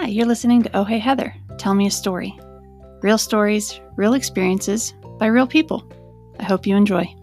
Hi, 0.00 0.06
you're 0.06 0.24
listening 0.24 0.62
to 0.62 0.74
Oh 0.74 0.84
Hey 0.84 0.98
Heather. 0.98 1.34
Tell 1.58 1.74
me 1.74 1.86
a 1.86 1.90
story. 1.90 2.34
Real 3.02 3.18
stories, 3.18 3.78
real 3.96 4.14
experiences 4.14 4.94
by 5.18 5.26
real 5.26 5.46
people. 5.46 5.92
I 6.38 6.44
hope 6.44 6.66
you 6.66 6.74
enjoy. 6.74 7.14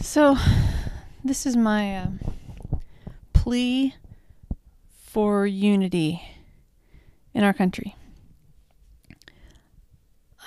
So, 0.00 0.38
this 1.22 1.44
is 1.44 1.58
my 1.58 1.98
uh, 1.98 2.06
plea 3.34 3.94
for 5.04 5.46
unity 5.46 6.22
in 7.34 7.44
our 7.44 7.52
country. 7.52 7.94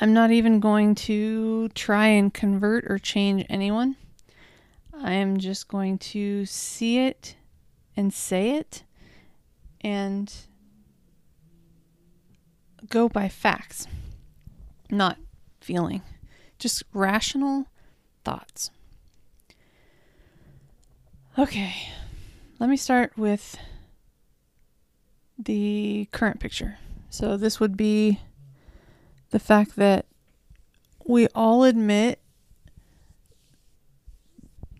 I'm 0.01 0.11
not 0.11 0.32
even 0.32 0.60
going 0.60 0.96
to 0.96 1.69
try 1.75 2.07
and 2.07 2.33
convert 2.33 2.89
or 2.89 2.97
change 2.97 3.46
anyone. 3.47 3.96
I 5.04 5.14
am 5.14 5.38
just 5.38 5.68
going 5.68 5.98
to 5.98 6.46
see 6.46 7.00
it 7.00 7.36
and 7.98 8.14
say 8.14 8.52
it 8.52 8.84
and 9.82 10.34
go 12.89 13.10
by 13.10 13.28
facts, 13.28 13.86
not 14.89 15.18
feeling, 15.60 16.04
just 16.57 16.84
rational 16.93 17.68
thoughts. 18.24 18.71
Okay, 21.38 21.74
let 22.60 22.70
me 22.70 22.78
start 22.78 23.12
with 23.18 23.57
the 25.38 26.07
current 26.14 26.40
picture. 26.40 26.78
So, 27.10 27.36
this 27.36 27.60
would 27.60 27.76
be 27.76 28.21
the 29.32 29.40
fact 29.40 29.76
that 29.76 30.06
we 31.06 31.28
all 31.36 31.65
admit 31.65 32.20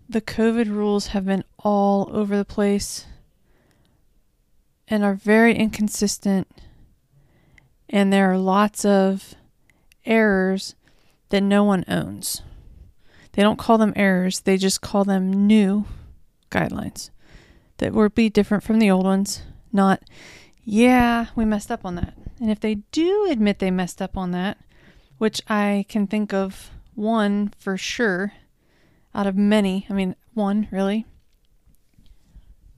the 0.08 0.22
COVID 0.22 0.68
rules 0.68 1.08
have 1.08 1.26
been 1.26 1.44
all 1.59 2.09
over 2.12 2.36
the 2.38 2.46
place 2.46 3.06
and 4.88 5.04
are 5.04 5.16
very 5.16 5.56
inconsistent, 5.56 6.48
and 7.90 8.12
there 8.12 8.31
are 8.31 8.38
lots 8.38 8.86
of 8.86 9.36
errors 10.06 10.76
that 11.30 11.42
no 11.42 11.64
one 11.64 11.86
owns. 11.88 12.42
They 13.31 13.42
don't 13.42 13.58
call 13.58 13.78
them 13.78 13.94
errors, 13.96 14.42
they 14.42 14.58
just 14.58 14.81
call 14.81 15.04
them 15.04 15.48
new 15.48 15.86
guidelines 16.52 17.09
that 17.78 17.94
will 17.94 18.09
be 18.09 18.30
different 18.30 18.64
from 18.64 18.80
the 18.80 18.92
old 18.92 19.06
ones, 19.06 19.42
not, 19.72 20.04
yeah, 20.64 21.28
we 21.36 21.46
messed 21.46 21.72
up 21.72 21.86
on 21.86 21.96
that. 21.96 22.14
And 22.40 22.52
if 22.52 22.59
they 22.59 22.76
do 22.92 23.28
admit 23.30 23.59
they 23.59 23.72
messed 23.72 24.02
up 24.02 24.16
on 24.18 24.31
that, 24.31 24.58
which 25.18 25.42
I 25.50 25.86
can 25.90 26.08
think 26.08 26.34
of 26.34 26.72
one 26.94 27.54
for 27.58 27.78
sure 27.78 28.34
out 29.16 29.28
of 29.28 29.36
many, 29.36 29.86
I 29.89 29.94
mean, 29.94 30.16
one 30.33 30.67
really, 30.72 31.06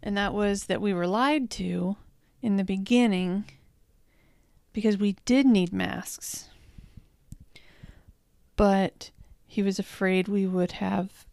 and 0.03 0.16
that 0.17 0.33
was 0.33 0.66
that 0.66 0.81
we 0.81 0.94
were 0.94 1.08
lied 1.08 1.50
to 1.52 1.97
in 2.41 2.58
the 2.58 2.64
beginning 2.64 3.45
because 4.72 4.97
we 4.97 5.16
did 5.25 5.45
need 5.45 5.73
masks. 5.73 6.50
But 8.56 9.11
he 9.47 9.63
was 9.63 9.80
afraid 9.80 10.28
we 10.28 10.45
would 10.45 10.73
have 10.73 11.25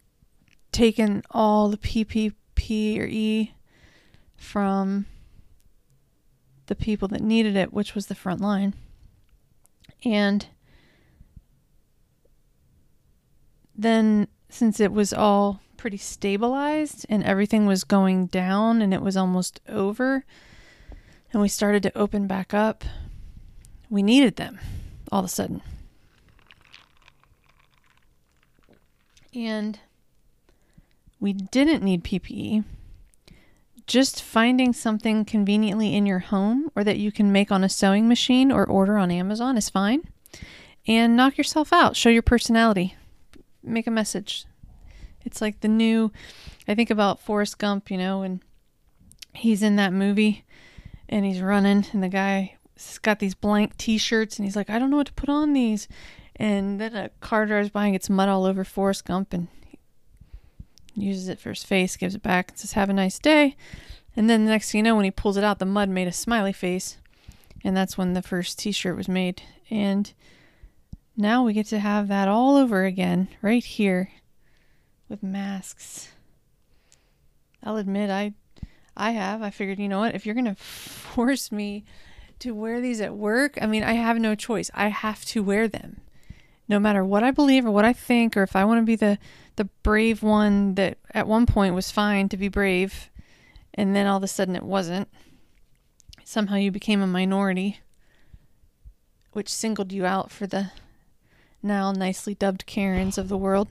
taken 0.71 1.23
all 1.29 1.69
the 1.69 1.77
PPP 1.77 2.99
or 2.99 3.05
E 3.05 3.53
from 4.35 5.05
the 6.65 6.75
people 6.75 7.07
that 7.09 7.21
needed 7.21 7.55
it, 7.55 7.73
which 7.73 7.93
was 7.93 8.07
the 8.07 8.15
front 8.15 8.41
line. 8.41 8.73
And 10.03 10.47
then, 13.75 14.27
since 14.53 14.79
it 14.79 14.91
was 14.91 15.13
all 15.13 15.61
pretty 15.77 15.97
stabilized 15.97 17.05
and 17.09 17.23
everything 17.23 17.65
was 17.65 17.83
going 17.83 18.27
down 18.27 18.81
and 18.81 18.93
it 18.93 19.01
was 19.01 19.17
almost 19.17 19.59
over, 19.67 20.25
and 21.31 21.41
we 21.41 21.47
started 21.47 21.83
to 21.83 21.97
open 21.97 22.27
back 22.27 22.53
up, 22.53 22.83
we 23.89 24.03
needed 24.03 24.35
them 24.35 24.59
all 25.11 25.19
of 25.19 25.25
a 25.25 25.29
sudden. 25.29 25.61
And 29.33 29.79
we 31.19 31.33
didn't 31.33 31.83
need 31.83 32.03
PPE 32.03 32.63
just 33.87 34.21
finding 34.21 34.73
something 34.73 35.25
conveniently 35.25 35.93
in 35.93 36.05
your 36.05 36.19
home 36.19 36.71
or 36.75 36.83
that 36.83 36.97
you 36.97 37.11
can 37.11 37.31
make 37.31 37.51
on 37.51 37.63
a 37.63 37.69
sewing 37.69 38.07
machine 38.07 38.51
or 38.51 38.65
order 38.65 38.97
on 38.97 39.11
Amazon 39.11 39.57
is 39.57 39.69
fine. 39.69 40.03
And 40.87 41.15
knock 41.15 41.37
yourself 41.37 41.71
out. 41.71 41.95
Show 41.95 42.09
your 42.09 42.21
personality. 42.21 42.95
Make 43.63 43.87
a 43.87 43.91
message. 43.91 44.45
It's 45.25 45.41
like 45.41 45.61
the 45.61 45.67
new, 45.67 46.11
I 46.67 46.75
think 46.75 46.89
about 46.89 47.19
Forrest 47.19 47.57
Gump, 47.57 47.89
you 47.89 47.97
know, 47.97 48.21
and 48.21 48.41
he's 49.33 49.63
in 49.63 49.77
that 49.77 49.93
movie 49.93 50.43
and 51.09 51.25
he's 51.25 51.41
running, 51.41 51.85
and 51.93 52.03
the 52.03 52.09
guy's 52.09 52.97
got 53.01 53.19
these 53.19 53.35
blank 53.35 53.77
t 53.77 53.97
shirts 53.97 54.37
and 54.37 54.45
he's 54.45 54.55
like, 54.55 54.69
I 54.69 54.79
don't 54.79 54.89
know 54.89 54.97
what 54.97 55.07
to 55.07 55.13
put 55.13 55.29
on 55.29 55.53
these. 55.53 55.87
And 56.35 56.81
then 56.81 56.95
a 56.95 57.09
car 57.21 57.45
drives 57.45 57.69
by 57.69 57.85
and 57.85 57.93
gets 57.93 58.09
mud 58.09 58.29
all 58.29 58.45
over 58.45 58.63
Forrest 58.63 59.05
Gump 59.05 59.33
and 59.33 59.47
he 60.95 61.05
uses 61.05 61.27
it 61.27 61.39
for 61.39 61.49
his 61.49 61.63
face, 61.63 61.95
gives 61.95 62.15
it 62.15 62.23
back, 62.23 62.49
and 62.49 62.59
says, 62.59 62.73
Have 62.73 62.89
a 62.89 62.93
nice 62.93 63.19
day. 63.19 63.55
And 64.15 64.29
then 64.29 64.45
the 64.45 64.51
next 64.51 64.71
thing 64.71 64.79
you 64.79 64.83
know, 64.83 64.95
when 64.95 65.05
he 65.05 65.11
pulls 65.11 65.37
it 65.37 65.43
out, 65.43 65.59
the 65.59 65.65
mud 65.65 65.89
made 65.89 66.07
a 66.07 66.11
smiley 66.11 66.53
face. 66.53 66.97
And 67.63 67.75
that's 67.75 67.97
when 67.97 68.13
the 68.13 68.21
first 68.21 68.59
t 68.59 68.71
shirt 68.71 68.95
was 68.95 69.07
made. 69.07 69.41
And 69.69 70.11
now 71.15 71.43
we 71.43 71.53
get 71.53 71.67
to 71.67 71.79
have 71.79 72.07
that 72.07 72.27
all 72.27 72.57
over 72.57 72.85
again, 72.85 73.27
right 73.41 73.63
here, 73.63 74.11
with 75.09 75.23
masks. 75.23 76.09
I'll 77.63 77.77
admit, 77.77 78.09
I, 78.09 78.33
I 78.95 79.11
have. 79.11 79.41
I 79.41 79.49
figured, 79.49 79.79
you 79.79 79.87
know 79.87 79.99
what? 79.99 80.15
If 80.15 80.25
you're 80.25 80.35
gonna 80.35 80.55
force 80.59 81.51
me 81.51 81.85
to 82.39 82.51
wear 82.51 82.81
these 82.81 83.01
at 83.01 83.15
work, 83.15 83.57
I 83.61 83.67
mean, 83.67 83.83
I 83.83 83.93
have 83.93 84.17
no 84.17 84.35
choice. 84.35 84.69
I 84.73 84.87
have 84.87 85.23
to 85.25 85.43
wear 85.43 85.67
them, 85.67 86.01
no 86.67 86.79
matter 86.79 87.03
what 87.03 87.23
I 87.23 87.31
believe 87.31 87.65
or 87.65 87.71
what 87.71 87.85
I 87.85 87.93
think, 87.93 88.35
or 88.35 88.43
if 88.43 88.55
I 88.55 88.65
want 88.65 88.79
to 88.79 88.85
be 88.85 88.95
the 88.95 89.17
the 89.55 89.65
brave 89.83 90.23
one 90.23 90.73
that 90.75 90.97
at 91.11 91.27
one 91.27 91.45
point 91.45 91.75
was 91.75 91.91
fine 91.91 92.27
to 92.27 92.37
be 92.37 92.47
brave 92.47 93.11
and 93.73 93.95
then 93.95 94.07
all 94.07 94.17
of 94.17 94.23
a 94.23 94.27
sudden 94.27 94.55
it 94.55 94.63
wasn't. 94.63 95.07
Somehow 96.23 96.55
you 96.55 96.71
became 96.71 97.01
a 97.01 97.07
minority, 97.07 97.79
which 99.31 99.49
singled 99.49 99.91
you 99.91 100.05
out 100.05 100.31
for 100.31 100.47
the 100.47 100.71
now 101.63 101.91
nicely 101.91 102.35
dubbed 102.35 102.65
Karens 102.65 103.17
of 103.17 103.29
the 103.29 103.37
world. 103.37 103.67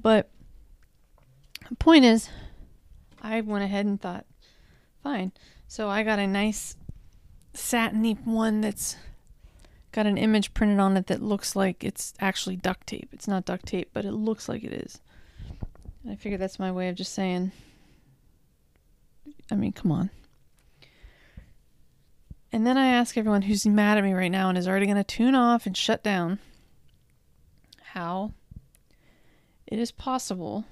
But 0.00 0.30
the 1.68 1.76
point 1.76 2.04
is, 2.04 2.30
I 3.20 3.40
went 3.40 3.64
ahead 3.64 3.86
and 3.86 4.00
thought, 4.00 4.26
fine. 5.02 5.32
So 5.68 5.88
I 5.88 6.02
got 6.02 6.18
a 6.18 6.26
nice 6.26 6.76
satiny 7.52 8.14
one 8.24 8.60
that's 8.60 8.96
got 9.92 10.06
an 10.06 10.16
image 10.16 10.54
printed 10.54 10.78
on 10.78 10.96
it 10.96 11.08
that 11.08 11.22
looks 11.22 11.56
like 11.56 11.82
it's 11.84 12.14
actually 12.20 12.56
duct 12.56 12.86
tape. 12.86 13.08
It's 13.12 13.28
not 13.28 13.44
duct 13.44 13.66
tape, 13.66 13.90
but 13.92 14.04
it 14.04 14.12
looks 14.12 14.48
like 14.48 14.62
it 14.62 14.72
is. 14.72 15.00
I 16.08 16.14
figure 16.14 16.38
that's 16.38 16.58
my 16.58 16.72
way 16.72 16.88
of 16.88 16.94
just 16.94 17.12
saying, 17.12 17.52
I 19.50 19.54
mean, 19.54 19.72
come 19.72 19.92
on. 19.92 20.10
And 22.52 22.66
then 22.66 22.76
I 22.76 22.88
ask 22.88 23.16
everyone 23.16 23.42
who's 23.42 23.66
mad 23.66 23.98
at 23.98 24.04
me 24.04 24.12
right 24.12 24.30
now 24.30 24.48
and 24.48 24.58
is 24.58 24.66
already 24.66 24.86
going 24.86 24.96
to 24.96 25.04
tune 25.04 25.34
off 25.34 25.66
and 25.66 25.76
shut 25.76 26.02
down 26.02 26.38
how 27.94 28.32
it 29.66 29.78
is 29.78 29.92
possible 29.92 30.64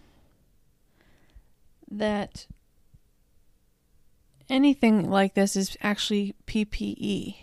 that 1.90 2.46
anything 4.48 5.08
like 5.08 5.34
this 5.34 5.56
is 5.56 5.76
actually 5.82 6.34
PPE 6.46 7.36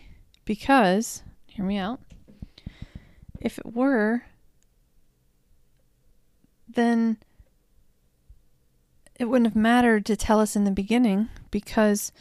because 0.44 1.24
Hear 1.56 1.64
me 1.64 1.78
out. 1.78 2.02
If 3.40 3.58
it 3.60 3.74
were, 3.74 4.24
then 6.68 7.16
it 9.18 9.30
wouldn't 9.30 9.48
have 9.48 9.56
mattered 9.56 10.06
to 10.08 10.18
tell 10.18 10.42
us 10.42 10.58
in 10.58 10.66
the 10.66 10.72
beginning 10.72 11.30
because 11.52 12.12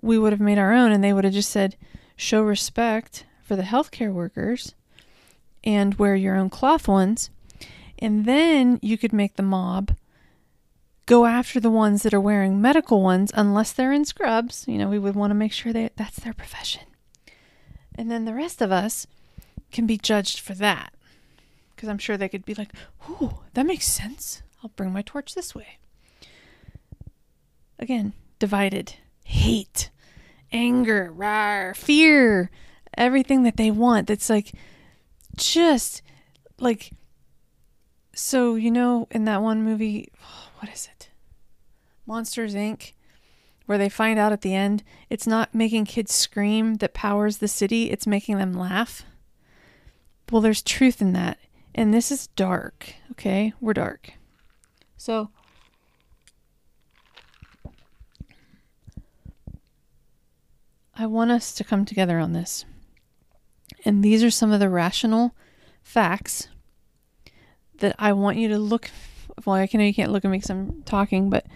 we 0.00 0.20
would 0.20 0.32
have 0.32 0.40
made 0.40 0.56
our 0.56 0.72
own 0.72 0.92
and 0.92 1.02
they 1.02 1.12
would 1.12 1.24
have 1.24 1.32
just 1.32 1.50
said, 1.50 1.74
show 2.14 2.42
respect 2.42 3.26
for 3.42 3.56
the 3.56 3.62
healthcare 3.64 4.12
workers 4.12 4.74
and 5.68 5.96
wear 5.96 6.16
your 6.16 6.34
own 6.34 6.48
cloth 6.48 6.88
ones. 6.88 7.28
And 7.98 8.24
then 8.24 8.78
you 8.80 8.96
could 8.96 9.12
make 9.12 9.36
the 9.36 9.42
mob 9.42 9.94
go 11.04 11.26
after 11.26 11.60
the 11.60 11.70
ones 11.70 12.02
that 12.02 12.14
are 12.14 12.20
wearing 12.20 12.58
medical 12.58 13.02
ones 13.02 13.30
unless 13.34 13.72
they're 13.72 13.92
in 13.92 14.06
scrubs. 14.06 14.64
You 14.66 14.78
know, 14.78 14.88
we 14.88 14.98
would 14.98 15.14
want 15.14 15.30
to 15.30 15.34
make 15.34 15.52
sure 15.52 15.74
that 15.74 15.94
that's 15.94 16.20
their 16.20 16.32
profession. 16.32 16.86
And 17.94 18.10
then 18.10 18.24
the 18.24 18.32
rest 18.32 18.62
of 18.62 18.72
us 18.72 19.06
can 19.70 19.86
be 19.86 19.98
judged 19.98 20.40
for 20.40 20.54
that. 20.54 20.94
Because 21.76 21.90
I'm 21.90 21.98
sure 21.98 22.16
they 22.16 22.30
could 22.30 22.46
be 22.46 22.54
like, 22.54 22.72
ooh, 23.10 23.40
that 23.52 23.66
makes 23.66 23.86
sense. 23.86 24.42
I'll 24.62 24.70
bring 24.70 24.90
my 24.90 25.02
torch 25.02 25.34
this 25.34 25.54
way. 25.54 25.76
Again, 27.78 28.14
divided, 28.38 28.94
hate, 29.22 29.90
anger, 30.50 31.12
rar, 31.14 31.74
fear, 31.74 32.50
everything 32.96 33.42
that 33.42 33.58
they 33.58 33.70
want 33.70 34.06
that's 34.06 34.30
like 34.30 34.52
just 35.36 36.02
like 36.58 36.92
so 38.14 38.54
you 38.56 38.70
know 38.70 39.06
in 39.10 39.24
that 39.24 39.42
one 39.42 39.62
movie 39.62 40.10
what 40.58 40.72
is 40.72 40.88
it 40.92 41.10
Monsters 42.08 42.54
Inc., 42.54 42.92
where 43.66 43.76
they 43.76 43.90
find 43.90 44.18
out 44.18 44.32
at 44.32 44.40
the 44.40 44.54
end 44.54 44.82
it's 45.10 45.26
not 45.26 45.54
making 45.54 45.84
kids 45.84 46.14
scream 46.14 46.76
that 46.76 46.94
powers 46.94 47.36
the 47.36 47.48
city, 47.48 47.90
it's 47.90 48.06
making 48.06 48.38
them 48.38 48.54
laugh. 48.54 49.04
Well, 50.30 50.42
there's 50.42 50.62
truth 50.62 51.00
in 51.00 51.12
that. 51.12 51.38
And 51.74 51.92
this 51.92 52.10
is 52.10 52.28
dark, 52.28 52.94
okay? 53.12 53.52
We're 53.60 53.74
dark. 53.74 54.12
So, 54.96 55.30
I 60.96 61.06
want 61.06 61.30
us 61.30 61.54
to 61.54 61.64
come 61.64 61.84
together 61.84 62.18
on 62.18 62.32
this. 62.32 62.64
And 63.88 64.04
these 64.04 64.22
are 64.22 64.30
some 64.30 64.52
of 64.52 64.60
the 64.60 64.68
rational 64.68 65.34
facts 65.82 66.48
that 67.78 67.96
I 67.98 68.12
want 68.12 68.36
you 68.36 68.46
to 68.48 68.58
look. 68.58 68.90
Well, 69.46 69.56
I 69.56 69.66
know 69.72 69.82
you 69.82 69.94
can't 69.94 70.12
look 70.12 70.26
at 70.26 70.30
me 70.30 70.36
because 70.36 70.50
I'm 70.50 70.82
talking, 70.82 71.30
but 71.30 71.46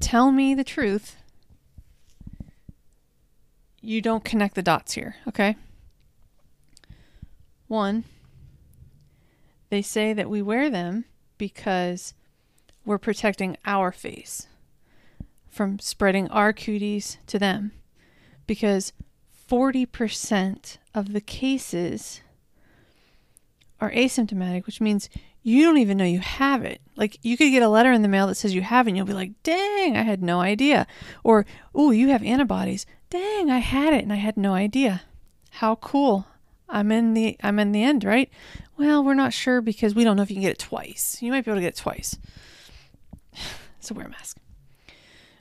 tell 0.00 0.32
me 0.32 0.56
the 0.56 0.64
truth. 0.64 1.14
You 3.80 4.00
don't 4.00 4.24
connect 4.24 4.56
the 4.56 4.62
dots 4.62 4.94
here, 4.94 5.14
okay? 5.28 5.54
One, 7.68 8.02
they 9.70 9.82
say 9.82 10.12
that 10.12 10.28
we 10.28 10.42
wear 10.42 10.68
them 10.68 11.04
because 11.38 12.12
we're 12.84 12.98
protecting 12.98 13.56
our 13.64 13.92
face 13.92 14.48
from 15.48 15.78
spreading 15.78 16.26
our 16.30 16.52
cuties 16.52 17.18
to 17.28 17.38
them 17.38 17.70
because 18.48 18.92
40% 19.52 20.78
of 20.94 21.12
the 21.12 21.20
cases 21.20 22.22
are 23.82 23.90
asymptomatic, 23.90 24.64
which 24.64 24.80
means 24.80 25.10
you 25.42 25.62
don't 25.62 25.76
even 25.76 25.98
know 25.98 26.06
you 26.06 26.20
have 26.20 26.64
it. 26.64 26.80
Like 26.96 27.18
you 27.20 27.36
could 27.36 27.50
get 27.50 27.62
a 27.62 27.68
letter 27.68 27.92
in 27.92 28.00
the 28.00 28.08
mail 28.08 28.26
that 28.28 28.36
says 28.36 28.54
you 28.54 28.62
have 28.62 28.86
it, 28.86 28.90
and 28.92 28.96
you'll 28.96 29.04
be 29.04 29.12
like, 29.12 29.32
dang, 29.42 29.94
I 29.94 30.04
had 30.04 30.22
no 30.22 30.40
idea. 30.40 30.86
Or, 31.22 31.44
oh, 31.74 31.90
you 31.90 32.08
have 32.08 32.22
antibodies. 32.22 32.86
Dang, 33.10 33.50
I 33.50 33.58
had 33.58 33.92
it 33.92 34.02
and 34.02 34.10
I 34.10 34.16
had 34.16 34.38
no 34.38 34.54
idea. 34.54 35.02
How 35.50 35.74
cool. 35.74 36.24
I'm 36.66 36.90
in 36.90 37.12
the 37.12 37.36
I'm 37.42 37.58
in 37.58 37.72
the 37.72 37.84
end, 37.84 38.04
right? 38.04 38.30
Well, 38.78 39.04
we're 39.04 39.12
not 39.12 39.34
sure 39.34 39.60
because 39.60 39.94
we 39.94 40.02
don't 40.02 40.16
know 40.16 40.22
if 40.22 40.30
you 40.30 40.36
can 40.36 40.44
get 40.44 40.52
it 40.52 40.60
twice. 40.60 41.18
You 41.20 41.30
might 41.30 41.44
be 41.44 41.50
able 41.50 41.58
to 41.58 41.66
get 41.66 41.74
it 41.74 41.76
twice. 41.76 42.16
so 43.80 43.94
wear 43.94 44.06
a 44.06 44.08
mask. 44.08 44.38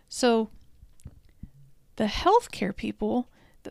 So 0.09 0.49
the 1.95 2.07
healthcare 2.07 2.75
people 2.75 3.29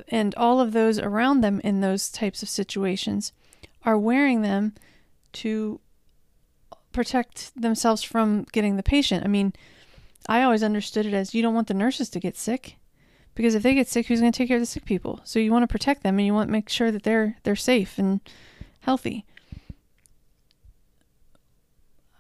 and 0.09 0.35
all 0.35 0.61
of 0.61 0.73
those 0.73 0.99
around 0.99 1.41
them 1.41 1.61
in 1.63 1.81
those 1.81 2.11
types 2.11 2.43
of 2.43 2.49
situations 2.49 3.33
are 3.85 3.99
wearing 3.99 4.43
them 4.43 4.75
to 5.33 5.81
protect 6.93 7.53
themselves 7.61 8.03
from 8.03 8.45
getting 8.53 8.77
the 8.77 8.83
patient. 8.83 9.25
I 9.25 9.29
mean, 9.29 9.53
I 10.29 10.43
always 10.43 10.63
understood 10.63 11.07
it 11.07 11.15
as 11.15 11.35
you 11.35 11.43
don't 11.43 11.55
want 11.55 11.69
the 11.69 11.75
nurses 11.75 12.11
to 12.11 12.21
get 12.21 12.37
sick 12.37 12.77
because 13.35 13.55
if 13.55 13.63
they 13.63 13.75
get 13.75 13.89
sick, 13.89 14.07
who's 14.07 14.21
going 14.21 14.33
to 14.33 14.37
take 14.37 14.49
care 14.49 14.57
of 14.57 14.63
the 14.63 14.67
sick 14.67 14.85
people? 14.85 15.21
So 15.25 15.39
you 15.39 15.53
want 15.53 15.63
to 15.63 15.73
protect 15.73 16.03
them 16.03 16.19
and 16.19 16.27
you 16.27 16.35
want 16.35 16.49
to 16.49 16.53
make 16.53 16.69
sure 16.69 16.91
that 16.91 17.05
they're 17.05 17.37
they're 17.43 17.57
safe 17.57 17.99
and 17.99 18.21
healthy. 18.81 19.25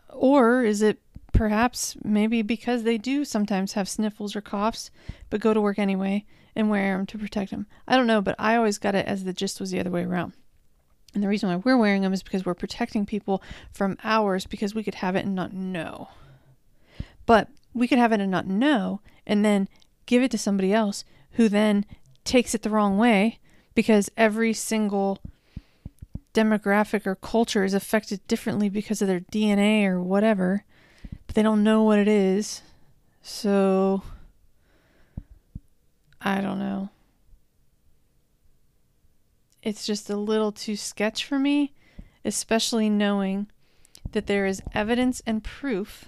Or 0.09 0.63
is 0.63 0.83
it 0.83 0.99
perhaps 1.33 1.97
maybe 2.05 2.43
because 2.43 2.83
they 2.83 2.99
do 2.99 3.25
sometimes 3.25 3.73
have 3.73 3.89
sniffles 3.89 4.37
or 4.37 4.41
coughs, 4.41 4.91
but 5.31 5.41
go 5.41 5.55
to 5.55 5.61
work 5.61 5.79
anyway 5.79 6.25
and 6.55 6.71
wear 6.71 6.97
them 6.97 7.07
to 7.07 7.19
protect 7.19 7.51
them. 7.51 7.67
I 7.87 7.97
don't 7.97 8.07
know, 8.07 8.21
but 8.21 8.37
I 8.39 8.57
always 8.57 8.79
got 8.79 8.95
it 8.95 9.07
as 9.07 9.25
the 9.25 9.33
gist 9.33 9.61
was 9.61 9.71
the 9.71 9.81
other 9.81 9.91
way 9.91 10.05
around. 10.05 10.33
And 11.15 11.23
the 11.23 11.29
reason 11.29 11.49
why 11.49 11.57
we're 11.57 11.77
wearing 11.77 12.03
them 12.03 12.13
is 12.13 12.23
because 12.23 12.45
we're 12.45 12.55
protecting 12.55 13.05
people 13.05 13.43
from 13.73 13.99
ours 14.05 14.47
because 14.47 14.75
we 14.75 14.85
could 14.85 14.97
have 14.97 15.17
it 15.17 15.25
and 15.25 15.35
not 15.35 15.53
know. 15.53 16.09
But 17.27 17.49
we 17.75 17.89
could 17.89 17.99
have 17.99 18.13
it 18.13 18.21
and 18.21 18.31
not 18.31 18.47
know 18.47 19.01
and 19.27 19.45
then 19.45 19.69
give 20.07 20.23
it 20.23 20.31
to 20.33 20.39
somebody 20.39 20.73
else 20.73 21.05
who 21.33 21.49
then 21.49 21.85
takes 22.25 22.55
it 22.55 22.63
the 22.63 22.71
wrong 22.71 22.99
way 22.99 23.39
because 23.75 24.11
every 24.17 24.53
single 24.53 25.19
demographic 26.33 27.07
or 27.07 27.17
culture 27.17 27.65
is 27.65 27.75
affected 27.75 28.27
differently 28.29 28.69
because 28.69 29.03
of 29.03 29.09
their 29.09 29.21
DNA 29.21 29.85
or 29.85 30.01
whatever 30.01 30.65
but 31.31 31.37
they 31.37 31.43
don't 31.45 31.63
know 31.63 31.85
what 31.85 32.01
it 32.01 32.09
is. 32.09 32.61
So 33.23 34.03
I 36.21 36.41
don't 36.41 36.59
know. 36.59 36.91
It's 39.63 39.87
just 39.87 40.09
a 40.11 40.17
little 40.17 40.53
too 40.53 40.77
sketch 40.77 41.25
for 41.25 41.39
me, 41.39 41.75
especially 42.25 42.89
knowing 42.89 43.49
that 44.13 44.27
there 44.27 44.47
is 44.47 44.63
evidence 44.73 45.23
and 45.27 45.45
proof 45.45 46.07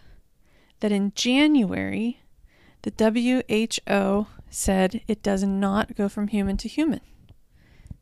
that 0.81 0.93
in 0.93 1.12
January 1.14 2.20
the 2.82 2.93
WHO 3.88 4.26
said 4.50 5.03
it 5.06 5.23
does 5.23 5.44
not 5.44 5.97
go 5.97 6.09
from 6.09 6.29
human 6.29 6.56
to 6.59 6.69
human. 6.69 7.00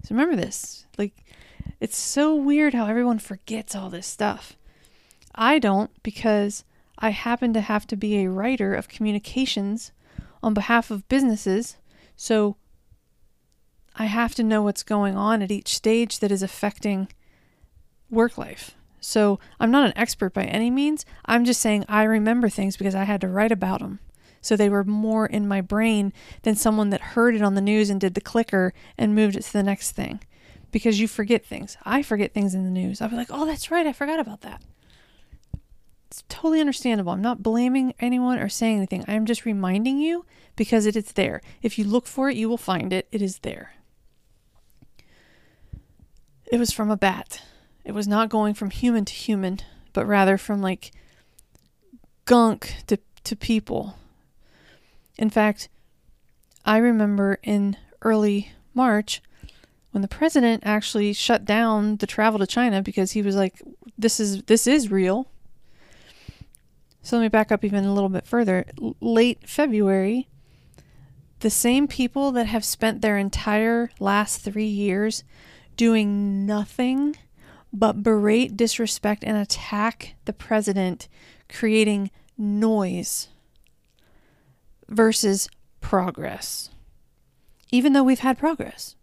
So 0.02 0.14
remember 0.14 0.36
this. 0.36 0.86
Like 0.96 1.24
it's 1.80 1.98
so 1.98 2.34
weird 2.34 2.74
how 2.74 2.86
everyone 2.86 3.18
forgets 3.18 3.74
all 3.76 3.90
this 3.90 4.06
stuff. 4.06 4.56
I 5.34 5.58
don't 5.58 5.90
because 6.02 6.64
I 6.98 7.10
happen 7.10 7.52
to 7.54 7.60
have 7.60 7.86
to 7.88 7.96
be 7.96 8.18
a 8.18 8.30
writer 8.30 8.74
of 8.74 8.88
communications 8.88 9.92
on 10.42 10.54
behalf 10.54 10.90
of 10.90 11.08
businesses, 11.08 11.76
so 12.20 12.56
I 13.96 14.04
have 14.04 14.34
to 14.34 14.42
know 14.42 14.60
what's 14.60 14.82
going 14.82 15.16
on 15.16 15.40
at 15.40 15.50
each 15.50 15.74
stage 15.74 16.18
that 16.18 16.30
is 16.30 16.42
affecting 16.42 17.08
work 18.10 18.36
life. 18.36 18.72
So 19.00 19.40
I'm 19.58 19.70
not 19.70 19.86
an 19.86 19.96
expert 19.96 20.34
by 20.34 20.44
any 20.44 20.70
means. 20.70 21.06
I'm 21.24 21.46
just 21.46 21.62
saying 21.62 21.86
I 21.88 22.02
remember 22.02 22.50
things 22.50 22.76
because 22.76 22.94
I 22.94 23.04
had 23.04 23.22
to 23.22 23.28
write 23.28 23.52
about 23.52 23.80
them. 23.80 24.00
So 24.42 24.54
they 24.54 24.68
were 24.68 24.84
more 24.84 25.24
in 25.24 25.48
my 25.48 25.62
brain 25.62 26.12
than 26.42 26.56
someone 26.56 26.90
that 26.90 27.00
heard 27.00 27.34
it 27.34 27.40
on 27.40 27.54
the 27.54 27.62
news 27.62 27.88
and 27.88 27.98
did 27.98 28.12
the 28.12 28.20
clicker 28.20 28.74
and 28.98 29.14
moved 29.14 29.34
it 29.34 29.44
to 29.44 29.52
the 29.54 29.62
next 29.62 29.92
thing. 29.92 30.20
Because 30.70 31.00
you 31.00 31.08
forget 31.08 31.42
things. 31.42 31.78
I 31.84 32.02
forget 32.02 32.34
things 32.34 32.54
in 32.54 32.64
the 32.64 32.70
news. 32.70 33.00
I'll 33.00 33.08
be 33.08 33.16
like, 33.16 33.30
oh, 33.30 33.46
that's 33.46 33.70
right. 33.70 33.86
I 33.86 33.94
forgot 33.94 34.20
about 34.20 34.42
that. 34.42 34.60
It's 36.10 36.24
totally 36.28 36.58
understandable. 36.58 37.12
I'm 37.12 37.22
not 37.22 37.42
blaming 37.42 37.94
anyone 38.00 38.40
or 38.40 38.48
saying 38.48 38.78
anything. 38.78 39.04
I 39.06 39.14
am 39.14 39.26
just 39.26 39.44
reminding 39.44 39.98
you 39.98 40.26
because 40.56 40.84
it 40.84 40.96
is 40.96 41.12
there. 41.12 41.40
If 41.62 41.78
you 41.78 41.84
look 41.84 42.08
for 42.08 42.28
it, 42.28 42.36
you 42.36 42.48
will 42.48 42.56
find 42.56 42.92
it. 42.92 43.06
It 43.12 43.22
is 43.22 43.38
there. 43.38 43.74
It 46.50 46.58
was 46.58 46.72
from 46.72 46.90
a 46.90 46.96
bat. 46.96 47.42
It 47.84 47.92
was 47.92 48.08
not 48.08 48.28
going 48.28 48.54
from 48.54 48.70
human 48.70 49.04
to 49.04 49.12
human, 49.12 49.60
but 49.92 50.04
rather 50.04 50.36
from 50.36 50.60
like 50.60 50.90
gunk 52.24 52.74
to, 52.88 52.98
to 53.22 53.36
people. 53.36 53.94
In 55.16 55.30
fact, 55.30 55.68
I 56.64 56.78
remember 56.78 57.38
in 57.44 57.76
early 58.02 58.50
March 58.74 59.22
when 59.92 60.02
the 60.02 60.08
president 60.08 60.64
actually 60.66 61.12
shut 61.12 61.44
down 61.44 61.98
the 61.98 62.06
travel 62.06 62.40
to 62.40 62.48
China 62.48 62.82
because 62.82 63.12
he 63.12 63.22
was 63.22 63.36
like 63.36 63.62
this 63.96 64.18
is 64.18 64.42
this 64.44 64.66
is 64.66 64.90
real 64.90 65.28
so 67.10 67.16
let 67.16 67.22
me 67.22 67.28
back 67.28 67.50
up 67.50 67.64
even 67.64 67.84
a 67.84 67.92
little 67.92 68.08
bit 68.08 68.24
further. 68.24 68.64
L- 68.80 68.94
late 69.00 69.40
February, 69.44 70.28
the 71.40 71.50
same 71.50 71.88
people 71.88 72.30
that 72.30 72.46
have 72.46 72.64
spent 72.64 73.02
their 73.02 73.18
entire 73.18 73.90
last 73.98 74.42
three 74.42 74.68
years 74.68 75.24
doing 75.76 76.46
nothing 76.46 77.16
but 77.72 78.04
berate, 78.04 78.56
disrespect, 78.56 79.24
and 79.24 79.36
attack 79.36 80.14
the 80.24 80.32
president, 80.32 81.08
creating 81.48 82.12
noise 82.38 83.26
versus 84.88 85.48
progress. 85.80 86.70
Even 87.72 87.92
though 87.92 88.04
we've 88.04 88.20
had 88.20 88.38
progress, 88.38 88.94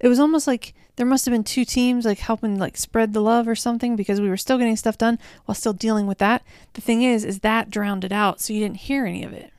it 0.00 0.08
was 0.08 0.20
almost 0.20 0.46
like 0.46 0.74
there 0.96 1.06
must 1.06 1.24
have 1.24 1.32
been 1.32 1.44
two 1.44 1.64
teams 1.64 2.04
like 2.04 2.18
helping 2.18 2.58
like 2.58 2.76
spread 2.76 3.12
the 3.12 3.20
love 3.20 3.48
or 3.48 3.54
something 3.54 3.96
because 3.96 4.20
we 4.20 4.28
were 4.28 4.36
still 4.36 4.58
getting 4.58 4.76
stuff 4.76 4.98
done 4.98 5.18
while 5.44 5.54
still 5.54 5.72
dealing 5.72 6.06
with 6.06 6.18
that. 6.18 6.42
The 6.74 6.80
thing 6.80 7.02
is 7.02 7.24
is 7.24 7.40
that 7.40 7.70
drowned 7.70 8.04
it 8.04 8.12
out 8.12 8.40
so 8.40 8.52
you 8.52 8.60
didn't 8.60 8.78
hear 8.78 9.06
any 9.06 9.24
of 9.24 9.32
it. 9.32 9.52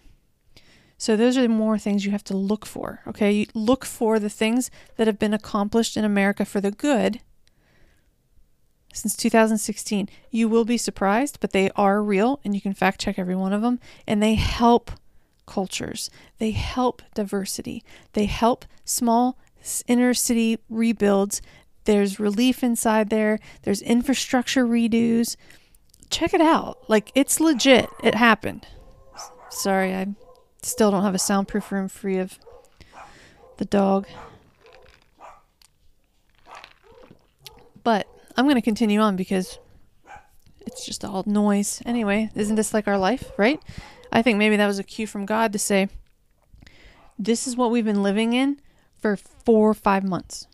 So 0.98 1.18
those 1.18 1.38
are 1.38 1.42
the 1.42 1.50
more 1.50 1.78
things 1.78 2.06
you 2.06 2.12
have 2.12 2.24
to 2.26 2.38
look 2.38 2.66
for, 2.66 3.02
okay? 3.06 3.32
You 3.32 3.46
look 3.54 3.84
for 3.84 4.20
the 4.20 4.30
things 4.30 4.72
that 4.96 5.08
have 5.08 5.20
been 5.20 5.34
accomplished 5.34 5.98
in 5.98 6.06
America 6.06 6.46
for 6.46 6.62
the 6.62 6.72
good 6.72 7.20
since 8.94 9.16
2016. 9.18 10.08
You 10.30 10.48
will 10.48 10.64
be 10.64 10.78
surprised, 10.78 11.40
but 11.42 11.52
they 11.52 11.72
are 11.72 12.02
real 12.02 12.40
and 12.46 12.56
you 12.56 12.62
can 12.62 12.74
fact 12.74 13.02
check 13.02 13.20
every 13.20 13.36
one 13.36 13.52
of 13.52 13.62
them 13.62 13.80
and 14.08 14.22
they 14.22 14.36
help 14.36 14.92
cultures. 15.46 16.10
They 16.38 16.52
help 16.52 17.02
diversity. 17.14 17.84
They 18.14 18.26
help 18.26 18.66
small 18.86 19.38
inner 19.88 20.14
city 20.14 20.60
rebuilds. 20.70 21.42
There's 21.86 22.20
relief 22.20 22.64
inside 22.64 23.10
there. 23.10 23.40
There's 23.64 23.82
infrastructure 23.82 24.66
redos. 24.66 25.36
Check 26.10 26.34
it 26.34 26.42
out. 26.42 26.90
Like 26.90 27.12
it's 27.16 27.40
legit. 27.40 27.90
It 28.04 28.16
happened. 28.16 28.68
Sorry, 29.50 29.94
I 29.94 30.08
still 30.62 30.92
don't 30.92 31.04
have 31.04 31.16
a 31.16 31.20
soundproof 31.20 31.72
room 31.72 31.88
free 31.88 32.18
of 32.18 32.40
the 33.58 33.66
dog. 33.66 34.08
But 37.84 38.08
I'm 38.38 38.46
going 38.46 38.56
to 38.56 38.62
continue 38.62 39.00
on 39.00 39.16
because 39.16 39.60
it's 40.62 40.86
just 40.86 41.04
all 41.04 41.24
noise. 41.26 41.82
Anyway, 41.86 42.32
isn't 42.34 42.56
this 42.56 42.74
like 42.74 42.88
our 42.88 42.98
life, 42.98 43.32
right? 43.38 43.60
I 44.12 44.22
think 44.22 44.38
maybe 44.38 44.56
that 44.56 44.68
was 44.68 44.80
a 44.80 44.84
cue 44.84 45.06
from 45.06 45.26
God 45.26 45.52
to 45.54 45.60
say, 45.60 45.90
this 47.20 47.46
is 47.46 47.56
what 47.56 47.72
we've 47.72 47.86
been 47.86 48.04
living 48.04 48.34
in 48.34 48.60
for 49.04 49.18
four 49.18 49.70
or 49.70 49.74
five 49.74 50.02
months. 50.02 50.48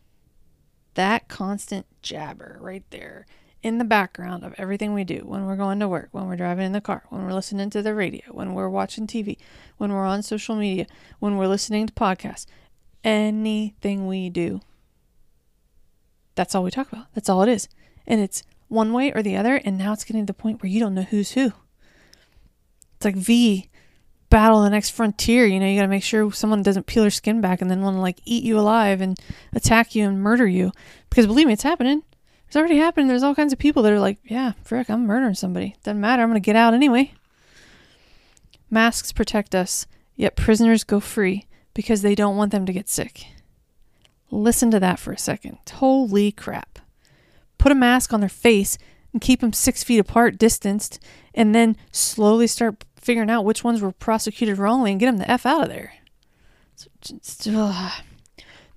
That 0.96 1.28
constant 1.28 1.86
jabber 2.02 2.58
right 2.60 2.84
there 2.90 3.28
in 3.62 3.78
the 3.78 3.86
background 3.86 4.44
of 4.44 4.56
everything 4.58 4.92
we 4.92 5.04
do 5.04 5.22
when 5.24 5.46
we're 5.46 5.56
going 5.56 5.80
to 5.80 5.88
work, 5.88 6.10
when 6.14 6.26
we're 6.26 6.36
driving 6.36 6.66
in 6.66 6.72
the 6.72 6.82
car, 6.82 7.04
when 7.10 7.24
we're 7.24 7.34
listening 7.34 7.70
to 7.70 7.84
the 7.84 7.94
radio, 7.94 8.24
when 8.32 8.56
we're 8.56 8.68
watching 8.68 9.06
TV, 9.06 9.38
when 9.78 9.94
we're 9.94 10.04
on 10.04 10.24
social 10.24 10.56
media, 10.56 10.88
when 11.20 11.38
we're 11.38 11.46
listening 11.46 11.86
to 11.86 11.94
podcasts, 11.94 12.48
anything 13.04 14.08
we 14.08 14.32
do. 14.32 14.62
That's 16.34 16.56
all 16.56 16.64
we 16.64 16.72
talk 16.72 16.92
about. 16.92 17.06
That's 17.14 17.30
all 17.30 17.44
it 17.44 17.50
is. 17.50 17.70
And 18.08 18.20
it's 18.20 18.42
one 18.68 18.94
way 18.94 19.12
or 19.12 19.22
the 19.22 19.38
other. 19.38 19.58
And 19.64 19.78
now 19.78 19.94
it's 19.94 20.04
getting 20.04 20.26
to 20.26 20.34
the 20.34 20.42
point 20.42 20.64
where 20.64 20.72
you 20.72 20.80
don't 20.80 20.96
know 20.96 21.04
who's 21.04 21.34
who. 21.34 21.54
It's 22.96 23.06
like 23.06 23.16
V 23.16 23.69
battle 24.30 24.62
the 24.62 24.70
next 24.70 24.92
frontier. 24.92 25.46
You 25.46 25.60
know, 25.60 25.68
you 25.68 25.78
got 25.78 25.84
to 25.84 25.88
make 25.88 26.04
sure 26.04 26.32
someone 26.32 26.64
doesn't 26.64 26.86
peel 26.86 27.04
their 27.04 27.10
skin 27.10 27.42
back 27.42 27.62
and 27.62 27.70
then 27.70 27.82
want 27.82 27.98
to 27.98 28.02
like 28.02 28.20
eat 28.26 28.44
you 28.44 28.60
alive 28.60 29.02
and 29.02 29.20
attack 29.54 29.96
you 29.96 30.08
and 30.08 30.22
murder 30.22 30.48
you. 30.48 30.72
Because 31.10 31.28
believe 31.28 31.48
me, 31.48 31.54
it's 31.54 31.64
happening. 31.64 32.04
It's 32.48 32.56
already 32.56 32.78
happening. 32.78 33.08
There's 33.08 33.24
all 33.24 33.36
kinds 33.36 33.54
of 33.54 33.60
people 33.60 33.84
that 33.84 33.94
are 33.94 34.00
like, 34.00 34.18
yeah, 34.24 34.54
frick, 34.64 34.90
I'm 34.90 35.06
murdering 35.06 35.36
somebody. 35.36 35.76
Doesn't 35.84 36.02
matter. 36.02 36.24
I'm 36.24 36.30
going 36.30 36.42
to 36.42 36.46
get 36.46 36.56
out 36.56 36.74
anyway. 36.74 37.14
Masks 38.72 39.12
protect 39.12 39.54
us, 39.54 39.88
yet 40.16 40.36
prisoners 40.36 40.84
go 40.84 41.00
free 41.00 41.46
because 41.74 42.02
they 42.02 42.16
don't 42.16 42.38
want 42.38 42.52
them 42.52 42.66
to 42.66 42.74
get 42.74 42.90
sick. 42.90 43.26
Listen 44.32 44.70
to 44.72 44.80
that 44.80 45.00
for 45.00 45.12
a 45.12 45.18
second. 45.18 45.58
Holy 45.74 46.32
crap. 46.32 46.80
Put 47.58 47.72
a 47.72 47.76
mask 47.76 48.14
on 48.14 48.20
their 48.20 48.30
face 48.30 48.78
and 49.12 49.22
keep 49.22 49.42
them 49.42 49.54
six 49.54 49.84
feet 49.84 50.00
apart, 50.00 50.38
distanced, 50.38 51.00
and 51.34 51.54
then 51.54 51.76
slowly 51.92 52.48
start 52.48 52.84
figuring 53.10 53.32
out 53.32 53.44
which 53.44 53.64
ones 53.64 53.82
were 53.82 53.92
prosecuted 53.92 54.60
wrongly 54.60 54.92
and 54.92 55.00
get 55.00 55.08
them 55.08 55.18
the 55.18 55.32
F 55.32 55.44
out 55.44 55.64
of 55.64 55.70
there. 55.70 55.96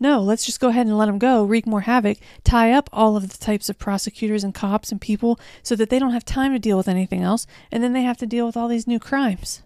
No, 0.01 0.23
let's 0.23 0.47
just 0.47 0.59
go 0.59 0.71
ahead 0.71 0.87
and 0.87 0.97
let 0.97 1.05
them 1.05 1.19
go, 1.19 1.45
wreak 1.45 1.67
more 1.67 1.83
havoc, 1.83 2.17
tie 2.43 2.73
up 2.73 2.89
all 2.95 3.15
of 3.15 3.29
the 3.29 3.37
types 3.37 3.69
of 3.69 3.79
prosecutors 3.79 4.43
and 4.43 4.55
cops 4.55 4.91
and 4.91 5.03
people 5.03 5.39
so 5.63 5.77
that 5.77 5.91
they 5.91 5.99
don't 5.99 6.15
have 6.15 6.25
time 6.25 6.55
to 6.55 6.59
deal 6.59 6.79
with 6.79 6.89
anything 6.89 7.21
else, 7.21 7.47
and 7.71 7.85
then 7.85 7.93
they 7.93 8.05
have 8.05 8.17
to 8.17 8.27
deal 8.27 8.47
with 8.47 8.57
all 8.57 8.69
these 8.69 8.87
new 8.87 8.99
crimes 8.99 9.63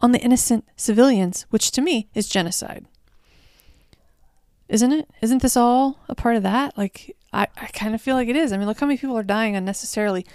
on 0.00 0.10
the 0.10 0.18
innocent 0.18 0.64
civilians, 0.74 1.46
which 1.50 1.70
to 1.70 1.80
me 1.80 2.08
is 2.12 2.28
genocide. 2.28 2.86
Isn't 4.68 4.90
it? 4.90 5.08
Isn't 5.22 5.42
this 5.42 5.56
all 5.56 6.00
a 6.08 6.16
part 6.16 6.34
of 6.34 6.42
that? 6.42 6.76
Like, 6.76 7.16
I, 7.32 7.46
I 7.56 7.66
kind 7.66 7.94
of 7.94 8.02
feel 8.02 8.16
like 8.16 8.26
it 8.26 8.34
is. 8.34 8.52
I 8.52 8.56
mean, 8.56 8.66
look 8.66 8.80
how 8.80 8.86
many 8.88 8.98
people 8.98 9.16
are 9.16 9.22
dying 9.22 9.54
unnecessarily. 9.54 10.26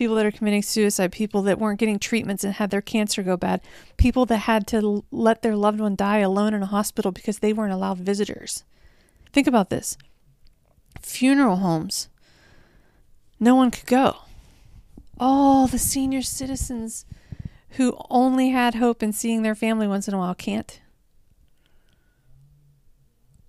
People 0.00 0.16
that 0.16 0.24
are 0.24 0.30
committing 0.30 0.62
suicide, 0.62 1.12
people 1.12 1.42
that 1.42 1.58
weren't 1.58 1.78
getting 1.78 1.98
treatments 1.98 2.42
and 2.42 2.54
had 2.54 2.70
their 2.70 2.80
cancer 2.80 3.22
go 3.22 3.36
bad, 3.36 3.60
people 3.98 4.24
that 4.24 4.38
had 4.38 4.66
to 4.68 5.04
let 5.10 5.42
their 5.42 5.54
loved 5.54 5.78
one 5.78 5.94
die 5.94 6.20
alone 6.20 6.54
in 6.54 6.62
a 6.62 6.66
hospital 6.66 7.12
because 7.12 7.40
they 7.40 7.52
weren't 7.52 7.74
allowed 7.74 7.98
visitors. 7.98 8.64
Think 9.34 9.46
about 9.46 9.68
this 9.68 9.98
funeral 11.02 11.56
homes, 11.56 12.08
no 13.38 13.54
one 13.54 13.70
could 13.70 13.84
go. 13.84 14.16
All 15.18 15.66
the 15.66 15.78
senior 15.78 16.22
citizens 16.22 17.04
who 17.72 17.94
only 18.08 18.52
had 18.52 18.76
hope 18.76 19.02
in 19.02 19.12
seeing 19.12 19.42
their 19.42 19.54
family 19.54 19.86
once 19.86 20.08
in 20.08 20.14
a 20.14 20.18
while 20.18 20.34
can't. 20.34 20.80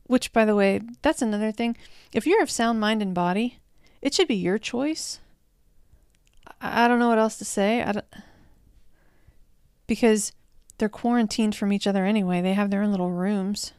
Which, 0.03 0.33
by 0.33 0.43
the 0.43 0.55
way, 0.55 0.81
that's 1.01 1.21
another 1.21 1.53
thing. 1.53 1.77
If 2.11 2.27
you're 2.27 2.43
of 2.43 2.51
sound 2.51 2.81
mind 2.81 3.01
and 3.01 3.15
body, 3.15 3.59
it 4.01 4.13
should 4.13 4.27
be 4.27 4.35
your 4.35 4.57
choice. 4.57 5.20
I, 6.61 6.87
don't 6.87 6.99
know 6.99 7.09
what 7.09 7.17
else 7.17 7.37
to 7.37 7.45
say. 7.45 7.81
I 7.81 7.91
don't, 7.91 8.05
because 9.87 10.31
they're 10.77 10.89
quarantined 10.89 11.55
from 11.55 11.73
each 11.73 11.87
other 11.87 12.05
anyway. 12.05 12.41
They 12.41 12.53
have 12.53 12.69
their 12.69 12.83
own 12.83 12.91
little 12.91 13.11
rooms. 13.11 13.73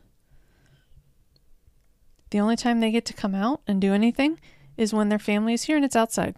The 2.31 2.41
only 2.41 2.57
time 2.57 2.81
they 2.81 2.91
get 2.91 3.05
to 3.07 3.13
come 3.13 3.35
out 3.35 3.61
and 3.67 3.81
do 3.81 3.93
anything 3.93 4.39
is 4.77 4.95
when 4.95 5.09
their 5.09 5.19
family 5.19 5.55
is 5.55 5.65
here 5.65 5.77
and 5.77 5.85
it's 5.85 5.97
outside. 5.97 6.35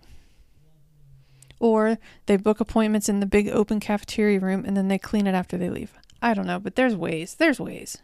Or 1.60 1.98
they 2.26 2.36
book 2.36 2.60
appointments 2.60 3.08
in 3.08 3.20
the 3.20 3.26
big 3.26 3.48
open 3.48 3.80
cafeteria 3.80 4.40
room 4.40 4.64
and 4.66 4.76
then 4.76 4.88
they 4.88 4.98
clean 4.98 5.26
it 5.26 5.34
after 5.34 5.56
they 5.56 5.70
leave. 5.70 5.92
I 6.20 6.34
don't 6.34 6.46
know, 6.46 6.58
but 6.58 6.74
there's 6.74 6.96
ways. 6.96 7.34
There's 7.34 7.60
ways. 7.60 7.98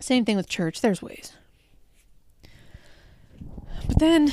Same 0.00 0.24
thing 0.24 0.36
with 0.36 0.48
church. 0.48 0.80
There's 0.80 1.02
ways. 1.02 1.32
But 3.86 3.98
then, 3.98 4.32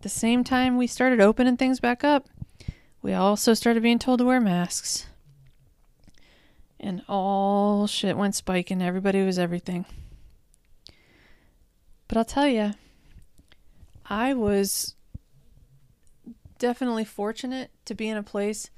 the 0.00 0.08
same 0.08 0.44
time 0.44 0.76
we 0.76 0.86
started 0.86 1.20
opening 1.20 1.56
things 1.56 1.80
back 1.80 2.04
up, 2.04 2.28
we 3.02 3.12
also 3.12 3.54
started 3.54 3.82
being 3.82 3.98
told 3.98 4.18
to 4.18 4.24
wear 4.24 4.40
masks 4.40 5.06
and 6.80 7.02
all 7.08 7.86
shit 7.86 8.16
went 8.16 8.34
spiking. 8.34 8.82
Everybody 8.82 9.22
was 9.24 9.38
everything. 9.38 9.84
But 12.08 12.16
I'll 12.16 12.24
tell 12.24 12.48
you, 12.48 12.72
I 14.06 14.34
was 14.34 14.96
definitely 16.58 17.04
fortunate 17.04 17.70
to 17.84 17.94
be 17.94 18.08
in 18.08 18.16
a 18.16 18.22
place 18.22 18.70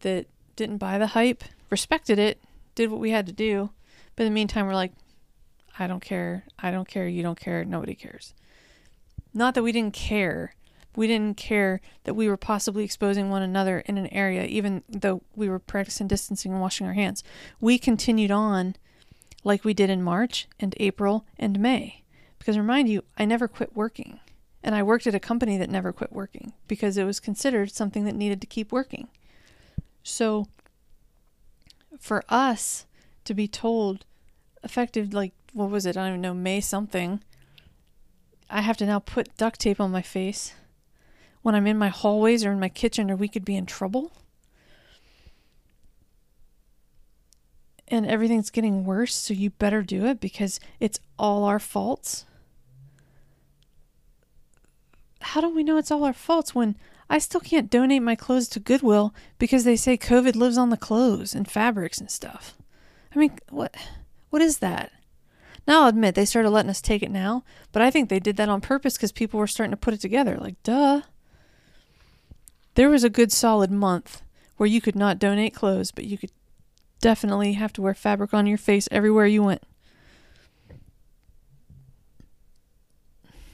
that 0.00 0.26
didn't 0.54 0.78
buy 0.78 0.98
the 0.98 1.08
hype, 1.08 1.42
respected 1.70 2.18
it, 2.18 2.40
did 2.74 2.90
what 2.90 3.00
we 3.00 3.10
had 3.10 3.26
to 3.26 3.32
do. 3.32 3.70
But 4.14 4.24
in 4.24 4.32
the 4.32 4.34
meantime, 4.34 4.66
we're 4.66 4.74
like, 4.74 4.92
I 5.78 5.86
don't 5.86 6.02
care. 6.02 6.44
I 6.58 6.70
don't 6.70 6.86
care. 6.86 7.08
You 7.08 7.22
don't 7.22 7.40
care. 7.40 7.64
Nobody 7.64 7.94
cares. 7.94 8.34
Not 9.34 9.54
that 9.54 9.62
we 9.62 9.72
didn't 9.72 9.94
care, 9.94 10.54
we 10.96 11.08
didn't 11.08 11.36
care 11.36 11.80
that 12.04 12.14
we 12.14 12.28
were 12.28 12.36
possibly 12.36 12.84
exposing 12.84 13.28
one 13.28 13.42
another 13.42 13.80
in 13.80 13.98
an 13.98 14.06
area, 14.08 14.44
even 14.44 14.84
though 14.88 15.22
we 15.34 15.48
were 15.48 15.58
practicing 15.58 16.06
distancing 16.06 16.52
and 16.52 16.60
washing 16.60 16.86
our 16.86 16.92
hands. 16.92 17.24
We 17.60 17.78
continued 17.78 18.30
on 18.30 18.76
like 19.42 19.64
we 19.64 19.74
did 19.74 19.90
in 19.90 20.02
March 20.02 20.48
and 20.60 20.74
April 20.78 21.26
and 21.36 21.58
May. 21.58 22.02
Because 22.38 22.56
remind 22.56 22.88
you, 22.88 23.02
I 23.18 23.24
never 23.24 23.48
quit 23.48 23.74
working. 23.74 24.20
And 24.62 24.74
I 24.74 24.82
worked 24.82 25.06
at 25.06 25.14
a 25.14 25.20
company 25.20 25.58
that 25.58 25.68
never 25.68 25.92
quit 25.92 26.12
working 26.12 26.54
because 26.68 26.96
it 26.96 27.04
was 27.04 27.20
considered 27.20 27.70
something 27.70 28.04
that 28.04 28.14
needed 28.14 28.40
to 28.40 28.46
keep 28.46 28.72
working. 28.72 29.08
So 30.02 30.46
for 31.98 32.24
us 32.28 32.86
to 33.24 33.34
be 33.34 33.48
told 33.48 34.04
effective 34.62 35.12
like 35.12 35.32
what 35.52 35.70
was 35.70 35.86
it? 35.86 35.96
I 35.96 36.00
don't 36.00 36.08
even 36.08 36.20
know, 36.20 36.34
May 36.34 36.60
something. 36.60 37.22
I 38.48 38.60
have 38.60 38.76
to 38.78 38.86
now 38.86 38.98
put 38.98 39.36
duct 39.36 39.60
tape 39.60 39.80
on 39.80 39.90
my 39.90 40.02
face 40.02 40.54
when 41.42 41.54
I'm 41.54 41.66
in 41.66 41.76
my 41.76 41.88
hallways 41.88 42.44
or 42.44 42.52
in 42.52 42.60
my 42.60 42.68
kitchen 42.68 43.10
or 43.10 43.16
we 43.16 43.28
could 43.28 43.44
be 43.44 43.56
in 43.56 43.66
trouble. 43.66 44.12
And 47.88 48.06
everything's 48.06 48.50
getting 48.50 48.84
worse, 48.86 49.14
so 49.14 49.34
you 49.34 49.50
better 49.50 49.82
do 49.82 50.06
it 50.06 50.18
because 50.18 50.58
it's 50.80 51.00
all 51.18 51.44
our 51.44 51.58
faults. 51.58 52.24
How 55.20 55.40
do 55.40 55.54
we 55.54 55.62
know 55.62 55.76
it's 55.76 55.90
all 55.90 56.04
our 56.04 56.14
faults 56.14 56.54
when 56.54 56.76
I 57.10 57.18
still 57.18 57.40
can't 57.40 57.70
donate 57.70 58.02
my 58.02 58.14
clothes 58.14 58.48
to 58.48 58.60
Goodwill 58.60 59.14
because 59.38 59.64
they 59.64 59.76
say 59.76 59.98
COVID 59.98 60.34
lives 60.34 60.56
on 60.56 60.70
the 60.70 60.76
clothes 60.78 61.34
and 61.34 61.50
fabrics 61.50 61.98
and 61.98 62.10
stuff? 62.10 62.54
I 63.14 63.18
mean, 63.18 63.38
what 63.50 63.74
what 64.30 64.42
is 64.42 64.58
that? 64.58 64.90
Now 65.66 65.82
I'll 65.82 65.88
admit 65.88 66.14
they 66.14 66.24
started 66.24 66.50
letting 66.50 66.70
us 66.70 66.82
take 66.82 67.02
it 67.02 67.10
now, 67.10 67.42
but 67.72 67.82
I 67.82 67.90
think 67.90 68.08
they 68.08 68.20
did 68.20 68.36
that 68.36 68.48
on 68.48 68.60
purpose 68.60 68.96
because 68.96 69.12
people 69.12 69.40
were 69.40 69.46
starting 69.46 69.70
to 69.70 69.76
put 69.76 69.94
it 69.94 70.00
together. 70.00 70.36
Like, 70.36 70.62
duh. 70.62 71.02
There 72.74 72.90
was 72.90 73.04
a 73.04 73.10
good 73.10 73.32
solid 73.32 73.70
month 73.70 74.22
where 74.56 74.66
you 74.66 74.80
could 74.80 74.96
not 74.96 75.18
donate 75.18 75.54
clothes, 75.54 75.90
but 75.90 76.04
you 76.04 76.18
could 76.18 76.32
definitely 77.00 77.54
have 77.54 77.72
to 77.74 77.82
wear 77.82 77.94
fabric 77.94 78.34
on 78.34 78.46
your 78.46 78.58
face 78.58 78.88
everywhere 78.90 79.26
you 79.26 79.42
went. 79.42 79.62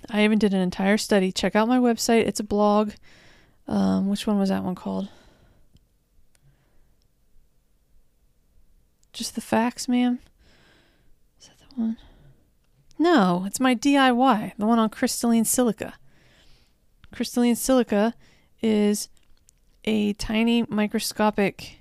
I 0.08 0.24
even 0.24 0.38
did 0.38 0.52
an 0.52 0.60
entire 0.60 0.98
study. 0.98 1.30
Check 1.30 1.54
out 1.54 1.68
my 1.68 1.78
website. 1.78 2.26
It's 2.26 2.40
a 2.40 2.44
blog. 2.44 2.92
Um, 3.68 4.08
which 4.08 4.26
one 4.26 4.38
was 4.38 4.48
that 4.48 4.64
one 4.64 4.74
called? 4.74 5.08
Just 9.12 9.34
the 9.34 9.40
facts, 9.40 9.88
ma'am? 9.88 10.18
One? 11.76 11.96
No, 12.98 13.44
it's 13.46 13.60
my 13.60 13.74
DIY, 13.74 14.52
the 14.58 14.66
one 14.66 14.78
on 14.78 14.90
crystalline 14.90 15.44
silica. 15.44 15.94
Crystalline 17.12 17.56
silica 17.56 18.14
is 18.62 19.08
a 19.84 20.12
tiny 20.14 20.64
microscopic 20.68 21.78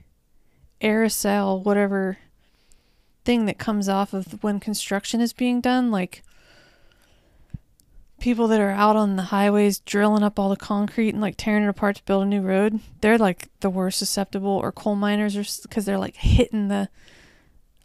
aerosol, 0.81 1.63
whatever 1.63 2.17
thing 3.25 3.46
that 3.46 3.58
comes 3.58 3.89
off 3.89 4.13
of 4.13 4.41
when 4.41 4.60
construction 4.60 5.19
is 5.19 5.34
being 5.34 5.60
done. 5.60 5.91
Like 5.91 6.24
people 8.19 8.48
that 8.48 8.62
are 8.62 8.72
out 8.72 8.96
on 8.96 9.15
the 9.17 9.24
highways 9.24 9.79
drilling 9.79 10.24
up 10.24 10.39
all 10.39 10.50
the 10.50 10.55
concrete 10.55 11.10
and 11.10 11.22
like 11.22 11.36
tearing 11.38 11.63
it 11.63 11.69
apart 11.69 11.98
to 11.98 12.03
build 12.03 12.24
a 12.24 12.25
new 12.25 12.41
road, 12.41 12.79
they're 13.01 13.17
like 13.17 13.50
the 13.60 13.69
worst 13.69 14.00
susceptible, 14.00 14.50
or 14.50 14.72
coal 14.72 14.96
miners, 14.96 15.60
because 15.60 15.86
they're 15.86 15.98
like 15.98 16.15
hitting 16.15 16.69
the 16.69 16.89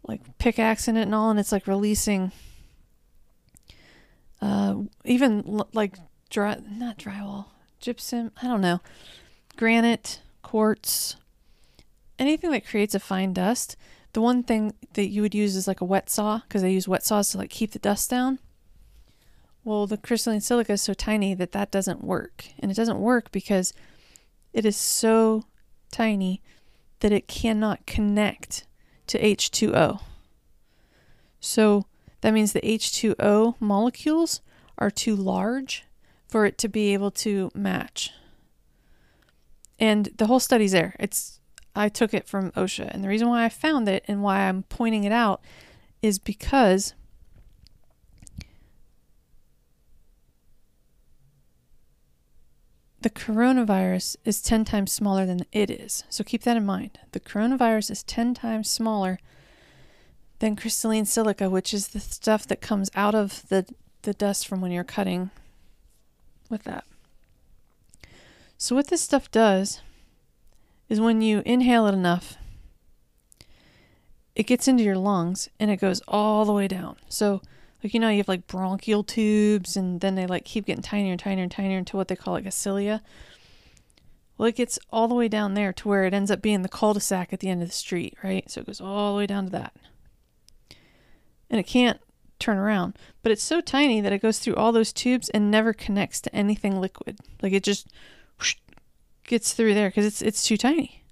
like 0.06 0.38
pickaxe 0.38 0.88
in 0.88 0.96
it 0.96 1.02
and 1.02 1.14
all, 1.14 1.30
and 1.30 1.40
it's 1.40 1.52
like 1.52 1.66
releasing. 1.66 2.32
Uh, 4.40 4.82
even 5.04 5.62
like 5.72 5.96
dry, 6.30 6.58
not 6.68 6.98
drywall 6.98 7.46
gypsum, 7.80 8.30
I 8.42 8.46
don't 8.46 8.60
know, 8.60 8.80
granite, 9.56 10.20
quartz, 10.42 11.16
anything 12.18 12.50
that 12.50 12.66
creates 12.66 12.94
a 12.94 13.00
fine 13.00 13.32
dust, 13.32 13.76
the 14.12 14.20
one 14.20 14.42
thing 14.42 14.74
that 14.94 15.08
you 15.08 15.22
would 15.22 15.34
use 15.34 15.56
is 15.56 15.66
like 15.66 15.80
a 15.80 15.84
wet 15.84 16.08
saw 16.08 16.38
because 16.38 16.62
they 16.62 16.72
use 16.72 16.88
wet 16.88 17.04
saws 17.04 17.30
to 17.30 17.38
like 17.38 17.50
keep 17.50 17.72
the 17.72 17.78
dust 17.78 18.10
down. 18.10 18.38
Well, 19.64 19.86
the 19.86 19.96
crystalline 19.96 20.40
silica 20.40 20.72
is 20.72 20.82
so 20.82 20.94
tiny 20.94 21.34
that 21.34 21.52
that 21.52 21.70
doesn't 21.70 22.04
work. 22.04 22.44
And 22.58 22.70
it 22.70 22.74
doesn't 22.74 23.00
work 23.00 23.32
because 23.32 23.72
it 24.52 24.64
is 24.64 24.76
so 24.76 25.44
tiny 25.90 26.42
that 27.00 27.12
it 27.12 27.28
cannot 27.28 27.86
connect 27.86 28.66
to 29.06 29.18
H2O. 29.18 30.00
So 31.40 31.86
that 32.20 32.32
means 32.32 32.52
the 32.52 32.60
H2O 32.60 33.56
molecules 33.60 34.40
are 34.78 34.90
too 34.90 35.14
large 35.14 35.84
for 36.26 36.46
it 36.46 36.58
to 36.58 36.68
be 36.68 36.92
able 36.94 37.10
to 37.10 37.50
match. 37.54 38.12
And 39.78 40.08
the 40.16 40.26
whole 40.26 40.40
study's 40.40 40.72
there. 40.72 40.96
It's 40.98 41.40
I 41.76 41.88
took 41.88 42.14
it 42.14 42.28
from 42.28 42.52
OSHA. 42.52 42.90
And 42.92 43.02
the 43.02 43.08
reason 43.08 43.28
why 43.28 43.44
I 43.44 43.48
found 43.48 43.88
it 43.88 44.04
and 44.06 44.22
why 44.22 44.40
I'm 44.40 44.62
pointing 44.64 45.04
it 45.04 45.12
out 45.12 45.42
is 46.02 46.18
because 46.18 46.94
the 53.04 53.10
coronavirus 53.10 54.16
is 54.24 54.40
10 54.40 54.64
times 54.64 54.90
smaller 54.90 55.26
than 55.26 55.44
it 55.52 55.70
is. 55.70 56.04
So 56.08 56.24
keep 56.24 56.40
that 56.44 56.56
in 56.56 56.64
mind. 56.64 56.98
The 57.12 57.20
coronavirus 57.20 57.90
is 57.90 58.02
10 58.02 58.32
times 58.32 58.70
smaller 58.70 59.18
than 60.38 60.56
crystalline 60.56 61.04
silica, 61.04 61.50
which 61.50 61.74
is 61.74 61.88
the 61.88 62.00
stuff 62.00 62.46
that 62.46 62.62
comes 62.62 62.90
out 62.94 63.14
of 63.14 63.46
the, 63.50 63.66
the 64.02 64.14
dust 64.14 64.48
from 64.48 64.62
when 64.62 64.72
you're 64.72 64.84
cutting 64.84 65.30
with 66.48 66.64
that. 66.64 66.84
So, 68.56 68.74
what 68.74 68.86
this 68.86 69.02
stuff 69.02 69.30
does 69.30 69.82
is 70.88 70.98
when 70.98 71.20
you 71.20 71.42
inhale 71.44 71.86
it 71.86 71.92
enough, 71.92 72.38
it 74.34 74.46
gets 74.46 74.66
into 74.66 74.82
your 74.82 74.96
lungs 74.96 75.50
and 75.60 75.70
it 75.70 75.76
goes 75.76 76.00
all 76.08 76.46
the 76.46 76.54
way 76.54 76.68
down. 76.68 76.96
So, 77.10 77.42
like, 77.84 77.94
you 77.94 78.00
know, 78.00 78.08
you 78.08 78.18
have 78.18 78.28
like 78.28 78.46
bronchial 78.46 79.04
tubes 79.04 79.76
and 79.76 80.00
then 80.00 80.14
they 80.14 80.26
like 80.26 80.44
keep 80.44 80.66
getting 80.66 80.82
tinier 80.82 81.12
and 81.12 81.20
tinier 81.20 81.42
and 81.42 81.52
tinier 81.52 81.78
into 81.78 81.96
what 81.96 82.08
they 82.08 82.16
call 82.16 82.34
like 82.34 82.46
a 82.46 82.50
cilia. 82.50 83.02
Well, 84.36 84.48
it 84.48 84.56
gets 84.56 84.78
all 84.90 85.06
the 85.06 85.14
way 85.14 85.28
down 85.28 85.54
there 85.54 85.72
to 85.74 85.88
where 85.88 86.04
it 86.04 86.14
ends 86.14 86.30
up 86.30 86.42
being 86.42 86.62
the 86.62 86.68
cul 86.68 86.94
de 86.94 87.00
sac 87.00 87.32
at 87.32 87.40
the 87.40 87.48
end 87.48 87.62
of 87.62 87.68
the 87.68 87.74
street, 87.74 88.16
right? 88.24 88.50
So 88.50 88.62
it 88.62 88.66
goes 88.66 88.80
all 88.80 89.12
the 89.12 89.18
way 89.18 89.26
down 89.26 89.44
to 89.44 89.50
that. 89.50 89.74
And 91.50 91.60
it 91.60 91.64
can't 91.64 92.00
turn 92.40 92.56
around, 92.56 92.98
but 93.22 93.30
it's 93.30 93.42
so 93.42 93.60
tiny 93.60 94.00
that 94.00 94.12
it 94.12 94.22
goes 94.22 94.38
through 94.38 94.56
all 94.56 94.72
those 94.72 94.92
tubes 94.92 95.28
and 95.28 95.50
never 95.50 95.72
connects 95.72 96.20
to 96.22 96.34
anything 96.34 96.80
liquid. 96.80 97.18
Like 97.42 97.52
it 97.52 97.62
just 97.62 97.86
whoosh, 98.40 98.56
gets 99.24 99.52
through 99.52 99.74
there 99.74 99.88
because 99.88 100.06
it's 100.06 100.20
it's 100.20 100.44
too 100.44 100.56
tiny. 100.56 101.04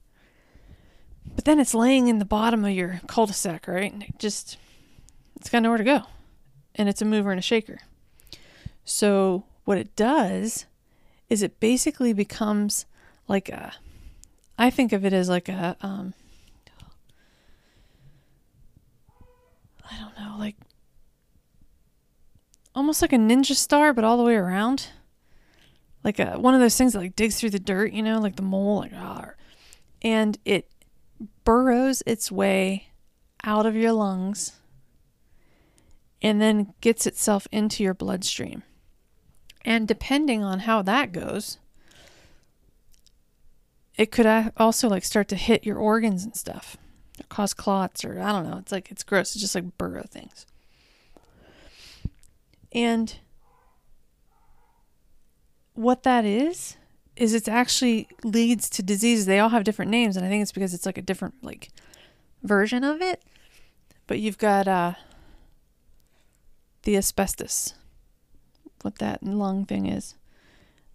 But 1.34 1.44
then 1.44 1.60
it's 1.60 1.74
laying 1.74 2.08
in 2.08 2.18
the 2.18 2.24
bottom 2.24 2.64
of 2.64 2.72
your 2.72 3.00
cul-de-sac, 3.06 3.68
right? 3.68 3.92
And 3.92 4.02
it 4.02 4.18
just 4.18 4.56
it's 5.36 5.48
got 5.48 5.62
nowhere 5.62 5.78
to 5.78 5.84
go. 5.84 6.02
And 6.74 6.88
it's 6.88 7.02
a 7.02 7.04
mover 7.04 7.30
and 7.30 7.38
a 7.38 7.42
shaker. 7.42 7.78
So 8.84 9.44
what 9.64 9.78
it 9.78 9.94
does 9.94 10.66
is 11.28 11.42
it 11.42 11.60
basically 11.60 12.12
becomes 12.12 12.86
like 13.28 13.48
a 13.48 13.72
I 14.58 14.70
think 14.70 14.92
of 14.92 15.04
it 15.04 15.12
as 15.12 15.28
like 15.28 15.48
a 15.48 15.76
um 15.80 16.14
I 19.90 19.98
don't 19.98 20.18
know, 20.18 20.36
like 20.38 20.56
almost 22.74 23.02
like 23.02 23.12
a 23.12 23.16
ninja 23.16 23.54
star 23.54 23.92
but 23.92 24.04
all 24.04 24.16
the 24.16 24.22
way 24.22 24.34
around 24.34 24.88
like 26.04 26.18
a 26.18 26.38
one 26.38 26.54
of 26.54 26.60
those 26.60 26.76
things 26.76 26.92
that 26.92 26.98
like 27.00 27.16
digs 27.16 27.38
through 27.38 27.50
the 27.50 27.58
dirt, 27.58 27.92
you 27.92 28.02
know, 28.02 28.18
like 28.18 28.36
the 28.36 28.42
mole, 28.42 28.78
like 28.80 28.92
ah, 28.94 29.30
and 30.02 30.38
it 30.44 30.68
burrows 31.44 32.02
its 32.06 32.32
way 32.32 32.88
out 33.44 33.66
of 33.66 33.76
your 33.76 33.92
lungs 33.92 34.52
and 36.22 36.40
then 36.40 36.72
gets 36.80 37.06
itself 37.06 37.48
into 37.50 37.82
your 37.82 37.94
bloodstream. 37.94 38.62
And 39.64 39.86
depending 39.86 40.42
on 40.42 40.60
how 40.60 40.80
that 40.82 41.12
goes, 41.12 41.58
it 43.98 44.10
could 44.10 44.52
also 44.56 44.88
like 44.88 45.04
start 45.04 45.28
to 45.28 45.36
hit 45.36 45.66
your 45.66 45.76
organs 45.76 46.24
and 46.24 46.34
stuff, 46.34 46.76
or 47.20 47.26
cause 47.28 47.52
clots, 47.52 48.04
or 48.04 48.20
I 48.20 48.32
don't 48.32 48.48
know. 48.48 48.56
It's 48.58 48.72
like 48.72 48.90
it's 48.90 49.02
gross. 49.02 49.34
It's 49.34 49.40
just 49.40 49.54
like 49.54 49.76
burrow 49.76 50.04
things. 50.08 50.46
And 52.72 53.18
what 55.74 56.04
that 56.04 56.24
is 56.24 56.76
is 57.16 57.34
it's 57.34 57.48
actually 57.48 58.08
leads 58.24 58.70
to 58.70 58.82
diseases. 58.82 59.26
They 59.26 59.38
all 59.38 59.50
have 59.50 59.64
different 59.64 59.90
names, 59.90 60.16
and 60.16 60.24
I 60.24 60.28
think 60.28 60.42
it's 60.42 60.52
because 60.52 60.72
it's 60.72 60.86
like 60.86 60.98
a 60.98 61.02
different 61.02 61.34
like 61.42 61.68
version 62.42 62.84
of 62.84 63.02
it. 63.02 63.22
But 64.06 64.18
you've 64.18 64.38
got 64.38 64.66
uh 64.66 64.94
the 66.82 66.96
asbestos, 66.96 67.74
what 68.82 68.98
that 68.98 69.22
lung 69.22 69.64
thing 69.64 69.86
is, 69.86 70.14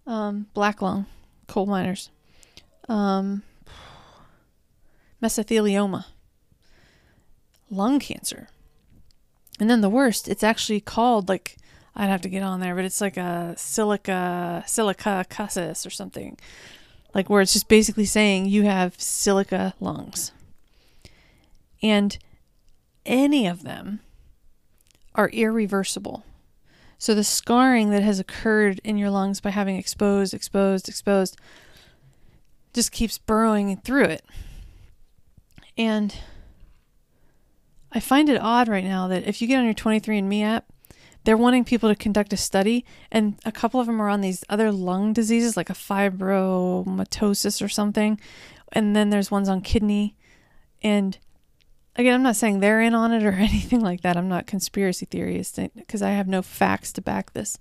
um, 0.06 0.46
black 0.54 0.82
lung, 0.82 1.06
coal 1.46 1.66
miners, 1.66 2.10
um, 2.88 3.42
mesothelioma, 5.22 6.04
lung 7.70 7.98
cancer, 7.98 8.48
and 9.60 9.68
then 9.68 9.80
the 9.80 9.88
worst. 9.88 10.28
It's 10.28 10.44
actually 10.44 10.80
called 10.80 11.28
like 11.28 11.56
I'd 11.98 12.08
have 12.08 12.20
to 12.22 12.28
get 12.28 12.44
on 12.44 12.60
there, 12.60 12.76
but 12.76 12.84
it's 12.84 13.00
like 13.00 13.16
a 13.16 13.54
silica 13.56 14.62
silicosis 14.66 15.84
or 15.84 15.90
something. 15.90 16.38
Like 17.12 17.28
where 17.28 17.42
it's 17.42 17.52
just 17.52 17.68
basically 17.68 18.04
saying 18.04 18.46
you 18.46 18.62
have 18.62 19.00
silica 19.00 19.74
lungs. 19.80 20.30
And 21.82 22.16
any 23.04 23.48
of 23.48 23.64
them 23.64 24.00
are 25.18 25.28
irreversible. 25.30 26.24
So 26.96 27.14
the 27.14 27.24
scarring 27.24 27.90
that 27.90 28.02
has 28.02 28.18
occurred 28.20 28.80
in 28.84 28.96
your 28.96 29.10
lungs 29.10 29.40
by 29.40 29.50
having 29.50 29.76
exposed, 29.76 30.32
exposed, 30.32 30.88
exposed 30.88 31.36
just 32.72 32.92
keeps 32.92 33.18
burrowing 33.18 33.76
through 33.78 34.04
it. 34.04 34.24
And 35.76 36.14
I 37.92 38.00
find 38.00 38.28
it 38.28 38.40
odd 38.40 38.68
right 38.68 38.84
now 38.84 39.08
that 39.08 39.26
if 39.26 39.42
you 39.42 39.48
get 39.48 39.58
on 39.58 39.64
your 39.64 39.74
23andMe 39.74 40.42
app, 40.42 40.66
they're 41.24 41.36
wanting 41.36 41.64
people 41.64 41.88
to 41.88 41.96
conduct 41.96 42.32
a 42.32 42.36
study, 42.36 42.84
and 43.10 43.38
a 43.44 43.52
couple 43.52 43.80
of 43.80 43.86
them 43.86 44.00
are 44.00 44.08
on 44.08 44.20
these 44.20 44.44
other 44.48 44.72
lung 44.72 45.12
diseases, 45.12 45.56
like 45.56 45.68
a 45.68 45.74
fibromatosis 45.74 47.60
or 47.62 47.68
something, 47.68 48.18
and 48.72 48.94
then 48.96 49.10
there's 49.10 49.30
ones 49.30 49.48
on 49.48 49.60
kidney. 49.60 50.16
And 50.82 51.18
again, 51.98 52.14
I'm 52.14 52.22
not 52.22 52.36
saying 52.36 52.60
they're 52.60 52.80
in 52.80 52.94
on 52.94 53.12
it 53.12 53.24
or 53.24 53.32
anything 53.32 53.80
like 53.80 54.00
that. 54.02 54.16
I'm 54.16 54.28
not 54.28 54.46
conspiracy 54.46 55.06
theorist 55.06 55.58
eh, 55.58 55.68
because 55.74 56.00
I 56.00 56.10
have 56.10 56.28
no 56.28 56.40
facts 56.40 56.92
to 56.94 57.02
back 57.02 57.32
this. 57.32 57.58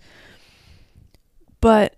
But 1.60 1.96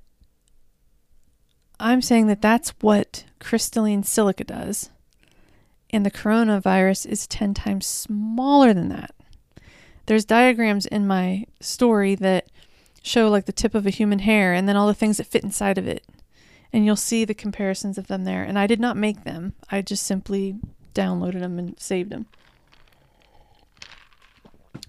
I'm 1.79 2.01
saying 2.01 2.27
that 2.27 2.41
that's 2.41 2.69
what 2.81 3.25
crystalline 3.39 4.03
silica 4.03 4.43
does. 4.43 4.89
And 5.91 6.05
the 6.05 6.11
coronavirus 6.11 7.05
is 7.05 7.27
10 7.27 7.53
times 7.53 7.85
smaller 7.85 8.73
than 8.73 8.89
that 8.89 9.13
there's 10.09 10.25
diagrams 10.25 10.87
in 10.87 11.05
my 11.05 11.45
story 11.61 12.15
that 12.15 12.49
show 13.03 13.29
like 13.29 13.45
the 13.45 13.51
tip 13.51 13.75
of 13.75 13.85
a 13.85 13.91
human 13.91 14.17
hair 14.17 14.55
and 14.55 14.67
then 14.67 14.75
all 14.75 14.87
the 14.87 14.93
things 14.95 15.17
that 15.17 15.27
fit 15.27 15.43
inside 15.43 15.77
of 15.77 15.87
it. 15.87 16.03
And 16.73 16.83
you'll 16.83 16.95
see 16.95 17.25
the 17.25 17.35
comparisons 17.35 17.99
of 17.99 18.07
them 18.07 18.23
there. 18.23 18.43
And 18.43 18.57
I 18.57 18.65
did 18.65 18.79
not 18.79 18.97
make 18.97 19.23
them. 19.23 19.53
I 19.69 19.83
just 19.83 20.01
simply 20.01 20.55
downloaded 20.99 21.39
them 21.39 21.57
and 21.57 21.79
saved 21.79 22.09
them. 22.09 22.25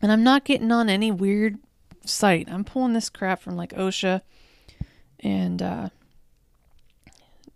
And 0.03 0.11
I'm 0.11 0.25
not 0.25 0.45
getting 0.45 0.73
on 0.73 0.89
any 0.89 1.11
weird 1.11 1.59
site. 2.05 2.49
I'm 2.51 2.65
pulling 2.65 2.95
this 2.95 3.11
crap 3.11 3.41
from 3.41 3.57
like 3.57 3.73
OSHA 3.75 4.23
and 5.21 5.63
uh, 5.63 5.89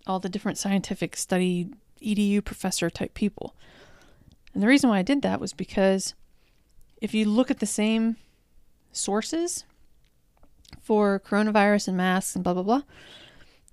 all 0.07 0.21
the 0.21 0.29
different 0.29 0.59
scientific 0.59 1.17
study 1.17 1.69
EDU 2.03 2.45
professor 2.45 2.91
type 2.91 3.15
people. 3.15 3.57
And 4.53 4.63
the 4.63 4.69
reason 4.69 4.91
why 4.91 4.99
I 4.99 5.03
did 5.03 5.23
that 5.23 5.41
was 5.41 5.53
because 5.53 6.15
if 7.01 7.15
you 7.15 7.25
look 7.25 7.51
at 7.51 7.59
the 7.59 7.67
same 7.67 8.17
sources 8.93 9.65
for 10.81 11.19
coronavirus 11.19 11.89
and 11.89 11.97
masks 11.97 12.35
and 12.37 12.45
blah, 12.45 12.55
blah, 12.55 12.63
blah, 12.63 12.83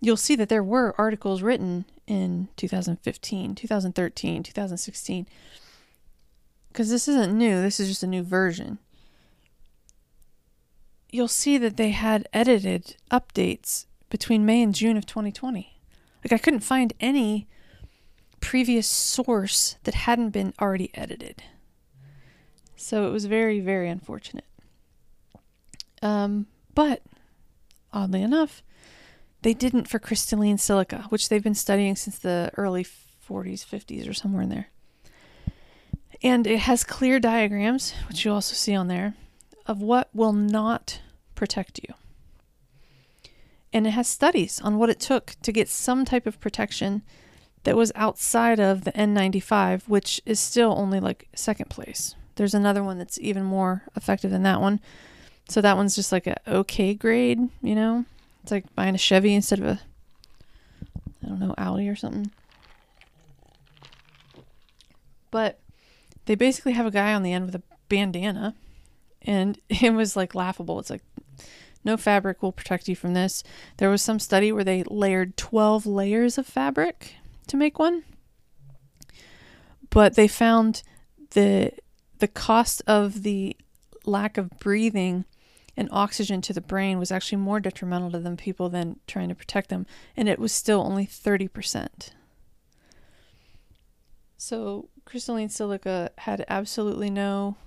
you'll 0.02 0.18
see 0.18 0.36
that 0.36 0.50
there 0.50 0.64
were 0.64 0.96
articles 0.98 1.42
written 1.42 1.86
in 2.08 2.50
2015, 2.58 3.56
2013, 3.56 4.44
2016. 4.44 5.28
Because 6.70 6.90
this 6.90 7.08
isn't 7.08 7.38
new, 7.38 7.62
this 7.62 7.80
is 7.80 7.88
just 7.88 8.04
a 8.04 8.08
new 8.08 8.24
version. 8.24 8.80
You'll 11.12 11.28
see 11.28 11.58
that 11.58 11.78
they 11.78 11.92
had 11.92 12.28
edited 12.34 12.96
updates 13.12 13.86
between 14.10 14.46
May 14.46 14.64
and 14.64 14.74
June 14.74 14.98
of 14.98 15.06
2020. 15.06 15.80
Like, 16.24 16.32
I 16.32 16.38
couldn't 16.38 16.62
find 16.62 16.94
any 17.00 17.48
previous 18.40 18.88
source 18.88 19.76
that 19.84 19.94
hadn't 19.94 20.30
been 20.32 20.54
already 20.60 20.90
edited. 20.96 21.44
So 22.76 23.08
it 23.08 23.12
was 23.12 23.26
very, 23.26 23.60
very 23.60 23.90
unfortunate. 23.90 24.46
Um, 26.02 26.48
but 26.74 27.04
oddly 27.94 28.24
enough, 28.24 28.64
they 29.42 29.54
didn't 29.54 29.88
for 29.88 30.00
crystalline 30.00 30.58
silica, 30.58 31.06
which 31.10 31.30
they've 31.30 31.44
been 31.44 31.56
studying 31.56 31.96
since 31.96 32.18
the 32.18 32.52
early 32.58 32.84
40s, 32.84 33.66
50s, 33.66 34.10
or 34.10 34.14
somewhere 34.14 34.44
in 34.44 34.50
there. 34.50 34.68
And 36.24 36.46
it 36.46 36.60
has 36.60 36.84
clear 36.84 37.20
diagrams, 37.20 37.94
which 38.08 38.26
you 38.26 38.32
also 38.32 38.54
see 38.54 38.76
on 38.76 38.88
there, 38.88 39.16
of 39.66 39.82
what 39.82 40.10
will 40.14 40.34
not 40.34 41.02
protect 41.34 41.80
you. 41.80 41.96
And 43.74 43.88
it 43.88 43.92
has 43.92 44.08
studies 44.08 44.62
on 44.62 44.78
what 44.78 44.90
it 44.90 45.00
took 45.00 45.36
to 45.42 45.52
get 45.52 45.70
some 45.70 46.06
type 46.06 46.28
of 46.28 46.40
protection 46.40 47.02
that 47.64 47.78
was 47.78 47.92
outside 47.96 48.60
of 48.60 48.84
the 48.84 48.92
N95, 48.92 49.88
which 49.88 50.22
is 50.26 50.40
still 50.40 50.74
only 50.78 51.00
like 51.00 51.28
second 51.34 51.70
place. 51.70 52.16
There's 52.36 52.54
another 52.54 52.84
one 52.84 52.98
that's 52.98 53.20
even 53.20 53.44
more 53.44 53.84
effective 53.96 54.32
than 54.32 54.44
that 54.44 54.62
one. 54.62 54.80
So 55.48 55.62
that 55.62 55.78
one's 55.78 55.96
just 55.96 56.12
like 56.12 56.28
a 56.28 56.38
okay 56.48 56.94
grade, 56.94 57.40
you 57.62 57.76
know? 57.76 58.06
It's 58.44 58.52
like 58.52 58.74
buying 58.76 58.96
a 58.96 59.00
Chevy 59.00 59.34
instead 59.34 59.60
of 59.60 59.66
a 59.66 59.80
I 61.24 61.28
don't 61.28 61.40
know, 61.40 61.54
Audi 61.58 61.88
or 61.88 61.96
something. 61.96 62.32
But 65.30 65.60
they 66.26 66.36
basically 66.36 66.74
have 66.74 66.86
a 66.86 66.92
guy 66.92 67.14
on 67.14 67.24
the 67.24 67.34
end 67.34 67.46
with 67.46 67.56
a 67.56 67.64
bandana 67.88 68.56
and 69.22 69.60
it 69.70 69.94
was 69.94 70.16
like 70.16 70.36
laughable. 70.36 70.80
It's 70.80 70.90
like 70.90 71.04
no 71.84 71.98
fabric 71.98 72.42
will 72.42 72.52
protect 72.52 72.88
you 72.88 72.96
from 72.96 73.14
this. 73.14 73.44
There 73.78 73.90
was 73.90 74.02
some 74.02 74.20
study 74.20 74.52
where 74.52 74.64
they 74.64 74.84
layered 74.84 75.38
12 75.38 75.86
layers 75.86 76.38
of 76.38 76.46
fabric 76.46 77.16
to 77.48 77.58
make 77.58 77.80
one. 77.80 78.04
But 79.90 80.16
they 80.16 80.28
found 80.28 80.84
the 81.32 81.72
the 82.20 82.28
cost 82.28 82.84
of 82.86 83.24
the 83.24 83.58
lack 84.06 84.38
of 84.38 84.52
breathing 84.60 85.26
and 85.82 85.90
oxygen 85.92 86.42
to 86.42 86.54
the 86.54 86.62
brain 86.62 87.00
was 87.00 87.12
actually 87.12 87.40
more 87.40 87.60
detrimental 87.60 88.12
to 88.12 88.20
them 88.20 88.38
people 88.38 88.70
than 88.70 89.00
trying 89.08 89.30
to 89.30 89.36
protect 89.36 89.70
them 89.70 89.88
and 90.16 90.30
it 90.30 90.38
was 90.38 90.52
still 90.52 90.82
only 90.82 91.08
30%. 91.08 92.12
So 94.38 94.90
crystalline 95.06 95.50
silica 95.50 96.12
had 96.20 96.46
absolutely 96.48 97.10
no 97.10 97.58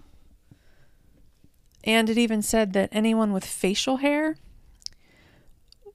and 1.82 2.08
it 2.08 2.16
even 2.16 2.40
said 2.40 2.72
that 2.74 2.88
anyone 2.92 3.32
with 3.32 3.44
facial 3.44 3.96
hair 3.96 4.36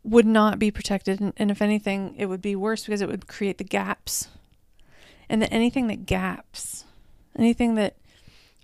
would 0.03 0.25
not 0.25 0.59
be 0.59 0.71
protected. 0.71 1.19
And, 1.19 1.33
and 1.37 1.49
if 1.49 1.61
anything, 1.61 2.15
it 2.17 2.25
would 2.25 2.41
be 2.41 2.55
worse 2.55 2.85
because 2.85 3.01
it 3.01 3.07
would 3.09 3.27
create 3.27 3.57
the 3.57 3.63
gaps. 3.63 4.27
And 5.29 5.41
that 5.41 5.53
anything 5.53 5.87
that 5.87 6.05
gaps, 6.05 6.85
anything 7.37 7.75
that 7.75 7.95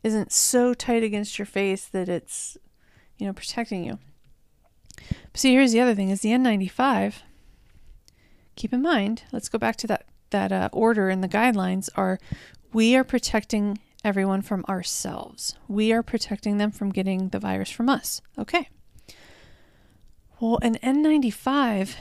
isn't 0.04 0.32
so 0.32 0.74
tight 0.74 1.04
against 1.04 1.40
your 1.40 1.46
face 1.46 1.86
that 1.86 2.10
it's, 2.10 2.58
you 3.18 3.28
know, 3.28 3.34
protecting 3.34 3.84
you. 3.84 4.00
But 4.98 5.38
see, 5.42 5.54
here's 5.54 5.72
the 5.72 5.82
other 5.82 5.96
thing: 5.96 6.10
is 6.10 6.22
the 6.22 6.30
N95. 6.30 7.16
Keep 8.56 8.74
in 8.74 8.82
mind. 8.82 9.24
Let's 9.32 9.50
go 9.50 9.58
back 9.58 9.76
to 9.78 9.88
that 9.88 10.06
that 10.30 10.52
uh, 10.52 10.70
order 10.72 11.10
in 11.10 11.22
the 11.22 11.30
guidelines. 11.30 11.90
Are 11.96 12.20
we 12.74 12.96
are 12.96 13.04
protecting 13.04 13.80
everyone 14.06 14.44
from 14.44 14.64
ourselves. 14.70 15.56
We 15.68 15.92
are 15.92 16.04
protecting 16.04 16.58
them 16.58 16.70
from 16.72 16.92
getting 16.92 17.30
the 17.30 17.40
virus 17.40 17.72
from 17.72 17.90
us. 17.90 18.22
Okay. 18.38 18.70
Well, 20.40 20.60
an 20.62 20.76
N95 20.84 21.96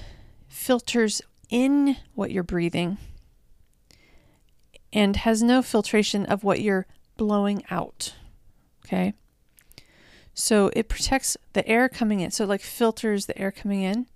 filters 0.46 1.22
in 1.48 1.96
what 2.14 2.30
you're 2.30 2.42
breathing 2.42 2.98
and 4.92 5.16
has 5.16 5.42
no 5.42 5.62
filtration 5.62 6.26
of 6.26 6.44
what 6.44 6.60
you're 6.60 6.86
blowing 7.16 7.64
out. 7.70 8.14
Okay. 8.84 9.14
So 10.34 10.70
it 10.74 10.88
protects 10.88 11.36
the 11.52 11.66
air 11.66 11.88
coming 11.88 12.20
in. 12.20 12.32
So, 12.32 12.44
like, 12.44 12.60
filters 12.60 13.26
the 13.26 13.38
air 13.38 13.52
coming 13.52 13.82
in. 13.82 14.06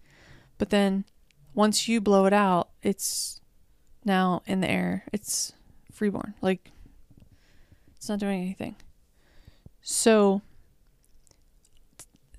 But 0.59 0.71
then 0.71 1.05
once 1.55 1.89
you 1.89 2.01
blow 2.01 2.27
it 2.27 2.33
out, 2.33 2.71
it's 2.83 3.41
now 4.05 4.43
in 4.47 4.61
the 4.61 4.71
air. 4.71 5.05
It's 5.13 5.53
freeborn. 5.93 6.35
Like, 6.43 6.71
it's 7.97 8.09
not 8.09 8.19
doing 8.19 8.41
anything. 8.41 8.77
So, 9.81 10.43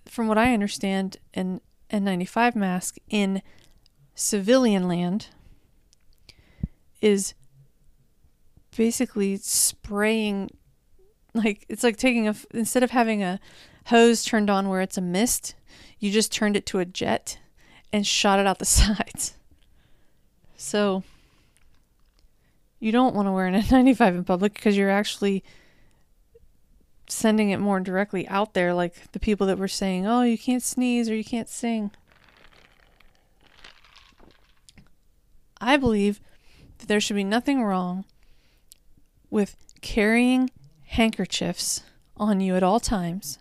from 0.06 0.28
what 0.28 0.38
I 0.38 0.54
understand, 0.54 1.18
an 1.34 1.62
N95 1.90 2.56
mask 2.56 2.98
in 3.10 3.42
civilian 4.14 4.88
land 4.88 5.28
is 7.02 7.34
basically 8.76 9.38
spraying 9.38 10.50
like 11.34 11.66
it's 11.70 11.84
like 11.84 11.98
taking 11.98 12.28
a 12.28 12.36
instead 12.52 12.84
of 12.84 12.92
having 12.92 13.24
a 13.24 13.40
hose 13.88 14.24
turned 14.24 14.50
on 14.50 14.70
where 14.70 14.82
it's 14.82 14.98
a 14.98 15.02
mist 15.02 15.56
you 16.00 16.12
just 16.12 16.32
turned 16.32 16.56
it 16.56 16.66
to 16.66 16.80
a 16.80 16.86
jet 16.86 17.40
and 17.92 18.06
shot 18.06 18.40
it 18.40 18.48
out 18.48 18.60
the 18.60 18.66
sides 18.66 19.36
so 20.56 21.04
you 22.80 22.92
don't 22.92 23.16
want 23.16 23.28
to 23.28 23.32
wear 23.32 23.46
an 23.46 23.54
N95 23.62 24.10
in 24.10 24.24
public 24.24 24.54
because 24.54 24.78
you're 24.78 24.90
actually 24.90 25.44
sending 27.08 27.50
it 27.50 27.58
more 27.58 27.80
directly 27.80 28.28
out 28.28 28.54
there, 28.54 28.74
like 28.74 29.12
the 29.12 29.20
people 29.20 29.48
that 29.48 29.58
were 29.58 29.68
saying, 29.68 30.06
oh, 30.06 30.22
you 30.22 30.38
can't 30.38 30.64
sneeze 30.64 31.10
or 31.10 31.16
you 31.16 31.24
can't 31.24 31.50
sing. 31.50 31.92
I 35.60 35.76
believe 35.76 36.22
that 36.78 36.88
there 36.88 37.02
should 37.02 37.16
be 37.16 37.24
nothing 37.24 37.64
wrong 37.64 38.06
with 39.30 39.58
carrying 39.82 40.50
handkerchiefs 40.90 41.84
on 42.18 42.40
you 42.40 42.56
at 42.56 42.64
all 42.64 42.80
times. 42.80 43.40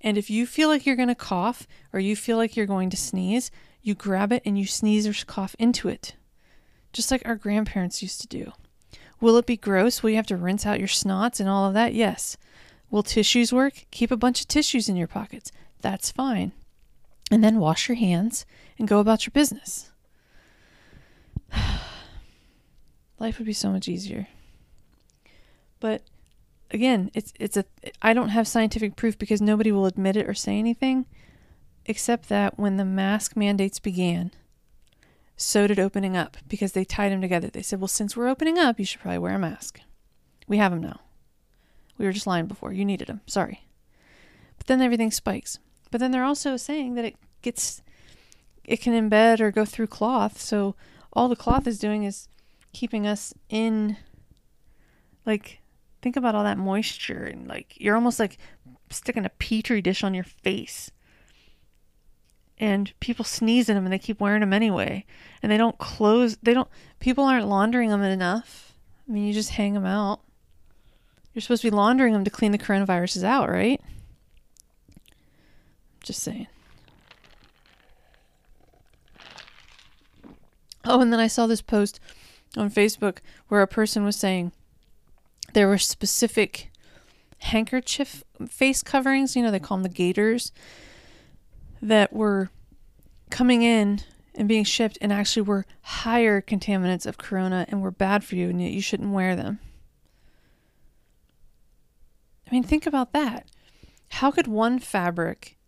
And 0.00 0.16
if 0.16 0.30
you 0.30 0.46
feel 0.46 0.68
like 0.68 0.86
you're 0.86 0.96
going 0.96 1.08
to 1.08 1.14
cough 1.14 1.66
or 1.92 1.98
you 1.98 2.14
feel 2.14 2.36
like 2.36 2.56
you're 2.56 2.66
going 2.66 2.90
to 2.90 2.96
sneeze, 2.96 3.50
you 3.82 3.94
grab 3.94 4.32
it 4.32 4.42
and 4.44 4.58
you 4.58 4.66
sneeze 4.66 5.06
or 5.06 5.26
cough 5.26 5.56
into 5.58 5.88
it 5.88 6.14
just 6.92 7.10
like 7.10 7.22
our 7.24 7.36
grandparents 7.36 8.02
used 8.02 8.20
to 8.20 8.26
do. 8.26 8.52
Will 9.20 9.36
it 9.36 9.46
be 9.46 9.56
gross? 9.56 10.02
Will 10.02 10.10
you 10.10 10.16
have 10.16 10.26
to 10.26 10.36
rinse 10.36 10.66
out 10.66 10.78
your 10.78 10.88
snots 10.88 11.40
and 11.40 11.48
all 11.48 11.66
of 11.66 11.74
that? 11.74 11.94
Yes. 11.94 12.36
Will 12.90 13.02
tissues 13.02 13.52
work? 13.52 13.86
Keep 13.90 14.10
a 14.10 14.16
bunch 14.16 14.40
of 14.40 14.48
tissues 14.48 14.88
in 14.88 14.96
your 14.96 15.08
pockets. 15.08 15.52
That's 15.80 16.10
fine. 16.10 16.52
And 17.30 17.44
then 17.44 17.58
wash 17.58 17.88
your 17.88 17.96
hands 17.96 18.46
and 18.78 18.88
go 18.88 19.00
about 19.00 19.26
your 19.26 19.32
business. 19.32 19.90
Life 23.18 23.38
would 23.38 23.46
be 23.46 23.52
so 23.52 23.70
much 23.70 23.88
easier. 23.88 24.28
But 25.80 26.02
again, 26.70 27.10
it's 27.14 27.32
it's 27.38 27.56
a 27.56 27.64
I 28.02 28.12
don't 28.12 28.30
have 28.30 28.48
scientific 28.48 28.96
proof 28.96 29.18
because 29.18 29.40
nobody 29.40 29.72
will 29.72 29.86
admit 29.86 30.16
it 30.16 30.28
or 30.28 30.34
say 30.34 30.58
anything 30.58 31.06
except 31.88 32.28
that 32.28 32.58
when 32.58 32.76
the 32.76 32.84
mask 32.84 33.34
mandates 33.34 33.78
began, 33.78 34.30
so 35.36 35.66
did 35.66 35.78
opening 35.78 36.16
up 36.16 36.36
because 36.46 36.72
they 36.72 36.84
tied 36.84 37.10
them 37.10 37.22
together. 37.22 37.48
They 37.48 37.62
said, 37.62 37.80
well, 37.80 37.88
since 37.88 38.16
we're 38.16 38.28
opening 38.28 38.58
up, 38.58 38.78
you 38.78 38.84
should 38.84 39.00
probably 39.00 39.18
wear 39.18 39.34
a 39.34 39.38
mask. 39.38 39.80
We 40.46 40.58
have 40.58 40.70
them 40.70 40.82
now. 40.82 41.00
We 41.96 42.04
were 42.04 42.12
just 42.12 42.26
lying 42.26 42.46
before. 42.46 42.72
You 42.72 42.84
needed 42.84 43.08
them. 43.08 43.22
Sorry. 43.26 43.64
But 44.58 44.66
then 44.66 44.82
everything 44.82 45.10
spikes. 45.10 45.58
But 45.90 46.00
then 46.00 46.10
they're 46.10 46.24
also 46.24 46.56
saying 46.56 46.94
that 46.94 47.04
it 47.06 47.16
gets, 47.40 47.82
it 48.64 48.82
can 48.82 48.92
embed 48.92 49.40
or 49.40 49.50
go 49.50 49.64
through 49.64 49.86
cloth. 49.86 50.40
So 50.40 50.76
all 51.12 51.28
the 51.28 51.36
cloth 51.36 51.66
is 51.66 51.78
doing 51.78 52.04
is 52.04 52.28
keeping 52.72 53.06
us 53.06 53.32
in, 53.48 53.96
like, 55.24 55.60
think 56.00 56.16
about 56.16 56.34
all 56.34 56.44
that 56.44 56.58
moisture 56.58 57.24
and 57.24 57.48
like 57.48 57.74
you're 57.76 57.94
almost 57.94 58.20
like 58.20 58.38
sticking 58.90 59.24
a 59.24 59.30
petri 59.30 59.82
dish 59.82 60.02
on 60.02 60.14
your 60.14 60.24
face. 60.24 60.90
And 62.60 62.92
people 62.98 63.24
sneeze 63.24 63.68
in 63.68 63.76
them 63.76 63.84
and 63.84 63.92
they 63.92 63.98
keep 63.98 64.20
wearing 64.20 64.40
them 64.40 64.52
anyway. 64.52 65.04
And 65.42 65.50
they 65.50 65.56
don't 65.56 65.78
close 65.78 66.36
they 66.42 66.54
don't 66.54 66.68
people 67.00 67.24
aren't 67.24 67.48
laundering 67.48 67.90
them 67.90 68.02
enough. 68.02 68.74
I 69.08 69.12
mean 69.12 69.26
you 69.26 69.32
just 69.32 69.50
hang 69.50 69.74
them 69.74 69.86
out. 69.86 70.20
You're 71.32 71.42
supposed 71.42 71.62
to 71.62 71.70
be 71.70 71.76
laundering 71.76 72.12
them 72.12 72.24
to 72.24 72.30
clean 72.30 72.52
the 72.52 72.58
coronaviruses 72.58 73.22
out 73.22 73.48
right? 73.48 73.80
Just 76.02 76.22
saying. 76.22 76.46
Oh 80.84 81.00
and 81.00 81.12
then 81.12 81.20
i 81.20 81.26
saw 81.26 81.46
this 81.46 81.60
post 81.60 82.00
on 82.56 82.70
facebook 82.70 83.18
where 83.48 83.60
a 83.60 83.66
person 83.66 84.04
was 84.04 84.16
saying 84.16 84.52
there 85.54 85.68
were 85.68 85.78
specific 85.78 86.70
handkerchief 87.38 88.24
face 88.48 88.82
coverings 88.82 89.36
you 89.36 89.42
know 89.42 89.50
they 89.50 89.60
call 89.60 89.76
them 89.76 89.84
the 89.84 89.88
gaiters 89.88 90.50
that 91.80 92.12
were 92.12 92.50
coming 93.30 93.62
in 93.62 94.00
and 94.34 94.48
being 94.48 94.64
shipped 94.64 94.96
and 95.00 95.12
actually 95.12 95.42
were 95.42 95.66
higher 95.82 96.40
contaminants 96.40 97.06
of 97.06 97.18
corona 97.18 97.66
and 97.68 97.82
were 97.82 97.90
bad 97.90 98.24
for 98.24 98.36
you 98.36 98.48
and 98.48 98.62
yet 98.62 98.70
you 98.70 98.80
shouldn't 98.80 99.12
wear 99.12 99.34
them. 99.34 99.58
I 102.46 102.50
mean, 102.52 102.62
think 102.62 102.86
about 102.86 103.12
that. 103.12 103.46
How 104.10 104.30
could 104.30 104.46
one 104.46 104.78
fabric 104.78 105.58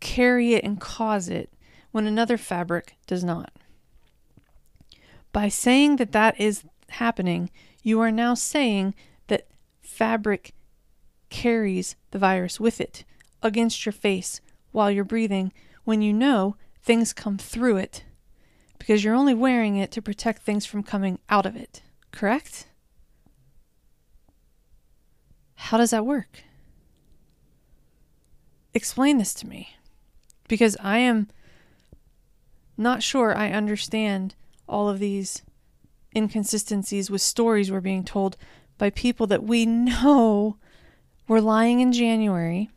carry 0.00 0.54
it 0.54 0.64
and 0.64 0.80
cause 0.80 1.28
it 1.28 1.52
when 1.92 2.06
another 2.06 2.36
fabric 2.36 2.96
does 3.06 3.22
not? 3.22 3.52
By 5.30 5.48
saying 5.48 5.96
that 5.96 6.12
that 6.12 6.40
is 6.40 6.64
happening, 6.88 7.50
you 7.82 8.00
are 8.00 8.12
now 8.12 8.34
saying 8.34 8.94
that 9.26 9.48
fabric 9.80 10.54
carries 11.30 11.96
the 12.10 12.18
virus 12.18 12.60
with 12.60 12.80
it 12.80 13.04
against 13.42 13.84
your 13.84 13.92
face 13.92 14.40
while 14.70 14.90
you're 14.90 15.04
breathing 15.04 15.52
when 15.84 16.02
you 16.02 16.12
know 16.12 16.56
things 16.82 17.12
come 17.12 17.38
through 17.38 17.76
it 17.76 18.04
because 18.78 19.04
you're 19.04 19.14
only 19.14 19.34
wearing 19.34 19.76
it 19.76 19.90
to 19.92 20.02
protect 20.02 20.42
things 20.42 20.66
from 20.66 20.82
coming 20.82 21.18
out 21.28 21.46
of 21.46 21.54
it, 21.54 21.82
correct? 22.10 22.66
How 25.54 25.78
does 25.78 25.90
that 25.90 26.04
work? 26.04 26.42
Explain 28.74 29.18
this 29.18 29.32
to 29.34 29.46
me 29.46 29.76
because 30.48 30.76
I 30.80 30.98
am 30.98 31.28
not 32.76 33.02
sure 33.04 33.36
I 33.36 33.52
understand 33.52 34.34
all 34.68 34.88
of 34.88 34.98
these 34.98 35.42
inconsistencies 36.14 37.10
with 37.10 37.20
stories 37.20 37.70
we're 37.70 37.80
being 37.80 38.04
told 38.04 38.36
by 38.78 38.90
people 38.90 39.26
that 39.28 39.42
we 39.42 39.66
know 39.66 40.56
were 41.28 41.40
lying 41.40 41.80
in 41.80 41.92
January, 41.92 42.70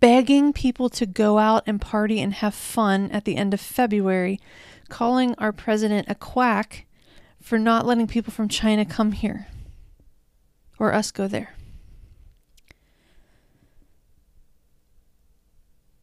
begging 0.00 0.52
people 0.52 0.88
to 0.88 1.06
go 1.06 1.38
out 1.38 1.62
and 1.66 1.80
party 1.80 2.20
and 2.20 2.34
have 2.34 2.54
fun 2.54 3.10
at 3.10 3.24
the 3.24 3.36
end 3.36 3.54
of 3.54 3.60
February, 3.60 4.40
calling 4.88 5.34
our 5.38 5.52
president 5.52 6.08
a 6.08 6.14
quack 6.14 6.86
for 7.40 7.58
not 7.58 7.86
letting 7.86 8.06
people 8.06 8.32
from 8.32 8.48
China 8.48 8.84
come 8.84 9.12
here 9.12 9.46
or 10.78 10.92
us 10.92 11.10
go 11.10 11.28
there. 11.28 11.54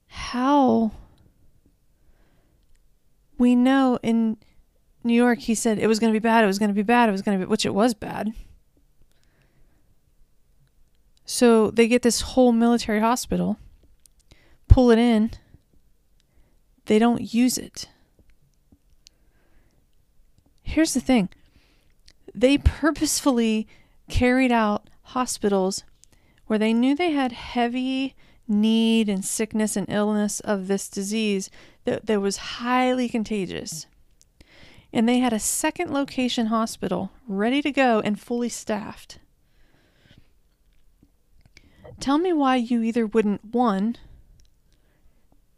How? 0.08 0.92
We 3.38 3.56
know 3.56 4.00
in 4.04 4.38
New 5.10 5.16
York, 5.16 5.40
he 5.40 5.56
said 5.56 5.80
it 5.80 5.88
was 5.88 6.00
going 6.00 6.14
to 6.14 6.20
be 6.20 6.24
bad, 6.24 6.44
it 6.44 6.48
was 6.48 6.60
going 6.60 6.70
to 6.70 6.76
be 6.76 6.84
bad, 6.84 7.10
it 7.10 7.12
was 7.12 7.22
going 7.22 7.40
to 7.40 7.46
be, 7.46 7.50
which 7.50 7.66
it 7.66 7.74
was 7.74 7.94
bad. 7.94 8.34
So 11.26 11.70
they 11.70 11.88
get 11.88 12.02
this 12.02 12.22
whole 12.22 12.52
military 12.52 13.02
hospital, 13.02 13.58
pull 14.68 14.90
it 14.92 14.98
in, 14.98 15.32
they 16.86 16.98
don't 16.98 17.34
use 17.34 17.58
it. 17.58 17.90
Here's 20.64 20.94
the 20.94 21.02
thing 21.02 21.30
they 22.34 22.58
purposefully 22.58 23.68
carried 24.08 24.52
out 24.52 24.90
hospitals 25.02 25.84
where 26.48 26.60
they 26.60 26.74
knew 26.74 26.96
they 26.96 27.12
had 27.12 27.32
heavy 27.32 28.16
need 28.48 29.08
and 29.10 29.24
sickness 29.24 29.76
and 29.76 29.88
illness 29.90 30.40
of 30.40 30.68
this 30.68 30.90
disease 30.90 31.50
that, 31.86 32.06
that 32.08 32.22
was 32.22 32.38
highly 32.38 33.08
contagious 33.08 33.86
and 34.92 35.08
they 35.08 35.20
had 35.20 35.34
a 35.34 35.40
second 35.40 35.92
location 35.92 36.48
hospital 36.48 37.12
ready 37.28 37.62
to 37.62 37.72
go 37.72 38.00
and 38.00 38.20
fully 38.20 38.50
staffed. 38.50 39.20
Tell 42.00 42.18
me 42.18 42.34
why 42.34 42.56
you 42.56 42.82
either 42.82 43.06
wouldn't, 43.06 43.44
one, 43.54 43.98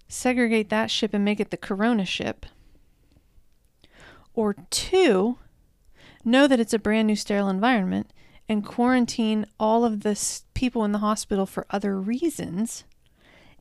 segregate 0.08 0.70
that 0.70 0.92
ship 0.92 1.14
and 1.14 1.24
make 1.24 1.40
it 1.40 1.52
the 1.52 1.58
Corona 1.58 2.06
ship, 2.06 2.46
or 4.34 4.56
two, 4.70 5.38
know 6.24 6.48
that 6.48 6.60
it's 6.60 6.74
a 6.74 6.80
brand 6.80 7.08
new 7.08 7.16
sterile 7.16 7.50
environment 7.50 8.12
and 8.50 8.66
quarantine 8.66 9.46
all 9.60 9.86
of 9.86 10.02
the 10.02 10.42
people 10.54 10.84
in 10.84 10.92
the 10.92 11.00
hospital 11.00 11.46
for 11.46 11.66
other 11.70 12.00
reasons 12.00 12.84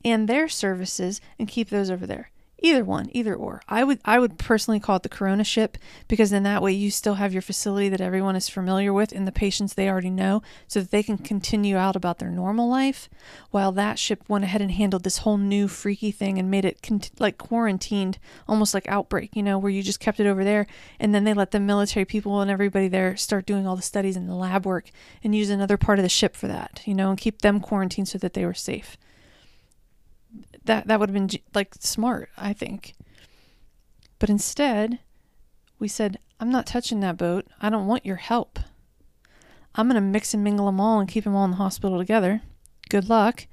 and 0.04 0.28
their 0.28 0.48
services 0.48 1.20
and 1.38 1.48
keep 1.48 1.68
those 1.68 1.90
over 1.90 2.06
there. 2.06 2.30
Either 2.62 2.84
one, 2.84 3.08
either 3.12 3.34
or. 3.34 3.62
I 3.68 3.84
would 3.84 4.00
I 4.04 4.18
would 4.18 4.38
personally 4.38 4.80
call 4.80 4.96
it 4.96 5.02
the 5.02 5.08
Corona 5.08 5.44
ship 5.44 5.78
because 6.08 6.28
then 6.28 6.42
that 6.42 6.62
way 6.62 6.72
you 6.72 6.90
still 6.90 7.14
have 7.14 7.32
your 7.32 7.40
facility 7.40 7.88
that 7.88 8.02
everyone 8.02 8.36
is 8.36 8.50
familiar 8.50 8.92
with 8.92 9.12
and 9.12 9.26
the 9.26 9.32
patients 9.32 9.72
they 9.72 9.88
already 9.88 10.10
know 10.10 10.42
so 10.68 10.80
that 10.80 10.90
they 10.90 11.02
can 11.02 11.16
continue 11.16 11.78
out 11.78 11.96
about 11.96 12.18
their 12.18 12.30
normal 12.30 12.68
life 12.68 13.08
while 13.50 13.72
that 13.72 13.98
ship 13.98 14.22
went 14.28 14.44
ahead 14.44 14.60
and 14.60 14.72
handled 14.72 15.04
this 15.04 15.18
whole 15.18 15.38
new 15.38 15.68
freaky 15.68 16.10
thing 16.10 16.38
and 16.38 16.50
made 16.50 16.66
it 16.66 16.82
cont- 16.82 17.10
like 17.18 17.38
quarantined 17.38 18.18
almost 18.46 18.74
like 18.74 18.86
outbreak, 18.88 19.34
you 19.34 19.42
know, 19.42 19.56
where 19.58 19.72
you 19.72 19.82
just 19.82 20.00
kept 20.00 20.20
it 20.20 20.26
over 20.26 20.44
there 20.44 20.66
and 20.98 21.14
then 21.14 21.24
they 21.24 21.32
let 21.32 21.52
the 21.52 21.60
military 21.60 22.04
people 22.04 22.42
and 22.42 22.50
everybody 22.50 22.88
there 22.88 23.16
start 23.16 23.46
doing 23.46 23.66
all 23.66 23.76
the 23.76 23.80
studies 23.80 24.16
and 24.16 24.28
the 24.28 24.34
lab 24.34 24.66
work 24.66 24.90
and 25.24 25.34
use 25.34 25.48
another 25.48 25.78
part 25.78 25.98
of 25.98 26.02
the 26.02 26.10
ship 26.10 26.36
for 26.36 26.46
that, 26.46 26.82
you 26.84 26.94
know, 26.94 27.08
and 27.08 27.18
keep 27.18 27.40
them 27.40 27.58
quarantined 27.58 28.08
so 28.08 28.18
that 28.18 28.34
they 28.34 28.44
were 28.44 28.52
safe 28.52 28.98
that 30.64 30.86
that 30.86 31.00
would 31.00 31.10
have 31.10 31.14
been 31.14 31.40
like 31.54 31.74
smart, 31.80 32.30
I 32.36 32.52
think. 32.52 32.94
But 34.18 34.30
instead, 34.30 34.98
we 35.78 35.88
said, 35.88 36.18
"I'm 36.38 36.50
not 36.50 36.66
touching 36.66 37.00
that 37.00 37.16
boat. 37.16 37.46
I 37.60 37.70
don't 37.70 37.86
want 37.86 38.06
your 38.06 38.16
help. 38.16 38.58
I'm 39.74 39.88
going 39.88 39.94
to 39.94 40.00
mix 40.00 40.34
and 40.34 40.44
mingle 40.44 40.66
them 40.66 40.80
all 40.80 40.98
and 41.00 41.08
keep 41.08 41.24
them 41.24 41.34
all 41.34 41.44
in 41.44 41.52
the 41.52 41.56
hospital 41.56 41.98
together. 41.98 42.42
Good 42.88 43.08
luck." 43.08 43.46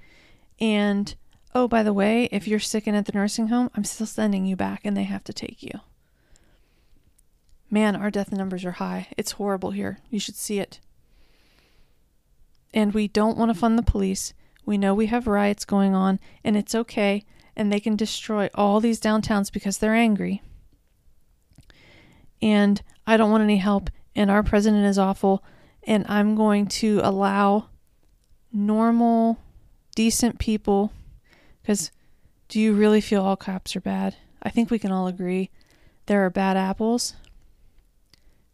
And 0.60 1.14
oh, 1.54 1.68
by 1.68 1.84
the 1.84 1.94
way, 1.94 2.26
if 2.32 2.48
you're 2.48 2.60
sick 2.60 2.88
and 2.88 2.96
at 2.96 3.06
the 3.06 3.12
nursing 3.12 3.48
home, 3.48 3.70
I'm 3.76 3.84
still 3.84 4.08
sending 4.08 4.46
you 4.46 4.56
back 4.56 4.82
and 4.84 4.98
they 4.98 5.04
have 5.04 5.24
to 5.26 5.34
take 5.34 5.62
you. 5.64 5.72
Man, 7.70 7.96
our 7.96 8.10
death 8.10 8.32
numbers 8.32 8.64
are 8.64 8.74
high. 8.74 9.08
It's 9.18 9.34
horrible 9.34 9.72
here. 9.72 10.00
You 10.10 10.20
should 10.20 10.36
see 10.36 10.60
it. 10.60 10.80
And 12.74 12.94
we 12.94 13.08
don't 13.08 13.38
want 13.38 13.52
to 13.52 13.60
fund 13.60 13.78
the 13.78 13.84
police. 13.84 14.34
We 14.68 14.78
know 14.78 14.94
we 14.94 15.06
have 15.06 15.28
riots 15.28 15.64
going 15.64 15.96
on, 15.96 16.20
and 16.44 16.58
it's 16.58 16.76
okay, 16.76 17.24
and 17.56 17.72
they 17.72 17.80
can 17.80 17.96
destroy 17.96 18.50
all 18.54 18.82
these 18.82 19.00
downtowns 19.00 19.50
because 19.50 19.78
they're 19.78 19.96
angry. 19.96 20.42
And 22.42 22.82
I 23.08 23.16
don't 23.16 23.32
want 23.32 23.44
any 23.44 23.58
help, 23.58 23.90
and 24.14 24.30
our 24.30 24.44
president 24.44 24.86
is 24.86 25.00
awful, 25.00 25.42
and 25.84 26.06
I'm 26.10 26.36
going 26.36 26.68
to 26.68 27.00
allow 27.02 27.70
normal, 28.52 29.40
decent 29.96 30.38
people, 30.38 30.92
because 31.62 31.92
do 32.50 32.60
you 32.60 32.74
really 32.74 33.00
feel 33.00 33.24
all 33.24 33.38
cops 33.38 33.74
are 33.78 33.82
bad? 33.82 34.18
I 34.44 34.50
think 34.50 34.70
we 34.70 34.80
can 34.80 34.92
all 34.92 35.08
agree 35.08 35.50
there 36.08 36.26
are 36.26 36.30
bad 36.30 36.58
apples. 36.58 37.14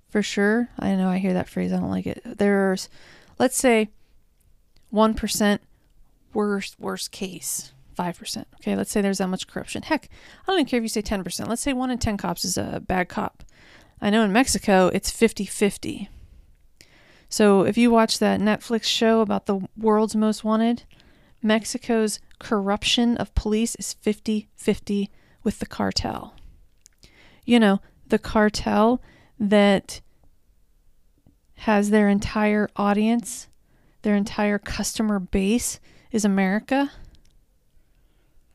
For 0.09 0.21
sure. 0.21 0.69
I 0.77 0.95
know 0.95 1.09
I 1.09 1.17
hear 1.17 1.33
that 1.33 1.49
phrase. 1.49 1.73
I 1.73 1.77
don't 1.77 1.89
like 1.89 2.05
it. 2.05 2.21
There's, 2.23 2.87
let's 3.39 3.57
say, 3.57 3.89
1% 4.93 5.59
worst, 6.33 6.75
worst 6.79 7.11
case, 7.11 7.73
5%. 7.97 8.45
Okay, 8.55 8.75
let's 8.75 8.91
say 8.91 9.01
there's 9.01 9.19
that 9.19 9.27
much 9.27 9.47
corruption. 9.47 9.83
Heck, 9.83 10.09
I 10.43 10.47
don't 10.47 10.59
even 10.59 10.65
care 10.65 10.77
if 10.79 10.83
you 10.83 10.89
say 10.89 11.01
10%. 11.01 11.47
Let's 11.47 11.61
say 11.61 11.73
one 11.73 11.91
in 11.91 11.97
10 11.97 12.17
cops 12.17 12.45
is 12.45 12.57
a 12.57 12.81
bad 12.85 13.09
cop. 13.09 13.43
I 14.01 14.09
know 14.09 14.23
in 14.23 14.33
Mexico 14.33 14.89
it's 14.93 15.09
50 15.09 15.45
50. 15.45 16.09
So 17.29 17.61
if 17.61 17.77
you 17.77 17.89
watch 17.89 18.19
that 18.19 18.39
Netflix 18.39 18.83
show 18.83 19.21
about 19.21 19.45
the 19.45 19.67
world's 19.77 20.15
most 20.15 20.43
wanted, 20.43 20.83
Mexico's 21.41 22.19
corruption 22.39 23.17
of 23.17 23.33
police 23.33 23.75
is 23.75 23.93
50 23.93 24.49
50 24.55 25.09
with 25.43 25.59
the 25.59 25.65
cartel. 25.65 26.35
You 27.45 27.59
know, 27.59 27.81
the 28.07 28.19
cartel 28.19 29.01
that 29.39 30.01
has 31.55 31.89
their 31.89 32.09
entire 32.09 32.69
audience, 32.75 33.47
their 34.01 34.15
entire 34.15 34.59
customer 34.59 35.19
base 35.19 35.79
is 36.13 36.23
America. 36.23 36.91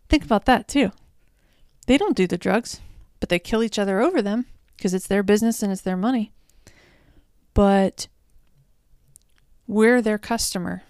Think 0.09 0.25
about 0.25 0.47
that 0.47 0.69
too. 0.69 0.93
They 1.87 1.99
don't 1.99 2.17
do 2.17 2.27
the 2.27 2.39
drugs, 2.39 2.81
but 3.21 3.29
they 3.29 3.39
kill 3.39 3.63
each 3.63 3.79
other 3.79 4.01
over 4.01 4.23
them 4.23 4.47
because 4.77 4.95
it's 4.95 5.09
their 5.09 5.23
business 5.23 5.63
and 5.63 5.71
it's 5.71 5.83
their 5.83 5.97
money. 5.97 6.33
But 7.53 8.07
we're 9.67 10.01
their 10.01 10.19
customer. 10.19 10.85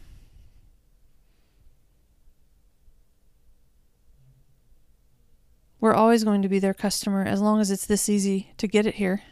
We're 5.81 5.95
always 5.95 6.25
going 6.25 6.43
to 6.43 6.49
be 6.49 6.59
their 6.59 6.75
customer 6.75 7.25
as 7.25 7.41
long 7.41 7.61
as 7.61 7.71
it's 7.71 7.87
this 7.87 8.09
easy 8.09 8.53
to 8.59 8.67
get 8.67 8.87
it 8.87 8.97
here. 8.97 9.23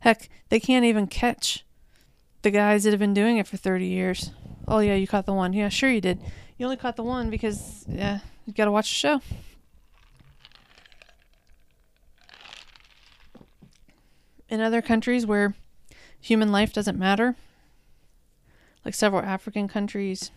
Heck, 0.00 0.28
they 0.50 0.60
can't 0.60 0.84
even 0.84 1.06
catch 1.06 1.64
the 2.42 2.50
guys 2.50 2.84
that 2.84 2.90
have 2.90 3.00
been 3.00 3.14
doing 3.14 3.38
it 3.38 3.46
for 3.46 3.56
30 3.56 3.86
years. 3.86 4.32
Oh 4.68 4.80
yeah, 4.80 4.94
you 4.94 5.06
caught 5.06 5.26
the 5.26 5.32
one. 5.32 5.52
Yeah, 5.52 5.68
sure 5.68 5.90
you 5.90 6.00
did. 6.00 6.20
You 6.58 6.66
only 6.66 6.76
caught 6.76 6.96
the 6.96 7.04
one 7.04 7.30
because 7.30 7.84
yeah, 7.88 8.20
you 8.46 8.52
got 8.52 8.64
to 8.64 8.72
watch 8.72 8.88
the 8.88 8.94
show. 8.94 9.20
In 14.48 14.60
other 14.60 14.80
countries 14.80 15.26
where 15.26 15.54
human 16.20 16.52
life 16.52 16.72
doesn't 16.72 16.98
matter, 16.98 17.36
like 18.84 18.94
several 18.94 19.22
African 19.22 19.68
countries, 19.68 20.30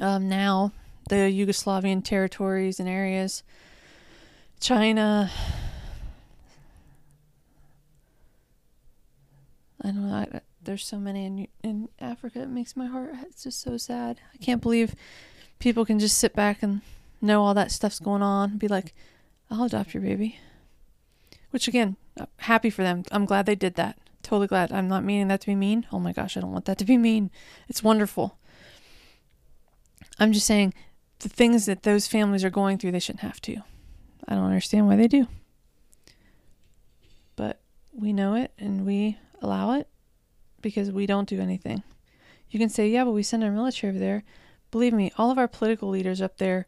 um, 0.00 0.28
now 0.28 0.72
the 1.08 1.16
Yugoslavian 1.16 2.04
territories 2.04 2.78
and 2.80 2.88
areas, 2.88 3.42
China. 4.60 5.30
I 9.84 9.88
don't 9.88 10.08
know. 10.08 10.21
There's 10.72 10.86
so 10.86 10.98
many 10.98 11.26
in 11.26 11.48
in 11.62 11.90
Africa. 12.00 12.40
It 12.40 12.48
makes 12.48 12.78
my 12.78 12.86
heart. 12.86 13.10
It's 13.24 13.42
just 13.42 13.60
so 13.60 13.76
sad. 13.76 14.22
I 14.32 14.38
can't 14.38 14.62
believe 14.62 14.94
people 15.58 15.84
can 15.84 15.98
just 15.98 16.16
sit 16.16 16.34
back 16.34 16.62
and 16.62 16.80
know 17.20 17.42
all 17.42 17.52
that 17.52 17.70
stuff's 17.70 17.98
going 17.98 18.22
on. 18.22 18.52
And 18.52 18.58
be 18.58 18.68
like, 18.68 18.94
I'll 19.50 19.64
adopt 19.64 19.92
your 19.92 20.02
baby. 20.02 20.38
Which 21.50 21.68
again, 21.68 21.96
uh, 22.18 22.24
happy 22.38 22.70
for 22.70 22.82
them. 22.82 23.02
I'm 23.12 23.26
glad 23.26 23.44
they 23.44 23.54
did 23.54 23.74
that. 23.74 23.98
Totally 24.22 24.46
glad. 24.46 24.72
I'm 24.72 24.88
not 24.88 25.04
meaning 25.04 25.28
that 25.28 25.42
to 25.42 25.48
be 25.48 25.54
mean. 25.54 25.84
Oh 25.92 25.98
my 25.98 26.14
gosh, 26.14 26.38
I 26.38 26.40
don't 26.40 26.52
want 26.52 26.64
that 26.64 26.78
to 26.78 26.86
be 26.86 26.96
mean. 26.96 27.30
It's 27.68 27.82
wonderful. 27.82 28.38
I'm 30.18 30.32
just 30.32 30.46
saying 30.46 30.72
the 31.18 31.28
things 31.28 31.66
that 31.66 31.82
those 31.82 32.08
families 32.08 32.44
are 32.44 32.50
going 32.50 32.78
through, 32.78 32.92
they 32.92 32.98
shouldn't 32.98 33.20
have 33.20 33.42
to. 33.42 33.58
I 34.26 34.36
don't 34.36 34.46
understand 34.46 34.88
why 34.88 34.96
they 34.96 35.06
do. 35.06 35.26
But 37.36 37.60
we 37.92 38.14
know 38.14 38.36
it 38.36 38.52
and 38.58 38.86
we 38.86 39.18
allow 39.42 39.72
it 39.72 39.86
because 40.62 40.90
we 40.90 41.06
don't 41.06 41.28
do 41.28 41.40
anything. 41.40 41.82
You 42.50 42.58
can 42.58 42.68
say, 42.68 42.88
yeah, 42.88 43.04
but 43.04 43.12
we 43.12 43.22
send 43.22 43.42
our 43.44 43.50
military 43.50 43.90
over 43.90 43.98
there. 43.98 44.24
Believe 44.70 44.92
me, 44.92 45.12
all 45.18 45.30
of 45.30 45.38
our 45.38 45.48
political 45.48 45.88
leaders 45.88 46.22
up 46.22 46.38
there, 46.38 46.66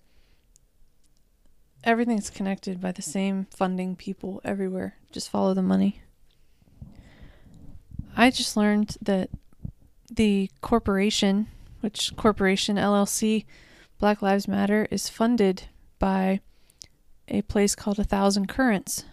everything's 1.85 2.31
connected 2.31 2.81
by 2.81 2.93
the 2.93 3.03
same 3.03 3.47
funding 3.51 3.97
people 3.97 4.41
everywhere. 4.45 4.97
Just 5.13 5.31
follow 5.31 5.55
the 5.55 5.63
money. 5.63 6.01
I 8.17 8.31
just 8.31 8.57
learned 8.57 8.97
that 9.03 9.31
the 10.11 10.51
corporation, 10.61 11.49
which 11.81 12.15
corporation 12.17 12.77
LLC, 12.77 13.45
Black 13.99 14.23
Lives 14.23 14.47
Matter, 14.47 14.87
is 14.91 15.09
funded 15.09 15.65
by 15.99 16.41
a 17.29 17.43
place 17.43 17.75
called 17.75 17.99
A 17.99 18.05
Thousand 18.05 18.49
Currents. 18.49 19.05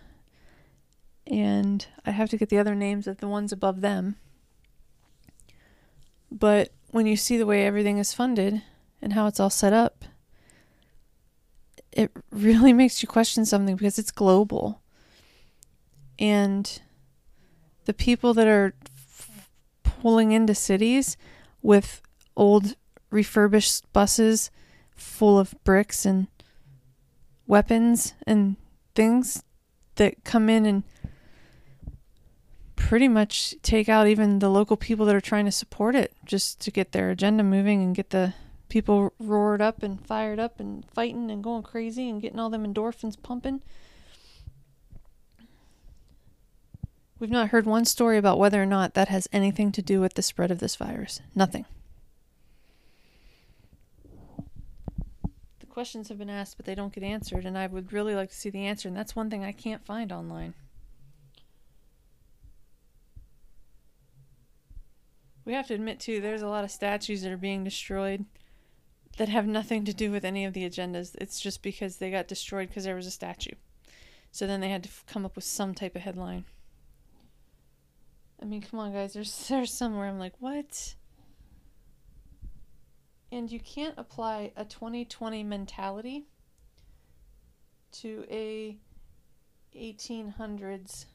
And 1.28 1.86
I 2.06 2.12
have 2.12 2.30
to 2.30 2.38
get 2.38 2.50
the 2.50 2.58
other 2.58 2.76
names 2.76 3.08
of 3.08 3.18
the 3.18 3.28
ones 3.28 3.52
above 3.52 3.82
them. 3.82 4.18
But 6.32 6.72
when 6.92 7.06
you 7.06 7.18
see 7.18 7.38
the 7.38 7.46
way 7.46 7.66
everything 7.66 7.98
is 7.98 8.14
funded 8.14 8.62
and 9.02 9.14
how 9.14 9.28
it's 9.28 9.40
all 9.40 9.50
set 9.50 9.74
up, 9.74 10.06
it 11.92 12.12
really 12.32 12.74
makes 12.82 13.04
you 13.04 13.08
question 13.08 13.46
something 13.46 13.76
because 13.76 14.00
it's 14.00 14.12
global. 14.12 14.82
And 16.18 16.82
the 17.86 17.94
people 17.94 18.34
that 18.36 18.48
are 18.48 18.74
pulling 19.84 20.32
into 20.32 20.56
cities 20.56 21.18
with 21.62 22.02
old 22.36 22.76
refurbished 23.10 23.92
buses 23.92 24.50
full 24.96 25.38
of 25.38 25.54
bricks 25.64 26.06
and 26.06 26.28
weapons 27.48 28.14
and 28.26 28.56
things 28.96 29.44
that 29.96 30.24
come 30.24 30.50
in 30.50 30.66
and 30.66 30.84
pretty 32.88 33.08
much 33.08 33.56
take 33.62 33.88
out 33.88 34.08
even 34.08 34.40
the 34.40 34.50
local 34.50 34.76
people 34.76 35.06
that 35.06 35.16
are 35.16 35.22
trying 35.22 35.46
to 35.46 35.52
support 35.52 35.96
it 35.96 36.14
just 36.26 36.60
to 36.60 36.72
get 36.72 36.92
their 36.92 37.10
agenda 37.10 37.44
moving 37.44 37.82
and 37.82 37.96
get 37.96 38.10
the 38.10 38.34
people 38.70 39.14
roared 39.20 39.62
up 39.62 39.84
and 39.84 40.06
fired 40.06 40.40
up 40.40 40.60
and 40.60 40.86
fighting 40.94 41.30
and 41.30 41.44
going 41.44 41.64
crazy 41.64 42.10
and 42.10 42.22
getting 42.22 42.40
all 42.40 42.50
them 42.50 42.66
endorphins 42.66 43.22
pumping. 43.22 43.62
We've 47.20 47.30
not 47.30 47.50
heard 47.50 47.66
one 47.66 47.86
story 47.86 48.18
about 48.18 48.40
whether 48.40 48.62
or 48.62 48.66
not 48.66 48.94
that 48.96 49.10
has 49.10 49.28
anything 49.32 49.72
to 49.74 49.82
do 49.82 50.02
with 50.02 50.16
the 50.16 50.22
spread 50.22 50.50
of 50.50 50.60
this 50.60 50.76
virus. 50.76 51.22
Nothing. 51.36 51.66
The 55.60 55.68
questions 55.68 56.10
have 56.10 56.18
been 56.18 56.30
asked, 56.30 56.58
but 56.58 56.66
they 56.66 56.74
don't 56.76 56.94
get 56.94 57.04
answered, 57.04 57.46
and 57.46 57.58
I 57.58 57.68
would 57.68 57.94
really 57.94 58.16
like 58.16 58.30
to 58.30 58.36
see 58.36 58.50
the 58.50 58.66
answer, 58.66 58.88
and 58.88 58.98
that's 58.98 59.16
one 59.16 59.30
thing 59.30 59.44
I 59.44 59.52
can't 59.52 59.86
find 59.86 60.12
online. 60.12 60.56
We 65.52 65.56
have 65.56 65.68
to 65.68 65.74
admit, 65.74 66.00
too, 66.00 66.22
there's 66.22 66.44
a 66.44 66.48
lot 66.48 66.64
of 66.64 66.72
statues 66.72 67.24
that 67.24 67.32
are 67.34 67.36
being 67.36 67.66
destroyed 67.66 68.24
that 69.18 69.28
have 69.28 69.46
nothing 69.46 69.84
to 69.84 69.94
do 69.94 70.10
with 70.10 70.24
any 70.24 70.46
of 70.46 70.54
the 70.54 70.64
agendas. 70.64 71.14
It's 71.20 71.42
just 71.42 71.62
because 71.62 71.98
they 71.98 72.10
got 72.10 72.30
destroyed 72.30 72.70
because 72.70 72.86
there 72.86 72.96
was 72.96 73.06
a 73.06 73.12
statue. 73.12 73.56
So 74.32 74.48
then 74.48 74.62
they 74.62 74.70
had 74.70 74.84
to 74.84 74.88
f- 74.88 75.04
come 75.08 75.26
up 75.26 75.36
with 75.36 75.44
some 75.44 75.74
type 75.74 75.98
of 75.98 76.04
headline. 76.04 76.46
I 78.42 78.46
mean, 78.46 78.62
come 78.62 78.80
on, 78.80 78.94
guys. 78.94 79.12
There's 79.12 79.48
there's 79.50 79.74
somewhere 79.74 80.08
I'm 80.08 80.20
like, 80.20 80.36
what? 80.40 80.96
And 83.30 83.52
you 83.52 83.60
can't 83.60 83.96
apply 83.98 84.54
a 84.56 84.64
2020 84.64 85.44
mentality 85.44 86.28
to 87.92 88.24
a 88.32 88.78
1800s 89.76 91.08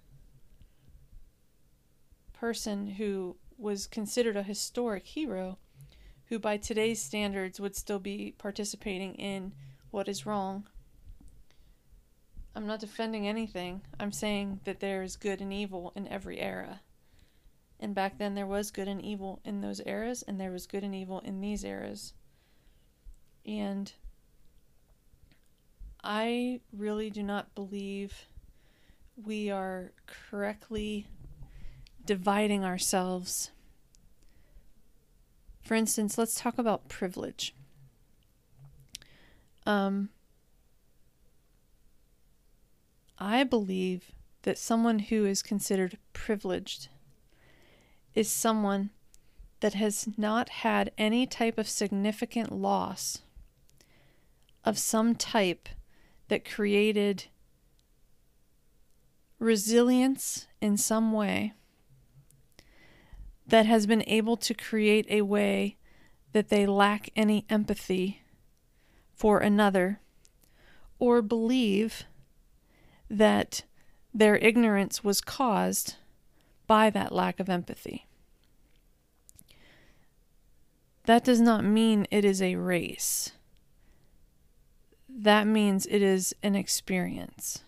person 2.35 2.87
who 2.87 3.37
was 3.59 3.87
considered 3.87 4.37
a 4.37 4.43
historic 4.43 5.07
hero 5.07 5.59
who 6.27 6.39
by 6.39 6.57
today's 6.57 7.01
standards 7.01 7.61
would 7.61 7.77
still 7.77 7.99
be 7.99 8.35
participating 8.39 9.15
in 9.15 9.53
what 9.91 10.09
is 10.09 10.27
wrong. 10.27 10.67
I'm 12.55 12.67
not 12.67 12.81
defending 12.81 13.29
anything. 13.29 13.83
I'm 14.01 14.13
saying 14.13 14.61
that 14.65 14.81
there 14.81 15.03
is 15.03 15.17
good 15.17 15.41
and 15.41 15.53
evil 15.53 15.93
in 15.95 16.09
every 16.09 16.41
era. 16.41 16.81
And 17.79 17.95
back 17.95 18.19
then 18.19 18.35
there 18.35 18.47
was 18.47 18.71
good 18.71 18.89
and 18.89 19.05
evil 19.05 19.41
in 19.45 19.61
those 19.61 19.83
eras, 19.85 20.23
and 20.23 20.41
there 20.41 20.51
was 20.51 20.67
good 20.67 20.83
and 20.83 20.95
evil 20.95 21.21
in 21.21 21.41
these 21.41 21.65
eras. 21.65 22.15
And 23.45 23.93
I 26.03 26.61
really 26.73 27.11
do 27.11 27.23
not 27.23 27.55
believe 27.55 28.15
we 29.23 29.51
are 29.51 29.93
correctly 30.07 31.07
dividing 32.07 32.65
ourselves. 32.65 33.51
For 35.63 35.75
instance, 35.75 36.17
let's 36.17 36.41
talk 36.41 36.59
about 36.59 36.89
privilege. 36.89 37.55
Um, 39.67 40.11
I 43.19 43.43
believe 43.43 44.13
that 44.43 44.59
someone 44.59 45.01
who 45.01 45.25
is 45.25 45.43
considered 45.43 45.99
privileged 46.13 46.89
is 48.15 48.31
someone 48.31 48.91
that 49.61 49.75
has 49.75 50.09
not 50.17 50.49
had 50.49 50.93
any 50.97 51.27
type 51.27 51.59
of 51.59 51.69
significant 51.69 52.53
loss 52.53 53.23
of 54.65 54.79
some 54.79 55.15
type 55.15 55.69
that 56.29 56.45
created 56.45 57.25
resilience 59.39 60.47
in 60.61 60.77
some 60.77 61.13
way 61.13 61.53
that 63.47 63.67
has 63.67 63.87
been 63.87 64.05
able 64.07 64.37
to 64.37 64.55
create 64.55 65.07
a 65.09 65.23
way 65.23 65.77
that 66.33 66.49
they 66.49 66.67
lack 66.67 67.11
any 67.17 67.45
empathy 67.49 68.23
for 69.15 69.39
another 69.39 70.01
or 70.99 71.23
believe 71.23 72.05
that 73.09 73.63
their 74.13 74.37
ignorance 74.37 75.05
was 75.05 75.21
caused 75.21 75.97
by 76.67 76.91
that 76.91 77.13
lack 77.13 77.39
of 77.39 77.49
empathy. 77.49 78.07
That 81.05 81.23
does 81.23 81.41
not 81.41 81.65
mean 81.65 82.07
it 82.11 82.25
is 82.25 82.43
a 82.43 82.57
race. 82.57 83.33
That 85.09 85.47
means 85.47 85.87
it 85.87 86.03
is 86.03 86.35
an 86.43 86.57
experience 86.57 87.63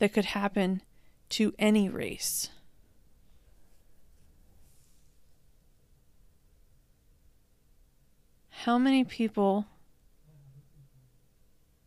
that 0.00 0.12
could 0.12 0.26
happen 0.26 0.82
to 1.30 1.54
any 1.58 1.88
race. 1.88 2.50
How 8.62 8.78
many 8.78 9.02
people 9.02 9.66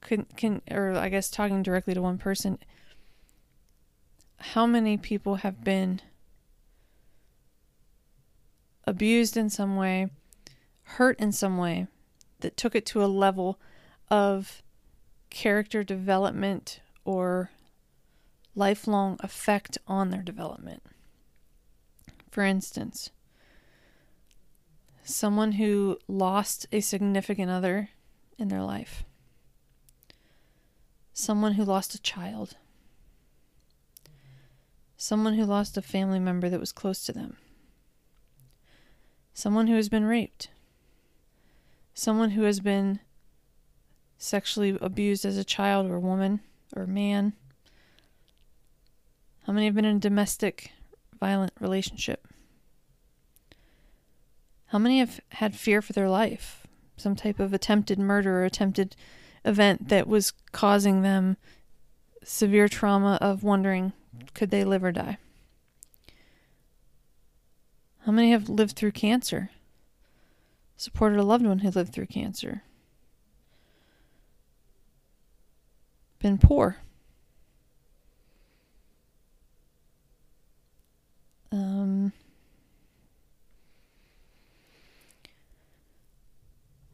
can 0.02 0.26
can 0.36 0.62
or 0.70 0.92
I 0.92 1.08
guess 1.08 1.30
talking 1.30 1.64
directly 1.64 1.94
to 1.94 2.02
one 2.02 2.18
person 2.18 2.60
how 4.38 4.66
many 4.66 4.98
people 4.98 5.36
have 5.36 5.64
been 5.64 6.02
abused 8.84 9.38
in 9.38 9.50
some 9.50 9.78
way, 9.78 10.10
hurt 10.84 11.18
in 11.18 11.32
some 11.32 11.58
way, 11.58 11.88
that 12.42 12.58
took 12.58 12.76
it 12.76 12.86
to 12.88 13.02
a 13.02 13.08
level 13.08 13.58
of 14.12 14.62
character 15.30 15.82
development 15.82 16.82
or 17.06 17.52
lifelong 18.54 19.16
effect 19.22 19.78
on 19.88 20.10
their 20.10 20.22
development. 20.22 20.84
For 22.30 22.44
instance, 22.44 23.12
someone 25.06 25.54
who 25.54 25.98
lost 26.08 26.66
a 26.72 26.82
significant 26.82 27.50
other 27.50 27.90
in 28.38 28.48
their 28.48 28.64
life, 28.64 29.04
someone 31.14 31.54
who 31.54 31.64
lost 31.64 31.94
a 31.94 32.02
child, 32.02 32.58
someone 34.98 35.36
who 35.36 35.46
lost 35.46 35.78
a 35.78 35.82
family 35.82 36.20
member 36.20 36.50
that 36.50 36.60
was 36.60 36.72
close 36.72 37.06
to 37.06 37.14
them, 37.14 37.38
someone 39.34 39.68
who 39.68 39.76
has 39.76 39.90
been 39.90 40.06
raped, 40.06 40.50
someone 41.94 42.32
who 42.32 42.42
has 42.42 42.60
been 42.60 43.00
sexually 44.18 44.76
abused 44.82 45.24
as 45.24 45.38
a 45.38 45.44
child 45.44 45.90
or 45.90 46.00
woman 46.00 46.40
or 46.76 46.88
man. 46.88 47.34
How 49.46 49.54
many 49.54 49.68
have 49.68 49.76
been 49.76 49.86
in 49.86 49.98
a 49.98 50.00
domestic 50.00 50.72
violent 51.20 51.54
relationship? 51.60 52.28
How 54.76 54.80
many 54.80 55.00
have 55.00 55.22
had 55.30 55.56
fear 55.56 55.82
for 55.82 55.94
their 55.94 56.10
life? 56.10 56.68
Some 56.98 57.16
type 57.16 57.40
of 57.40 57.54
attempted 57.54 57.98
murder 57.98 58.42
or 58.42 58.44
attempted 58.44 58.98
event 59.46 59.88
that 59.88 60.06
was 60.06 60.34
causing 60.52 61.02
them 61.02 61.38
severe 62.26 62.68
trauma 62.68 63.18
of 63.22 63.42
wondering 63.42 63.94
could 64.34 64.52
they 64.52 64.66
live 64.66 64.84
or 64.84 64.92
die? 64.92 65.18
How 68.06 68.12
many 68.12 68.32
have 68.32 68.50
lived 68.50 68.76
through 68.76 68.92
cancer? 68.92 69.50
Supported 70.76 71.20
a 71.20 71.24
loved 71.24 71.46
one 71.46 71.60
who 71.60 71.70
lived 71.70 71.94
through 71.94 72.08
cancer? 72.08 72.62
Been 76.20 76.38
poor? 76.38 76.80
Um, 81.54 82.12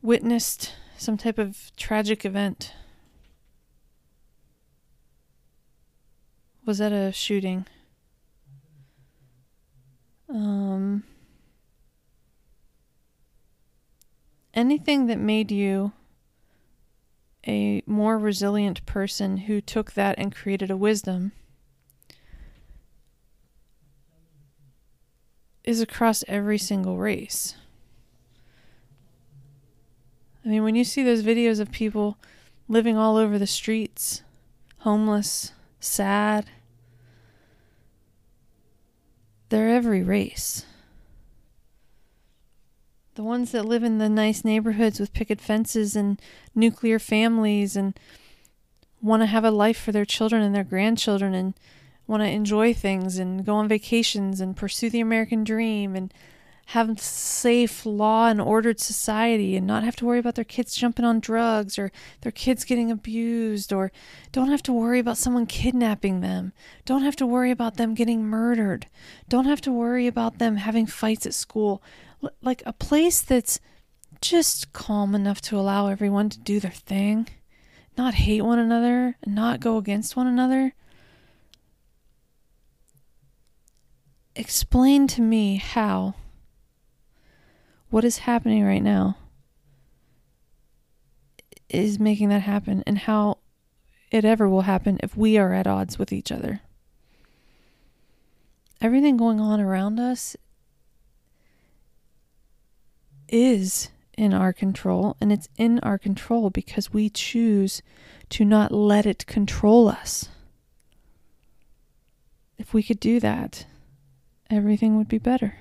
witnessed 0.01 0.73
some 0.97 1.17
type 1.17 1.37
of 1.37 1.71
tragic 1.75 2.25
event? 2.25 2.73
Was 6.65 6.77
that 6.77 6.91
a 6.91 7.11
shooting? 7.11 7.65
Um, 10.29 11.03
anything 14.53 15.07
that 15.07 15.19
made 15.19 15.51
you 15.51 15.91
a 17.47 17.81
more 17.85 18.17
resilient 18.17 18.85
person 18.85 19.37
who 19.37 19.59
took 19.59 19.93
that 19.93 20.17
and 20.17 20.33
created 20.33 20.69
a 20.69 20.77
wisdom 20.77 21.31
is 25.63 25.81
across 25.81 26.23
every 26.27 26.57
single 26.57 26.97
race. 26.97 27.55
I 30.45 30.49
mean, 30.49 30.63
when 30.63 30.75
you 30.75 30.83
see 30.83 31.03
those 31.03 31.23
videos 31.23 31.59
of 31.59 31.71
people 31.71 32.17
living 32.67 32.97
all 32.97 33.17
over 33.17 33.37
the 33.37 33.47
streets, 33.47 34.23
homeless, 34.79 35.51
sad, 35.79 36.45
they're 39.49 39.69
every 39.69 40.01
race. 40.01 40.65
The 43.15 43.23
ones 43.23 43.51
that 43.51 43.65
live 43.65 43.83
in 43.83 43.97
the 43.97 44.09
nice 44.09 44.43
neighborhoods 44.43 44.99
with 44.99 45.13
picket 45.13 45.41
fences 45.41 45.95
and 45.95 46.19
nuclear 46.55 46.97
families 46.97 47.75
and 47.75 47.93
want 49.01 49.21
to 49.21 49.27
have 49.27 49.43
a 49.43 49.51
life 49.51 49.79
for 49.79 49.91
their 49.91 50.05
children 50.05 50.41
and 50.41 50.55
their 50.55 50.63
grandchildren 50.63 51.33
and 51.33 51.53
want 52.07 52.23
to 52.23 52.29
enjoy 52.29 52.73
things 52.73 53.17
and 53.17 53.45
go 53.45 53.55
on 53.55 53.67
vacations 53.67 54.39
and 54.39 54.55
pursue 54.55 54.89
the 54.89 55.01
American 55.01 55.43
dream 55.43 55.95
and 55.95 56.13
have 56.67 56.99
safe, 56.99 57.85
law 57.85 58.27
and 58.27 58.39
ordered 58.39 58.79
society 58.79 59.57
and 59.57 59.67
not 59.67 59.83
have 59.83 59.95
to 59.97 60.05
worry 60.05 60.19
about 60.19 60.35
their 60.35 60.45
kids 60.45 60.75
jumping 60.75 61.03
on 61.03 61.19
drugs 61.19 61.77
or 61.77 61.91
their 62.21 62.31
kids 62.31 62.63
getting 62.63 62.89
abused 62.89 63.73
or 63.73 63.91
don't 64.31 64.49
have 64.49 64.63
to 64.63 64.71
worry 64.71 64.99
about 64.99 65.17
someone 65.17 65.45
kidnapping 65.45 66.21
them. 66.21 66.53
Don't 66.85 67.03
have 67.03 67.15
to 67.17 67.27
worry 67.27 67.51
about 67.51 67.75
them 67.75 67.93
getting 67.93 68.23
murdered. 68.23 68.87
Don't 69.27 69.45
have 69.45 69.61
to 69.61 69.71
worry 69.71 70.07
about 70.07 70.37
them 70.37 70.55
having 70.57 70.85
fights 70.85 71.25
at 71.25 71.33
school. 71.33 71.83
L- 72.23 72.31
like 72.41 72.63
a 72.65 72.73
place 72.73 73.21
that's 73.21 73.59
just 74.21 74.71
calm 74.71 75.13
enough 75.13 75.41
to 75.41 75.57
allow 75.57 75.87
everyone 75.87 76.29
to 76.29 76.39
do 76.39 76.59
their 76.59 76.71
thing, 76.71 77.27
not 77.97 78.13
hate 78.13 78.43
one 78.43 78.59
another, 78.59 79.17
and 79.23 79.35
not 79.35 79.59
go 79.59 79.77
against 79.77 80.15
one 80.15 80.27
another. 80.27 80.73
Explain 84.35 85.07
to 85.07 85.21
me 85.21 85.57
how 85.57 86.15
what 87.91 88.05
is 88.05 88.19
happening 88.19 88.63
right 88.63 88.81
now 88.81 89.17
is 91.69 91.99
making 91.99 92.29
that 92.29 92.41
happen 92.41 92.83
and 92.87 92.99
how 92.99 93.37
it 94.09 94.25
ever 94.25 94.49
will 94.49 94.61
happen 94.61 94.97
if 95.03 95.15
we 95.15 95.37
are 95.37 95.53
at 95.53 95.67
odds 95.67 95.99
with 95.99 96.11
each 96.11 96.31
other. 96.31 96.61
Everything 98.81 99.17
going 99.17 99.39
on 99.39 99.59
around 99.59 99.99
us 99.99 100.35
is 103.27 103.89
in 104.17 104.33
our 104.33 104.51
control, 104.51 105.15
and 105.21 105.31
it's 105.31 105.47
in 105.57 105.79
our 105.79 105.97
control 105.97 106.49
because 106.49 106.91
we 106.91 107.09
choose 107.09 107.81
to 108.29 108.43
not 108.43 108.71
let 108.71 109.05
it 109.05 109.25
control 109.25 109.87
us. 109.87 110.29
If 112.57 112.73
we 112.73 112.83
could 112.83 112.99
do 112.99 113.19
that, 113.19 113.65
everything 114.49 114.97
would 114.97 115.07
be 115.07 115.17
better 115.17 115.55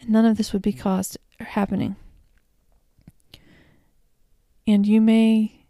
and 0.00 0.10
none 0.10 0.24
of 0.24 0.36
this 0.36 0.52
would 0.52 0.62
be 0.62 0.72
caused 0.72 1.18
or 1.40 1.46
happening. 1.46 1.96
And 4.66 4.86
you 4.86 5.00
may 5.00 5.64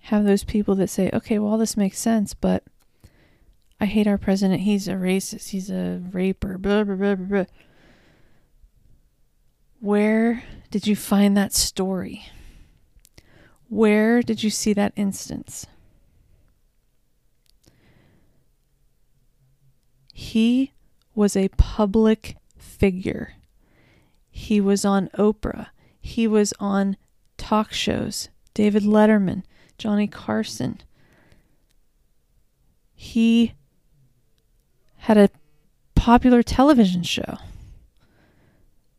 have 0.00 0.24
those 0.24 0.44
people 0.44 0.74
that 0.76 0.90
say, 0.90 1.10
okay, 1.12 1.38
well, 1.38 1.52
all 1.52 1.58
this 1.58 1.76
makes 1.76 1.98
sense, 1.98 2.34
but 2.34 2.62
I 3.80 3.86
hate 3.86 4.06
our 4.06 4.18
president. 4.18 4.62
He's 4.62 4.86
a 4.86 4.92
racist. 4.92 5.48
He's 5.48 5.70
a 5.70 6.02
raper. 6.12 6.58
Blah, 6.58 6.84
blah, 6.84 6.94
blah, 6.94 7.14
blah, 7.14 7.26
blah. 7.26 7.44
Where 9.80 10.42
did 10.70 10.86
you 10.86 10.96
find 10.96 11.36
that 11.36 11.52
story? 11.52 12.26
Where 13.68 14.22
did 14.22 14.42
you 14.42 14.50
see 14.50 14.72
that 14.74 14.92
instance? 14.96 15.66
He 20.12 20.72
was 21.16 21.36
a 21.36 21.48
public 21.56 22.36
figure. 22.56 23.34
He 24.30 24.60
was 24.60 24.84
on 24.84 25.08
Oprah. 25.18 25.68
He 25.98 26.28
was 26.28 26.52
on 26.60 26.96
talk 27.36 27.72
shows. 27.72 28.28
David 28.54 28.84
Letterman, 28.84 29.42
Johnny 29.78 30.06
Carson. 30.06 30.80
He 32.94 33.54
had 34.98 35.18
a 35.18 35.30
popular 35.94 36.42
television 36.42 37.02
show 37.02 37.38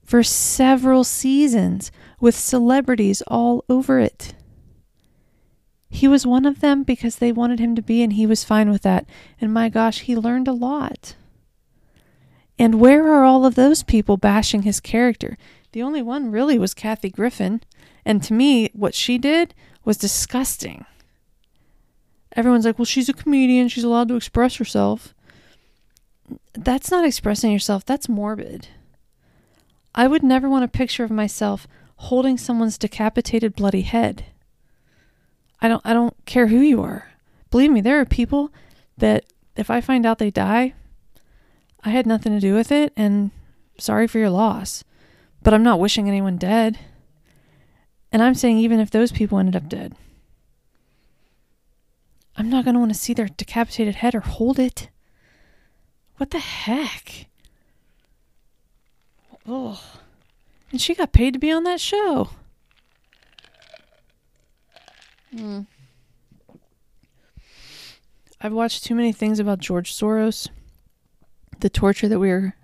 for 0.03 0.23
several 0.23 1.03
seasons 1.03 1.91
with 2.19 2.35
celebrities 2.35 3.21
all 3.27 3.63
over 3.69 3.99
it. 3.99 4.33
He 5.89 6.07
was 6.07 6.25
one 6.25 6.45
of 6.45 6.59
them 6.59 6.83
because 6.83 7.17
they 7.17 7.31
wanted 7.31 7.59
him 7.59 7.75
to 7.75 7.81
be, 7.81 8.03
and 8.03 8.13
he 8.13 8.25
was 8.25 8.43
fine 8.43 8.69
with 8.69 8.81
that. 8.83 9.05
And 9.39 9.53
my 9.53 9.69
gosh, 9.69 10.01
he 10.01 10.15
learned 10.15 10.47
a 10.47 10.53
lot. 10.53 11.15
And 12.59 12.79
where 12.79 13.07
are 13.07 13.23
all 13.23 13.45
of 13.45 13.55
those 13.55 13.83
people 13.83 14.17
bashing 14.17 14.63
his 14.63 14.79
character? 14.79 15.37
The 15.73 15.83
only 15.83 16.01
one 16.01 16.31
really 16.31 16.57
was 16.57 16.73
Kathy 16.73 17.09
Griffin. 17.09 17.61
And 18.05 18.23
to 18.23 18.33
me, 18.33 18.69
what 18.73 18.95
she 18.95 19.17
did 19.17 19.53
was 19.85 19.97
disgusting. 19.97 20.85
Everyone's 22.35 22.65
like, 22.65 22.77
well, 22.77 22.85
she's 22.85 23.09
a 23.09 23.13
comedian. 23.13 23.67
She's 23.67 23.83
allowed 23.83 24.07
to 24.09 24.15
express 24.15 24.55
herself. 24.55 25.13
That's 26.53 26.91
not 26.91 27.05
expressing 27.05 27.51
yourself, 27.51 27.85
that's 27.85 28.09
morbid. 28.09 28.67
I 29.95 30.07
would 30.07 30.23
never 30.23 30.49
want 30.49 30.65
a 30.65 30.67
picture 30.67 31.03
of 31.03 31.11
myself 31.11 31.67
holding 31.95 32.37
someone's 32.37 32.77
decapitated 32.77 33.55
bloody 33.55 33.81
head. 33.81 34.25
I 35.61 35.67
don't 35.67 35.81
I 35.85 35.93
don't 35.93 36.13
care 36.25 36.47
who 36.47 36.59
you 36.59 36.81
are. 36.83 37.09
Believe 37.49 37.71
me, 37.71 37.81
there 37.81 37.99
are 37.99 38.05
people 38.05 38.51
that 38.97 39.25
if 39.55 39.69
I 39.69 39.81
find 39.81 40.05
out 40.05 40.19
they 40.19 40.29
die, 40.29 40.73
I 41.87 41.91
had 41.91 42.05
nothing 42.05 42.33
to 42.33 42.41
do 42.41 42.53
with 42.53 42.69
it, 42.69 42.91
and 42.97 43.31
sorry 43.77 44.07
for 44.07 44.19
your 44.19 44.29
loss. 44.29 44.83
But 45.41 45.53
I'm 45.53 45.63
not 45.63 45.79
wishing 45.79 46.09
anyone 46.09 46.35
dead. 46.35 46.77
And 48.11 48.21
I'm 48.21 48.35
saying, 48.35 48.57
even 48.57 48.81
if 48.81 48.91
those 48.91 49.13
people 49.13 49.39
ended 49.39 49.55
up 49.55 49.69
dead, 49.69 49.95
I'm 52.35 52.49
not 52.49 52.65
going 52.65 52.73
to 52.73 52.81
want 52.81 52.91
to 52.91 52.99
see 52.99 53.13
their 53.13 53.29
decapitated 53.29 53.95
head 53.95 54.15
or 54.15 54.19
hold 54.19 54.59
it. 54.59 54.89
What 56.17 56.31
the 56.31 56.39
heck? 56.39 57.27
Oh. 59.47 59.81
And 60.73 60.81
she 60.81 60.93
got 60.93 61.13
paid 61.13 61.31
to 61.35 61.39
be 61.39 61.53
on 61.53 61.63
that 61.63 61.79
show. 61.79 62.31
Hmm. 65.33 65.61
I've 68.41 68.51
watched 68.51 68.83
too 68.83 68.93
many 68.93 69.13
things 69.13 69.39
about 69.39 69.59
George 69.59 69.93
Soros 69.93 70.49
the 71.59 71.69
torture 71.69 72.07
that 72.07 72.19
we're 72.19 72.55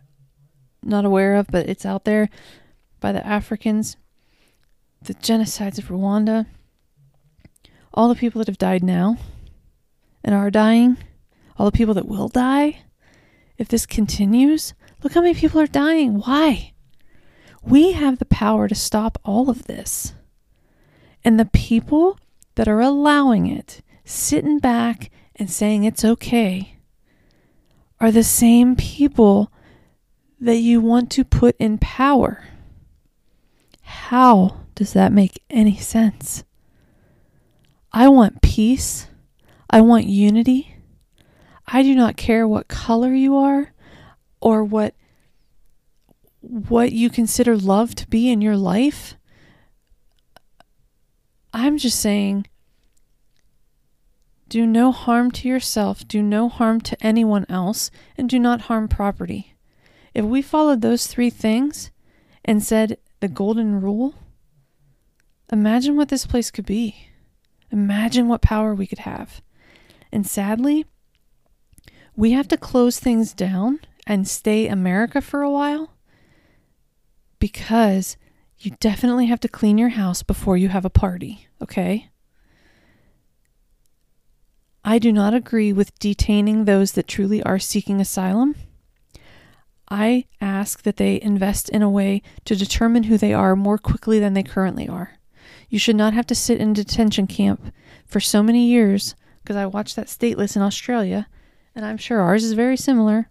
not 0.81 1.05
aware 1.05 1.35
of, 1.35 1.47
but 1.47 1.67
it's 1.69 1.85
out 1.85 2.05
there 2.05 2.29
by 2.99 3.11
the 3.11 3.25
Africans, 3.25 3.97
the 5.01 5.13
genocides 5.15 5.77
of 5.77 5.89
Rwanda, 5.89 6.45
all 7.93 8.07
the 8.07 8.15
people 8.15 8.39
that 8.39 8.47
have 8.47 8.57
died 8.57 8.83
now 8.83 9.17
and 10.23 10.33
are 10.33 10.49
dying, 10.49 10.97
all 11.57 11.65
the 11.65 11.77
people 11.77 11.93
that 11.93 12.07
will 12.07 12.27
die. 12.27 12.81
If 13.57 13.67
this 13.67 13.85
continues, 13.85 14.73
look 15.03 15.13
how 15.13 15.21
many 15.21 15.35
people 15.35 15.59
are 15.61 15.67
dying. 15.67 16.19
Why? 16.19 16.73
We 17.61 17.93
have 17.93 18.19
the 18.19 18.25
power 18.25 18.67
to 18.67 18.75
stop 18.75 19.19
all 19.23 19.49
of 19.49 19.65
this. 19.65 20.13
And 21.23 21.39
the 21.39 21.45
people 21.45 22.17
that 22.55 22.67
are 22.67 22.81
allowing 22.81 23.47
it, 23.47 23.81
sitting 24.03 24.59
back 24.59 25.09
and 25.35 25.49
saying 25.49 25.83
it's 25.83 26.03
okay, 26.03 26.77
are 28.03 28.11
the 28.11 28.21
same 28.21 28.75
people 28.75 29.49
that 30.37 30.57
you 30.57 30.81
want 30.81 31.09
to 31.09 31.23
put 31.23 31.55
in 31.57 31.77
power. 31.77 32.43
How 33.81 34.57
does 34.75 34.91
that 34.91 35.13
make 35.13 35.41
any 35.49 35.77
sense? 35.77 36.43
I 37.93 38.09
want 38.09 38.41
peace. 38.41 39.07
I 39.69 39.79
want 39.79 40.03
unity. 40.03 40.75
I 41.65 41.81
do 41.81 41.95
not 41.95 42.17
care 42.17 42.45
what 42.45 42.67
color 42.67 43.13
you 43.13 43.37
are 43.37 43.71
or 44.41 44.65
what 44.65 44.95
what 46.41 46.91
you 46.91 47.09
consider 47.09 47.55
love 47.55 47.95
to 47.95 48.07
be 48.09 48.29
in 48.29 48.41
your 48.41 48.57
life. 48.57 49.15
I'm 51.53 51.77
just 51.77 52.01
saying 52.01 52.47
do 54.53 54.67
no 54.67 54.91
harm 54.91 55.31
to 55.31 55.47
yourself, 55.47 56.07
do 56.07 56.21
no 56.21 56.47
harm 56.47 56.79
to 56.79 56.95
anyone 57.03 57.43
else, 57.49 57.89
and 58.15 58.29
do 58.29 58.37
not 58.37 58.61
harm 58.61 58.87
property. 58.87 59.55
If 60.13 60.25
we 60.25 60.43
followed 60.43 60.81
those 60.81 61.07
three 61.07 61.31
things 61.31 61.89
and 62.45 62.63
said 62.63 62.99
the 63.19 63.27
golden 63.27 63.81
rule, 63.81 64.13
imagine 65.51 65.97
what 65.97 66.09
this 66.09 66.27
place 66.27 66.51
could 66.51 66.67
be. 66.67 67.07
Imagine 67.71 68.27
what 68.27 68.43
power 68.43 68.75
we 68.75 68.85
could 68.85 68.99
have. 68.99 69.41
And 70.11 70.27
sadly, 70.27 70.85
we 72.15 72.33
have 72.33 72.47
to 72.49 72.55
close 72.55 72.99
things 72.99 73.33
down 73.33 73.79
and 74.05 74.27
stay 74.27 74.67
America 74.67 75.19
for 75.19 75.41
a 75.41 75.49
while 75.49 75.95
because 77.39 78.17
you 78.59 78.69
definitely 78.79 79.25
have 79.25 79.39
to 79.39 79.47
clean 79.47 79.79
your 79.79 79.89
house 79.89 80.21
before 80.21 80.57
you 80.57 80.69
have 80.69 80.85
a 80.85 80.91
party, 80.91 81.47
okay? 81.59 82.11
I 84.85 84.99
do 84.99 85.13
not 85.13 85.33
agree 85.33 85.71
with 85.71 85.97
detaining 85.99 86.65
those 86.65 86.91
that 86.93 87.07
truly 87.07 87.41
are 87.43 87.59
seeking 87.59 88.01
asylum. 88.01 88.55
I 89.89 90.25
ask 90.41 90.83
that 90.83 90.97
they 90.97 91.21
invest 91.21 91.69
in 91.69 91.81
a 91.81 91.89
way 91.89 92.21
to 92.45 92.55
determine 92.55 93.03
who 93.03 93.17
they 93.17 93.33
are 93.33 93.55
more 93.55 93.77
quickly 93.77 94.19
than 94.19 94.33
they 94.33 94.43
currently 94.43 94.87
are. 94.87 95.19
You 95.69 95.79
should 95.79 95.95
not 95.95 96.13
have 96.13 96.27
to 96.27 96.35
sit 96.35 96.59
in 96.59 96.73
detention 96.73 97.27
camp 97.27 97.73
for 98.05 98.19
so 98.19 98.43
many 98.43 98.67
years 98.67 99.15
because 99.41 99.55
I 99.55 99.65
watched 99.65 99.95
that 99.95 100.07
stateless 100.07 100.55
in 100.55 100.61
Australia, 100.61 101.27
and 101.75 101.85
I'm 101.85 101.97
sure 101.97 102.21
ours 102.21 102.43
is 102.43 102.53
very 102.53 102.77
similar. 102.77 103.29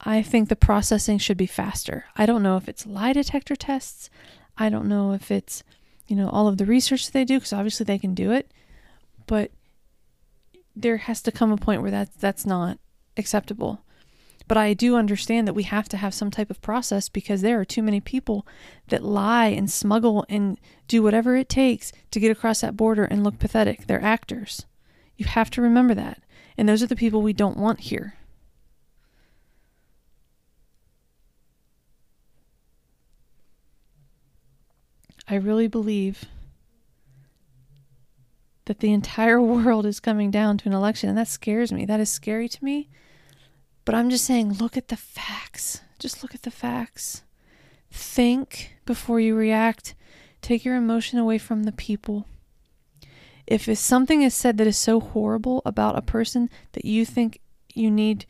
I 0.00 0.22
think 0.22 0.48
the 0.48 0.56
processing 0.56 1.18
should 1.18 1.36
be 1.36 1.46
faster. 1.46 2.04
I 2.16 2.24
don't 2.26 2.42
know 2.42 2.56
if 2.56 2.68
it's 2.68 2.86
lie 2.86 3.12
detector 3.12 3.56
tests. 3.56 4.10
I 4.56 4.68
don't 4.68 4.88
know 4.88 5.12
if 5.12 5.30
it's, 5.30 5.62
you 6.06 6.16
know, 6.16 6.28
all 6.28 6.48
of 6.48 6.58
the 6.58 6.66
research 6.66 7.06
that 7.06 7.12
they 7.12 7.24
do 7.24 7.38
because 7.38 7.52
obviously 7.52 7.84
they 7.84 7.98
can 7.98 8.14
do 8.14 8.30
it, 8.30 8.52
but 9.28 9.52
there 10.74 10.96
has 10.96 11.22
to 11.22 11.30
come 11.30 11.52
a 11.52 11.56
point 11.56 11.82
where 11.82 11.92
that 11.92 12.18
that's 12.18 12.44
not 12.44 12.78
acceptable. 13.16 13.84
But 14.48 14.56
I 14.56 14.72
do 14.72 14.96
understand 14.96 15.46
that 15.46 15.54
we 15.54 15.64
have 15.64 15.88
to 15.90 15.98
have 15.98 16.14
some 16.14 16.30
type 16.30 16.50
of 16.50 16.62
process 16.62 17.10
because 17.10 17.42
there 17.42 17.60
are 17.60 17.66
too 17.66 17.82
many 17.82 18.00
people 18.00 18.46
that 18.88 19.04
lie 19.04 19.48
and 19.48 19.70
smuggle 19.70 20.24
and 20.28 20.58
do 20.88 21.02
whatever 21.02 21.36
it 21.36 21.50
takes 21.50 21.92
to 22.10 22.18
get 22.18 22.30
across 22.30 22.62
that 22.62 22.76
border 22.76 23.04
and 23.04 23.22
look 23.22 23.38
pathetic. 23.38 23.86
They're 23.86 24.02
actors. 24.02 24.64
You 25.16 25.26
have 25.26 25.50
to 25.50 25.62
remember 25.62 25.94
that. 25.94 26.22
And 26.56 26.66
those 26.66 26.82
are 26.82 26.86
the 26.86 26.96
people 26.96 27.20
we 27.20 27.34
don't 27.34 27.58
want 27.58 27.80
here. 27.80 28.14
I 35.28 35.34
really 35.34 35.68
believe 35.68 36.24
that 38.68 38.80
the 38.80 38.92
entire 38.92 39.40
world 39.42 39.84
is 39.84 39.98
coming 39.98 40.30
down 40.30 40.58
to 40.58 40.68
an 40.68 40.74
election, 40.74 41.08
and 41.08 41.18
that 41.18 41.26
scares 41.28 41.72
me. 41.72 41.84
That 41.84 42.00
is 42.00 42.10
scary 42.10 42.48
to 42.48 42.64
me. 42.64 42.88
But 43.84 43.94
I'm 43.94 44.10
just 44.10 44.24
saying, 44.24 44.52
look 44.52 44.76
at 44.76 44.88
the 44.88 44.96
facts. 44.96 45.80
Just 45.98 46.22
look 46.22 46.34
at 46.34 46.42
the 46.42 46.50
facts. 46.50 47.22
Think 47.90 48.76
before 48.84 49.18
you 49.18 49.34
react. 49.34 49.94
Take 50.42 50.64
your 50.64 50.76
emotion 50.76 51.18
away 51.18 51.38
from 51.38 51.64
the 51.64 51.72
people. 51.72 52.26
If 53.46 53.76
something 53.78 54.20
is 54.20 54.34
said 54.34 54.58
that 54.58 54.66
is 54.66 54.76
so 54.76 55.00
horrible 55.00 55.62
about 55.64 55.96
a 55.96 56.02
person 56.02 56.50
that 56.72 56.84
you 56.84 57.06
think 57.06 57.40
you 57.74 57.90
need 57.90 58.26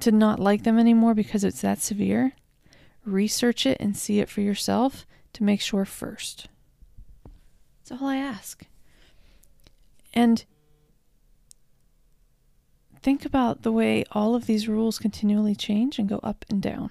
to 0.00 0.12
not 0.12 0.38
like 0.38 0.62
them 0.62 0.78
anymore 0.78 1.14
because 1.14 1.42
it's 1.42 1.60
that 1.62 1.80
severe, 1.80 2.32
research 3.04 3.66
it 3.66 3.76
and 3.80 3.96
see 3.96 4.20
it 4.20 4.30
for 4.30 4.40
yourself 4.40 5.06
to 5.32 5.42
make 5.42 5.60
sure 5.60 5.84
first. 5.84 6.46
That's 7.88 8.00
all 8.00 8.08
I 8.08 8.16
ask. 8.16 8.64
And 10.14 10.44
think 13.02 13.26
about 13.26 13.62
the 13.62 13.72
way 13.72 14.04
all 14.12 14.34
of 14.34 14.46
these 14.46 14.68
rules 14.68 14.98
continually 14.98 15.54
change 15.54 15.98
and 15.98 16.08
go 16.08 16.20
up 16.22 16.44
and 16.48 16.62
down. 16.62 16.90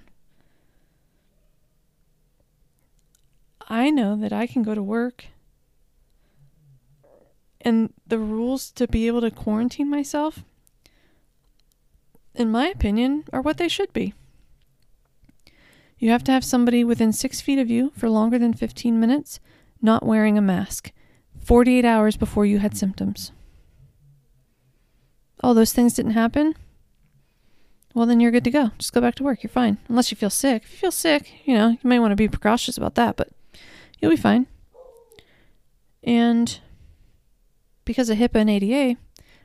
I 3.68 3.90
know 3.90 4.16
that 4.18 4.34
I 4.34 4.46
can 4.46 4.62
go 4.62 4.76
to 4.76 4.84
work 4.84 5.26
and 7.62 7.94
the 8.06 8.20
rules 8.20 8.72
to 8.72 8.88
be 8.88 9.08
able 9.08 9.22
to 9.22 9.32
quarantine 9.32 9.90
myself, 9.90 10.44
in 12.36 12.52
my 12.52 12.68
opinion, 12.68 13.24
are 13.32 13.42
what 13.42 13.58
they 13.58 13.70
should 13.70 13.94
be. 13.94 14.14
You 15.98 16.10
have 16.10 16.24
to 16.26 16.32
have 16.34 16.44
somebody 16.44 16.84
within 16.84 17.14
six 17.14 17.40
feet 17.40 17.60
of 17.60 17.70
you 17.70 17.94
for 17.96 18.10
longer 18.10 18.38
than 18.38 18.54
15 18.54 19.00
minutes, 19.00 19.40
not 19.82 20.06
wearing 20.06 20.38
a 20.38 20.42
mask, 20.42 20.92
48 21.44 21.86
hours 21.86 22.18
before 22.18 22.46
you 22.46 22.60
had 22.60 22.78
symptoms. 22.78 23.32
Oh, 25.44 25.54
those 25.54 25.74
things 25.74 25.94
didn't 25.94 26.12
happen? 26.12 26.56
Well, 27.94 28.06
then 28.06 28.20
you're 28.20 28.32
good 28.32 28.46
to 28.46 28.52
go. 28.52 28.72
Just 28.78 28.94
go 28.94 29.02
back 29.02 29.16
to 29.16 29.24
work. 29.24 29.44
You're 29.44 29.50
fine. 29.50 29.78
Unless 29.88 30.10
you 30.10 30.18
feel 30.18 30.30
sick. 30.30 30.64
If 30.64 30.72
you 30.72 30.78
feel 30.78 30.92
sick, 30.92 31.32
you 31.46 31.54
know, 31.54 31.70
you 31.70 31.80
may 31.84 32.00
want 32.00 32.12
to 32.12 32.16
be 32.16 32.28
precautious 32.28 32.78
about 32.78 32.96
that, 32.96 33.16
but 33.16 33.30
you'll 34.00 34.12
be 34.12 34.18
fine. 34.18 34.48
And 36.04 36.60
because 37.86 38.10
of 38.10 38.18
HIPAA 38.18 38.36
and 38.36 38.50
ADA, 38.50 39.00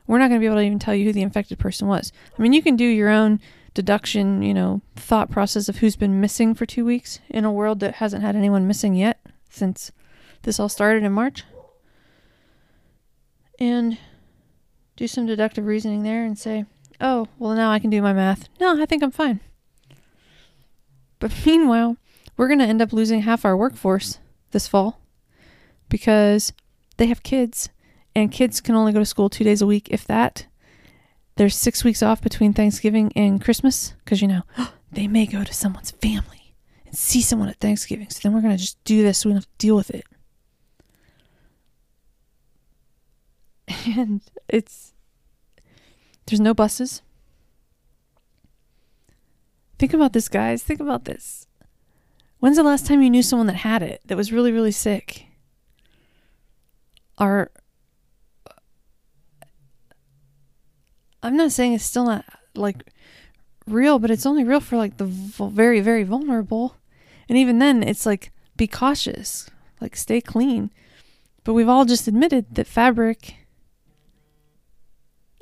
we're 0.07 0.19
not 0.19 0.29
going 0.29 0.41
to 0.41 0.43
be 0.43 0.47
able 0.47 0.57
to 0.57 0.63
even 0.63 0.79
tell 0.79 0.95
you 0.95 1.05
who 1.05 1.13
the 1.13 1.23
infected 1.23 1.59
person 1.59 1.89
was. 1.89 2.13
I 2.39 2.43
mean, 2.43 2.53
you 2.53 2.63
can 2.63 2.77
do 2.77 2.87
your 2.87 3.11
own 3.11 3.41
deduction, 3.75 4.43
you 4.43 4.55
know, 4.55 4.81
thought 4.97 5.31
process 5.31 5.69
of 5.69 5.77
who's 5.79 5.97
been 5.97 6.21
missing 6.21 6.55
for 6.55 6.65
two 6.65 6.85
weeks 6.85 7.21
in 7.29 7.45
a 7.45 7.53
world 7.53 7.81
that 7.81 7.97
hasn't 7.97 8.23
had 8.23 8.35
anyone 8.35 8.67
missing 8.67 8.95
yet 8.95 9.21
since 9.51 9.93
this 10.43 10.59
all 10.59 10.69
started 10.69 11.05
in 11.05 11.13
March. 11.13 11.45
And 13.59 13.99
do 14.97 15.07
some 15.07 15.27
deductive 15.27 15.67
reasoning 15.67 16.03
there 16.03 16.25
and 16.25 16.39
say, 16.39 16.65
oh, 17.01 17.27
well, 17.39 17.55
now 17.55 17.71
I 17.71 17.79
can 17.79 17.91
do 17.91 18.03
my 18.03 18.13
math. 18.13 18.49
No, 18.61 18.81
I 18.81 18.87
think 18.87 19.03
I'm 19.03 19.11
fine. 19.11 19.41
But 21.19 21.33
meanwhile, 21.47 21.97
we're 22.37 22.49
going 22.49 22.59
to 22.61 22.65
end 22.65 22.83
up 22.83 22.93
losing 22.93 23.23
half 23.23 23.45
our 23.45 23.57
workforce 23.57 24.19
this 24.51 24.69
fall 24.69 25.01
because 25.89 26.53
they 26.97 27.07
have 27.07 27.23
kids 27.23 27.69
and 28.15 28.33
kids 28.33 28.61
can 28.61 28.75
only 28.75 28.93
go 28.93 28.99
to 28.99 29.07
school 29.07 29.29
two 29.29 29.45
days 29.45 29.63
a 29.63 29.67
week, 29.67 29.89
if 29.91 30.05
that. 30.07 30.47
There's 31.37 31.55
six 31.55 31.85
weeks 31.85 32.03
off 32.03 32.21
between 32.21 32.53
Thanksgiving 32.53 33.13
and 33.15 33.43
Christmas 33.43 33.95
because, 34.05 34.21
you 34.21 34.29
know, 34.29 34.43
they 34.93 35.07
may 35.07 35.27
go 35.27 35.45
to 35.45 35.55
someone's 35.55 35.93
family 35.93 36.55
and 36.85 36.97
see 36.97 37.21
someone 37.21 37.49
at 37.49 37.61
Thanksgiving. 37.61 38.11
So 38.11 38.21
then 38.23 38.35
we're 38.35 38.41
going 38.41 38.57
to 38.57 38.61
just 38.61 38.83
do 38.85 39.03
this. 39.03 39.19
So 39.19 39.29
we 39.29 39.33
don't 39.35 39.43
have 39.43 39.51
to 39.51 39.59
deal 39.59 39.77
with 39.77 39.91
it. 39.91 40.05
And 43.97 44.23
it's, 44.49 44.93
there's 46.27 46.41
no 46.41 46.55
buses. 46.55 47.03
Think 49.79 49.93
about 49.93 50.13
this, 50.13 50.29
guys. 50.29 50.63
Think 50.63 50.81
about 50.81 51.05
this. 51.05 51.47
When's 52.41 52.57
the 52.57 52.63
last 52.63 52.87
time 52.87 53.03
you 53.03 53.11
knew 53.11 53.23
someone 53.23 53.47
that 53.49 53.57
had 53.57 53.83
it 53.83 54.01
that 54.07 54.17
was 54.17 54.33
really, 54.33 54.53
really 54.53 54.73
sick? 54.73 55.27
Are 57.19 57.51
I'm 61.23 61.37
not 61.37 61.53
saying 61.53 61.73
it's 61.73 61.85
still 61.85 62.05
not 62.05 62.25
like 62.55 62.93
real, 63.67 63.99
but 63.99 64.11
it's 64.11 64.27
only 64.27 64.45
real 64.45 64.61
for 64.61 64.77
like 64.77 64.97
the 64.97 65.05
very, 65.05 65.81
very 65.81 66.05
vulnerable. 66.05 66.77
And 67.29 67.37
even 67.37 67.59
then, 67.59 67.83
it's 67.83 68.07
like 68.07 68.31
be 68.57 68.67
cautious, 68.67 69.51
like 69.81 69.97
stay 69.97 70.21
clean. 70.21 70.71
But 71.45 71.55
we've 71.55 71.69
all 71.69 71.85
just 71.85 72.09
admitted 72.09 72.55
that 72.55 72.67
fabric. 72.67 73.37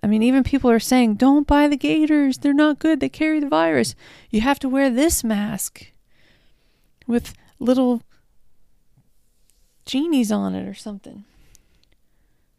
I 0.07 0.09
mean, 0.09 0.23
even 0.23 0.45
people 0.45 0.71
are 0.71 0.79
saying, 0.79 1.17
don't 1.17 1.49
buy 1.49 1.67
the 1.67 1.77
gaiters. 1.77 2.39
They're 2.39 2.53
not 2.55 2.79
good. 2.79 3.01
They 3.01 3.09
carry 3.09 3.41
the 3.41 3.49
virus. 3.49 3.97
You 4.31 4.41
have 4.41 4.61
to 4.61 4.69
wear 4.69 4.89
this 4.89 5.25
mask 5.25 5.91
with 7.09 7.35
little 7.59 8.03
genies 9.85 10.31
on 10.31 10.55
it 10.55 10.69
or 10.69 10.75
something. 10.75 11.25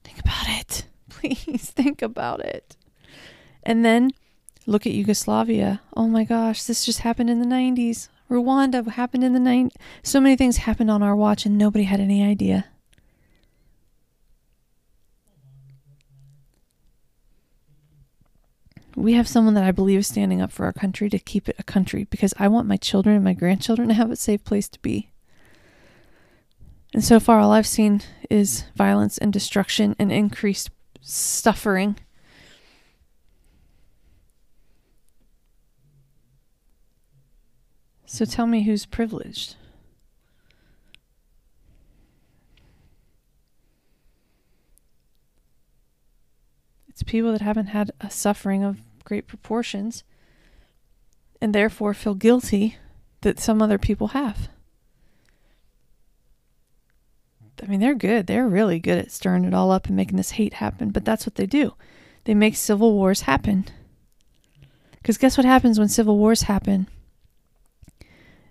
Think 0.03 0.19
about 0.19 0.45
it. 0.59 0.87
Please 1.09 1.69
think 1.69 2.01
about 2.01 2.41
it. 2.41 2.75
And 3.63 3.85
then 3.85 4.11
look 4.65 4.85
at 4.85 4.91
Yugoslavia. 4.91 5.79
Oh 5.95 6.09
my 6.09 6.25
gosh, 6.25 6.63
this 6.63 6.83
just 6.83 6.99
happened 6.99 7.29
in 7.29 7.39
the 7.39 7.45
90s. 7.45 8.09
Rwanda 8.29 8.85
happened 8.85 9.23
in 9.23 9.31
the 9.31 9.39
90s. 9.39 9.71
So 10.03 10.19
many 10.19 10.35
things 10.35 10.57
happened 10.57 10.91
on 10.91 11.01
our 11.01 11.15
watch 11.15 11.45
and 11.45 11.57
nobody 11.57 11.85
had 11.85 12.01
any 12.01 12.21
idea. 12.25 12.65
We 18.97 19.13
have 19.13 19.27
someone 19.27 19.53
that 19.53 19.63
I 19.63 19.71
believe 19.71 19.99
is 19.99 20.07
standing 20.07 20.41
up 20.41 20.51
for 20.51 20.65
our 20.65 20.73
country 20.73 21.07
to 21.11 21.19
keep 21.19 21.47
it 21.47 21.55
a 21.59 21.63
country 21.63 22.05
because 22.05 22.33
I 22.39 22.47
want 22.47 22.67
my 22.67 22.77
children 22.77 23.15
and 23.15 23.23
my 23.23 23.33
grandchildren 23.33 23.89
to 23.89 23.93
have 23.93 24.09
a 24.09 24.15
safe 24.15 24.43
place 24.43 24.67
to 24.69 24.79
be. 24.79 25.11
And 26.95 27.03
so 27.03 27.19
far, 27.19 27.39
all 27.39 27.51
I've 27.51 27.67
seen 27.67 28.01
is 28.27 28.63
violence 28.75 29.19
and 29.19 29.31
destruction 29.31 29.95
and 29.99 30.11
increased 30.11 30.71
suffering. 30.99 31.97
So 38.07 38.25
tell 38.25 38.47
me 38.47 38.63
who's 38.63 38.87
privileged? 38.87 39.57
It's 46.89 47.03
people 47.03 47.31
that 47.33 47.41
haven't 47.41 47.67
had 47.67 47.91
a 48.01 48.09
suffering 48.09 48.63
of 48.63 48.81
great 49.07 49.25
proportions 49.25 50.03
and 51.39 51.55
therefore 51.55 51.93
feel 51.93 52.13
guilty 52.13 52.75
that 53.21 53.39
some 53.39 53.61
other 53.61 53.77
people 53.77 54.09
have. 54.09 54.49
I 57.63 57.67
mean, 57.67 57.79
they're 57.79 57.95
good. 57.95 58.27
They're 58.27 58.47
really 58.47 58.79
good 58.79 58.97
at 58.97 59.11
stirring 59.11 59.45
it 59.45 59.53
all 59.53 59.71
up 59.71 59.87
and 59.87 59.95
making 59.95 60.17
this 60.17 60.31
hate 60.31 60.55
happen, 60.55 60.89
but 60.89 61.05
that's 61.05 61.25
what 61.25 61.35
they 61.35 61.45
do. 61.45 61.73
They 62.25 62.35
make 62.35 62.57
civil 62.57 62.93
wars 62.93 63.21
happen. 63.21 63.65
Because 64.97 65.17
guess 65.17 65.37
what 65.37 65.45
happens 65.45 65.79
when 65.79 65.87
civil 65.87 66.17
wars 66.17 66.43
happen? 66.43 66.89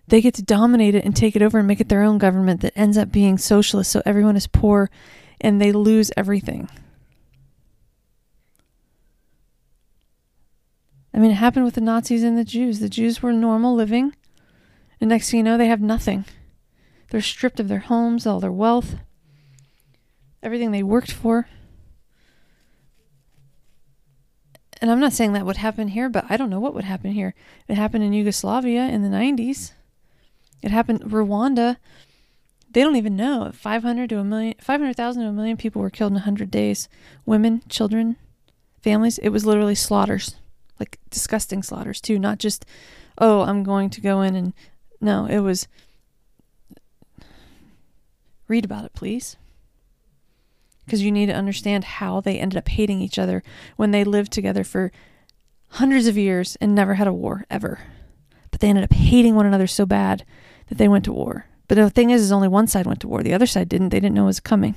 They 0.09 0.23
get 0.23 0.35
to 0.35 0.43
dominate 0.43 0.95
it 0.95 1.05
and 1.05 1.15
take 1.15 1.37
it 1.37 1.43
over 1.43 1.59
and 1.59 1.69
make 1.69 1.81
it 1.81 1.91
their 1.91 2.03
own 2.03 2.17
government 2.17 2.63
that 2.63 2.73
ends 2.77 2.97
up 2.97 3.13
being 3.13 3.37
socialist, 3.37 3.91
so 3.91 4.01
everyone 4.07 4.37
is 4.37 4.47
poor 4.47 4.91
and 5.39 5.61
they 5.61 5.71
lose 5.71 6.11
everything. 6.17 6.71
I 11.17 11.19
mean, 11.19 11.31
it 11.31 11.35
happened 11.35 11.65
with 11.65 11.75
the 11.75 11.81
Nazis 11.81 12.23
and 12.23 12.37
the 12.37 12.45
Jews. 12.45 12.79
The 12.79 12.91
Jews 12.91 13.23
were 13.23 13.33
normal 13.33 13.75
living, 13.75 14.15
and 15.01 15.09
next 15.09 15.31
thing 15.31 15.39
you 15.39 15.45
know, 15.45 15.57
they 15.57 15.69
have 15.69 15.81
nothing. 15.81 16.27
They're 17.09 17.23
stripped 17.23 17.59
of 17.59 17.69
their 17.69 17.79
homes, 17.79 18.27
all 18.27 18.39
their 18.39 18.53
wealth, 18.53 18.97
everything 20.43 20.73
they 20.73 20.83
worked 20.83 21.11
for. 21.11 21.49
And 24.83 24.91
I'm 24.91 25.01
not 25.01 25.15
saying 25.15 25.33
that 25.33 25.47
would 25.47 25.57
happen 25.57 25.89
here, 25.89 26.11
but 26.11 26.27
I 26.29 26.37
don't 26.37 26.51
know 26.51 26.61
what 26.61 26.75
would 26.75 26.85
happen 26.85 27.13
here. 27.13 27.35
It 27.67 27.77
happened 27.77 28.05
in 28.05 28.13
Yugoslavia 28.13 28.83
in 28.83 29.03
the 29.03 29.09
90s. 29.09 29.73
It 30.61 30.71
happened 30.71 31.01
Rwanda. 31.01 31.79
They 32.71 32.83
don't 32.83 32.97
even 32.97 33.17
know. 33.17 33.51
500 33.55 34.11
to 34.11 34.19
a 34.19 34.25
million 34.25 34.55
500,000 34.61 35.23
to 35.23 35.29
a 35.29 35.33
million 35.33 35.57
people 35.57 35.81
were 35.81 35.89
killed 35.89 36.13
in 36.13 36.17
100 36.17 36.51
days. 36.51 36.91
Women, 37.25 37.63
children, 37.71 38.17
families. 38.83 39.17
It 39.17 39.31
was 39.31 39.47
literally 39.47 39.75
slaughters. 39.75 40.35
Like 40.79 40.99
disgusting 41.11 41.63
slaughters 41.63 42.01
too, 42.01 42.19
not 42.19 42.39
just 42.39 42.65
oh, 43.19 43.43
I'm 43.43 43.63
going 43.63 43.89
to 43.91 44.01
go 44.01 44.21
in 44.21 44.35
and 44.37 44.53
no, 45.01 45.27
it 45.27 45.41
was 45.41 45.69
Read 48.49 48.65
about 48.65 48.85
it, 48.85 48.95
please. 48.95 49.37
Because 50.85 51.03
you 51.03 51.11
need 51.11 51.27
to 51.27 51.35
understand 51.35 51.85
how 51.85 52.21
they 52.21 52.39
ended 52.39 52.57
up 52.57 52.69
hating 52.69 53.01
each 53.01 53.19
other 53.19 53.43
when 53.77 53.91
they 53.91 54.05
lived 54.05 54.33
together 54.33 54.63
for 54.63 54.93
hundreds 55.71 56.07
of 56.07 56.17
years 56.17 56.57
and 56.61 56.75
never 56.75 56.95
had 56.95 57.09
a 57.09 57.13
war, 57.13 57.45
ever. 57.51 57.81
But 58.53 58.61
they 58.61 58.69
ended 58.69 58.85
up 58.85 58.93
hating 58.93 59.35
one 59.35 59.47
another 59.47 59.67
so 59.67 59.85
bad 59.85 60.25
that 60.69 60.79
they 60.79 60.87
went 60.87 61.05
to 61.07 61.13
war. 61.13 61.47
But 61.67 61.75
the 61.75 61.91
thing 61.91 62.11
is, 62.11 62.23
is 62.23 62.31
only 62.31 62.47
one 62.47 62.69
side 62.69 62.87
went 62.87 63.01
to 63.01 63.09
war. 63.09 63.25
The 63.25 63.35
other 63.35 63.47
side 63.47 63.69
didn't. 63.69 63.89
They 63.89 63.99
didn't 63.99 64.15
know 64.15 64.25
it 64.25 64.27
was 64.27 64.41
coming. 64.41 64.77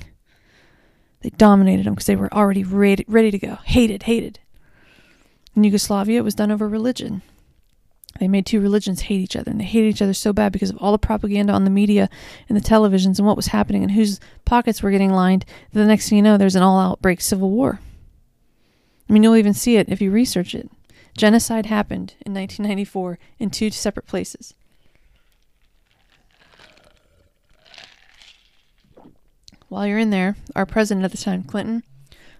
They 1.20 1.30
dominated 1.30 1.86
them 1.86 1.94
because 1.94 2.06
they 2.06 2.16
were 2.16 2.32
already 2.34 2.64
ready, 2.64 3.04
ready 3.06 3.30
to 3.30 3.38
go. 3.38 3.56
Hated, 3.64 4.04
hated. 4.04 4.40
In 5.54 5.64
Yugoslavia, 5.64 6.18
it 6.18 6.24
was 6.24 6.34
done 6.34 6.50
over 6.50 6.68
religion. 6.68 7.22
They 8.18 8.28
made 8.28 8.44
two 8.44 8.60
religions 8.60 9.02
hate 9.02 9.20
each 9.20 9.36
other, 9.36 9.50
and 9.50 9.60
they 9.60 9.64
hated 9.64 9.88
each 9.88 10.02
other 10.02 10.14
so 10.14 10.32
bad 10.32 10.52
because 10.52 10.70
of 10.70 10.76
all 10.78 10.92
the 10.92 10.98
propaganda 10.98 11.52
on 11.52 11.64
the 11.64 11.70
media 11.70 12.08
and 12.48 12.56
the 12.56 12.62
televisions 12.62 13.18
and 13.18 13.26
what 13.26 13.36
was 13.36 13.48
happening 13.48 13.82
and 13.82 13.92
whose 13.92 14.20
pockets 14.44 14.82
were 14.82 14.90
getting 14.90 15.12
lined. 15.12 15.44
The 15.72 15.84
next 15.84 16.08
thing 16.08 16.16
you 16.16 16.22
know, 16.22 16.36
there's 16.36 16.56
an 16.56 16.62
all 16.62 16.78
outbreak 16.78 17.20
civil 17.20 17.50
war. 17.50 17.80
I 19.08 19.12
mean, 19.12 19.22
you'll 19.22 19.36
even 19.36 19.54
see 19.54 19.76
it 19.76 19.88
if 19.88 20.00
you 20.00 20.10
research 20.10 20.54
it. 20.54 20.70
Genocide 21.16 21.66
happened 21.66 22.14
in 22.24 22.34
1994 22.34 23.18
in 23.38 23.50
two 23.50 23.70
separate 23.70 24.06
places. 24.06 24.54
While 29.68 29.86
you're 29.86 29.98
in 29.98 30.10
there, 30.10 30.36
our 30.56 30.66
president 30.66 31.04
at 31.04 31.12
the 31.12 31.16
time, 31.16 31.44
Clinton, 31.44 31.84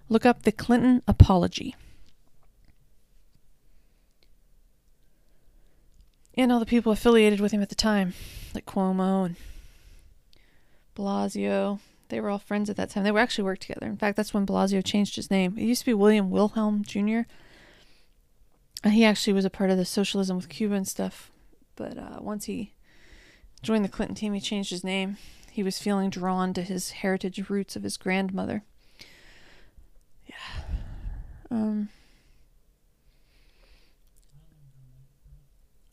look 0.09 0.25
up 0.25 0.43
the 0.43 0.51
Clinton 0.51 1.01
Apology. 1.07 1.75
And 6.41 6.51
all 6.51 6.59
the 6.59 6.65
people 6.65 6.91
affiliated 6.91 7.39
with 7.39 7.51
him 7.51 7.61
at 7.61 7.69
the 7.69 7.75
time, 7.75 8.13
like 8.53 8.65
Cuomo 8.65 9.25
and 9.25 9.35
Blasio. 10.95 11.79
They 12.09 12.19
were 12.19 12.29
all 12.29 12.39
friends 12.39 12.69
at 12.69 12.75
that 12.75 12.89
time. 12.89 13.03
They 13.03 13.11
were 13.11 13.19
actually 13.19 13.45
worked 13.45 13.61
together. 13.61 13.85
In 13.85 13.97
fact, 13.97 14.17
that's 14.17 14.33
when 14.33 14.45
Blasio 14.45 14.83
changed 14.83 15.15
his 15.15 15.31
name. 15.31 15.57
It 15.57 15.63
used 15.63 15.81
to 15.81 15.85
be 15.85 15.93
William 15.93 16.29
Wilhelm 16.29 16.83
Jr. 16.83 17.21
He 18.83 19.05
actually 19.05 19.33
was 19.33 19.45
a 19.45 19.49
part 19.49 19.69
of 19.69 19.77
the 19.77 19.85
socialism 19.85 20.35
with 20.35 20.49
Cuba 20.49 20.75
and 20.75 20.87
stuff. 20.87 21.31
But 21.75 21.97
uh, 21.97 22.17
once 22.19 22.45
he 22.45 22.73
joined 23.61 23.85
the 23.85 23.89
Clinton 23.89 24.15
team, 24.15 24.33
he 24.33 24.41
changed 24.41 24.71
his 24.71 24.83
name. 24.83 25.17
He 25.51 25.63
was 25.63 25.79
feeling 25.79 26.09
drawn 26.09 26.53
to 26.53 26.61
his 26.61 26.91
heritage 26.91 27.49
roots 27.49 27.75
of 27.75 27.83
his 27.83 27.97
grandmother. 27.97 28.63
Yeah. 30.25 30.63
Um, 31.49 31.89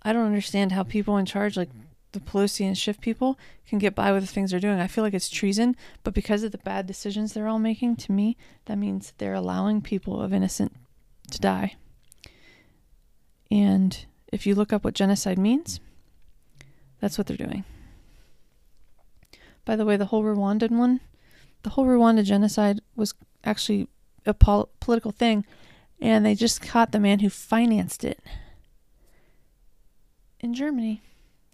I 0.08 0.14
don't 0.14 0.24
understand 0.24 0.72
how 0.72 0.84
people 0.84 1.18
in 1.18 1.26
charge, 1.26 1.54
like 1.54 1.68
the 2.12 2.20
Pelosi 2.20 2.64
and 2.64 2.78
Schiff 2.78 2.98
people, 2.98 3.38
can 3.66 3.78
get 3.78 3.94
by 3.94 4.10
with 4.10 4.22
the 4.22 4.26
things 4.26 4.50
they're 4.50 4.58
doing. 4.58 4.80
I 4.80 4.86
feel 4.86 5.04
like 5.04 5.12
it's 5.12 5.28
treason, 5.28 5.76
but 6.02 6.14
because 6.14 6.42
of 6.42 6.50
the 6.50 6.56
bad 6.56 6.86
decisions 6.86 7.34
they're 7.34 7.46
all 7.46 7.58
making, 7.58 7.96
to 7.96 8.12
me, 8.12 8.34
that 8.64 8.78
means 8.78 9.12
they're 9.18 9.34
allowing 9.34 9.82
people 9.82 10.22
of 10.22 10.32
innocent 10.32 10.74
to 11.30 11.38
die. 11.38 11.74
And 13.50 14.06
if 14.32 14.46
you 14.46 14.54
look 14.54 14.72
up 14.72 14.82
what 14.82 14.94
genocide 14.94 15.38
means, 15.38 15.78
that's 17.00 17.18
what 17.18 17.26
they're 17.26 17.36
doing. 17.36 17.64
By 19.66 19.76
the 19.76 19.84
way, 19.84 19.98
the 19.98 20.06
whole 20.06 20.24
Rwandan 20.24 20.70
one, 20.70 21.00
the 21.64 21.70
whole 21.70 21.84
Rwanda 21.84 22.24
genocide 22.24 22.80
was 22.96 23.12
actually 23.44 23.88
a 24.24 24.32
pol- 24.32 24.70
political 24.80 25.12
thing, 25.12 25.44
and 26.00 26.24
they 26.24 26.34
just 26.34 26.62
caught 26.62 26.92
the 26.92 26.98
man 26.98 27.18
who 27.18 27.28
financed 27.28 28.04
it 28.04 28.20
in 30.40 30.54
Germany 30.54 31.02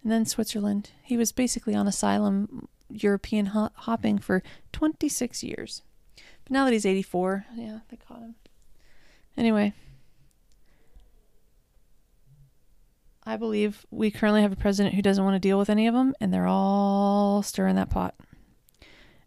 and 0.03 0.11
then 0.11 0.25
Switzerland. 0.25 0.91
He 1.03 1.17
was 1.17 1.31
basically 1.31 1.75
on 1.75 1.87
asylum 1.87 2.67
European 2.89 3.47
ho- 3.47 3.71
hopping 3.73 4.19
for 4.19 4.43
26 4.71 5.43
years. 5.43 5.81
But 6.15 6.51
now 6.51 6.65
that 6.65 6.73
he's 6.73 6.85
84, 6.85 7.45
yeah, 7.55 7.79
they 7.89 7.97
caught 7.97 8.19
him. 8.21 8.35
Anyway, 9.35 9.73
I 13.23 13.37
believe 13.37 13.85
we 13.89 14.11
currently 14.11 14.43
have 14.43 14.51
a 14.51 14.57
president 14.57 14.95
who 14.95 15.01
doesn't 15.01 15.23
want 15.23 15.35
to 15.35 15.39
deal 15.39 15.57
with 15.57 15.69
any 15.69 15.87
of 15.87 15.95
them, 15.95 16.13
and 16.21 16.31
they're 16.31 16.47
all 16.47 17.41
stirring 17.41 17.75
that 17.75 17.89
pot. 17.89 18.13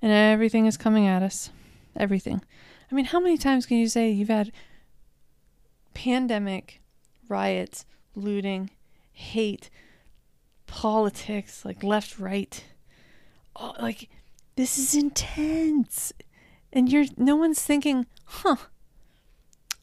And 0.00 0.12
everything 0.12 0.66
is 0.66 0.76
coming 0.76 1.06
at 1.08 1.22
us. 1.22 1.50
Everything. 1.96 2.40
I 2.90 2.94
mean, 2.94 3.06
how 3.06 3.18
many 3.18 3.36
times 3.36 3.66
can 3.66 3.78
you 3.78 3.88
say 3.88 4.10
you've 4.10 4.28
had 4.28 4.52
pandemic, 5.94 6.80
riots, 7.28 7.84
looting, 8.14 8.70
hate, 9.18 9.68
politics, 10.66 11.64
like 11.64 11.82
left, 11.82 12.18
right. 12.18 12.64
Oh, 13.56 13.74
like 13.80 14.08
this 14.56 14.78
is 14.78 14.94
intense. 14.94 16.12
And 16.72 16.90
you're 16.90 17.06
no 17.16 17.34
one's 17.34 17.62
thinking, 17.62 18.06
huh, 18.24 18.56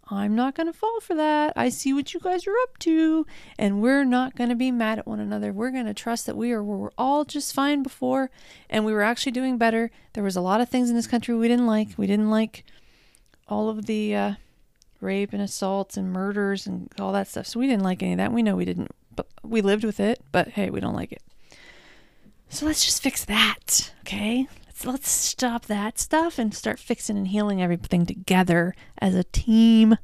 I'm 0.07 0.35
not 0.35 0.55
going 0.55 0.67
to 0.67 0.77
fall 0.77 0.99
for 1.01 1.15
that. 1.15 1.53
I 1.55 1.69
see 1.69 1.93
what 1.93 2.13
you 2.13 2.19
guys 2.19 2.45
are 2.47 2.57
up 2.63 2.77
to. 2.79 3.25
And 3.57 3.81
we're 3.81 4.05
not 4.05 4.35
going 4.35 4.49
to 4.49 4.55
be 4.55 4.71
mad 4.71 4.99
at 4.99 5.07
one 5.07 5.19
another. 5.19 5.51
We're 5.51 5.71
going 5.71 5.87
to 5.87 5.93
trust 5.93 6.27
that 6.27 6.37
we 6.37 6.51
are 6.51 6.63
we 6.63 6.77
were 6.77 6.93
all 6.97 7.25
just 7.25 7.53
fine 7.53 7.83
before 7.83 8.29
and 8.69 8.85
we 8.85 8.93
were 8.93 9.01
actually 9.01 9.31
doing 9.31 9.57
better. 9.57 9.91
There 10.13 10.23
was 10.23 10.35
a 10.35 10.41
lot 10.41 10.61
of 10.61 10.69
things 10.69 10.89
in 10.89 10.95
this 10.95 11.07
country 11.07 11.35
we 11.35 11.47
didn't 11.47 11.67
like. 11.67 11.89
We 11.97 12.07
didn't 12.07 12.29
like 12.29 12.63
all 13.47 13.67
of 13.69 13.85
the 13.85 14.15
uh, 14.15 14.33
rape 15.01 15.33
and 15.33 15.41
assaults 15.41 15.97
and 15.97 16.13
murders 16.13 16.67
and 16.67 16.89
all 16.99 17.11
that 17.13 17.27
stuff. 17.27 17.47
So 17.47 17.59
we 17.59 17.67
didn't 17.67 17.83
like 17.83 18.03
any 18.03 18.13
of 18.13 18.17
that. 18.17 18.31
We 18.31 18.43
know 18.43 18.55
we 18.55 18.65
didn't 18.65 18.91
but 19.15 19.27
we 19.43 19.61
lived 19.61 19.83
with 19.83 19.99
it, 19.99 20.21
but 20.31 20.49
hey, 20.49 20.69
we 20.69 20.79
don't 20.79 20.95
like 20.95 21.11
it. 21.11 21.23
So 22.49 22.65
let's 22.65 22.85
just 22.85 23.01
fix 23.01 23.25
that, 23.25 23.93
okay? 24.01 24.47
Let's 24.67 24.85
let's 24.85 25.09
stop 25.09 25.65
that 25.65 25.99
stuff 25.99 26.37
and 26.37 26.53
start 26.53 26.79
fixing 26.79 27.17
and 27.17 27.27
healing 27.27 27.61
everything 27.61 28.05
together 28.05 28.75
as 28.99 29.15
a 29.15 29.23
team 29.23 29.97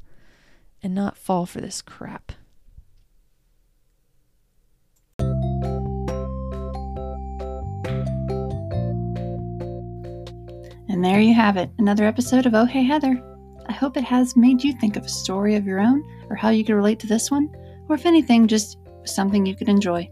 and 0.83 0.95
not 0.95 1.17
fall 1.17 1.45
for 1.45 1.61
this 1.61 1.81
crap. 1.81 2.31
And 10.89 11.05
there 11.05 11.21
you 11.21 11.33
have 11.33 11.55
it, 11.57 11.69
another 11.77 12.03
episode 12.03 12.45
of 12.45 12.53
Oh 12.53 12.65
Hey 12.65 12.83
Heather. 12.83 13.21
I 13.67 13.73
hope 13.73 13.95
it 13.95 14.03
has 14.03 14.35
made 14.35 14.61
you 14.61 14.73
think 14.73 14.97
of 14.97 15.05
a 15.05 15.09
story 15.09 15.55
of 15.55 15.65
your 15.65 15.79
own 15.79 16.03
or 16.29 16.35
how 16.35 16.49
you 16.49 16.65
could 16.65 16.75
relate 16.75 16.99
to 16.99 17.07
this 17.07 17.31
one, 17.31 17.49
or 17.87 17.95
if 17.95 18.05
anything, 18.05 18.47
just 18.47 18.77
something 19.05 19.45
you 19.45 19.55
could 19.55 19.69
enjoy. 19.69 20.09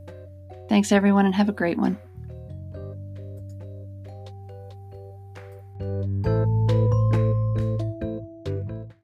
Thanks, 0.67 0.91
everyone, 0.91 1.25
and 1.25 1.35
have 1.35 1.49
a 1.49 1.53
great 1.53 1.77
one. 1.77 1.97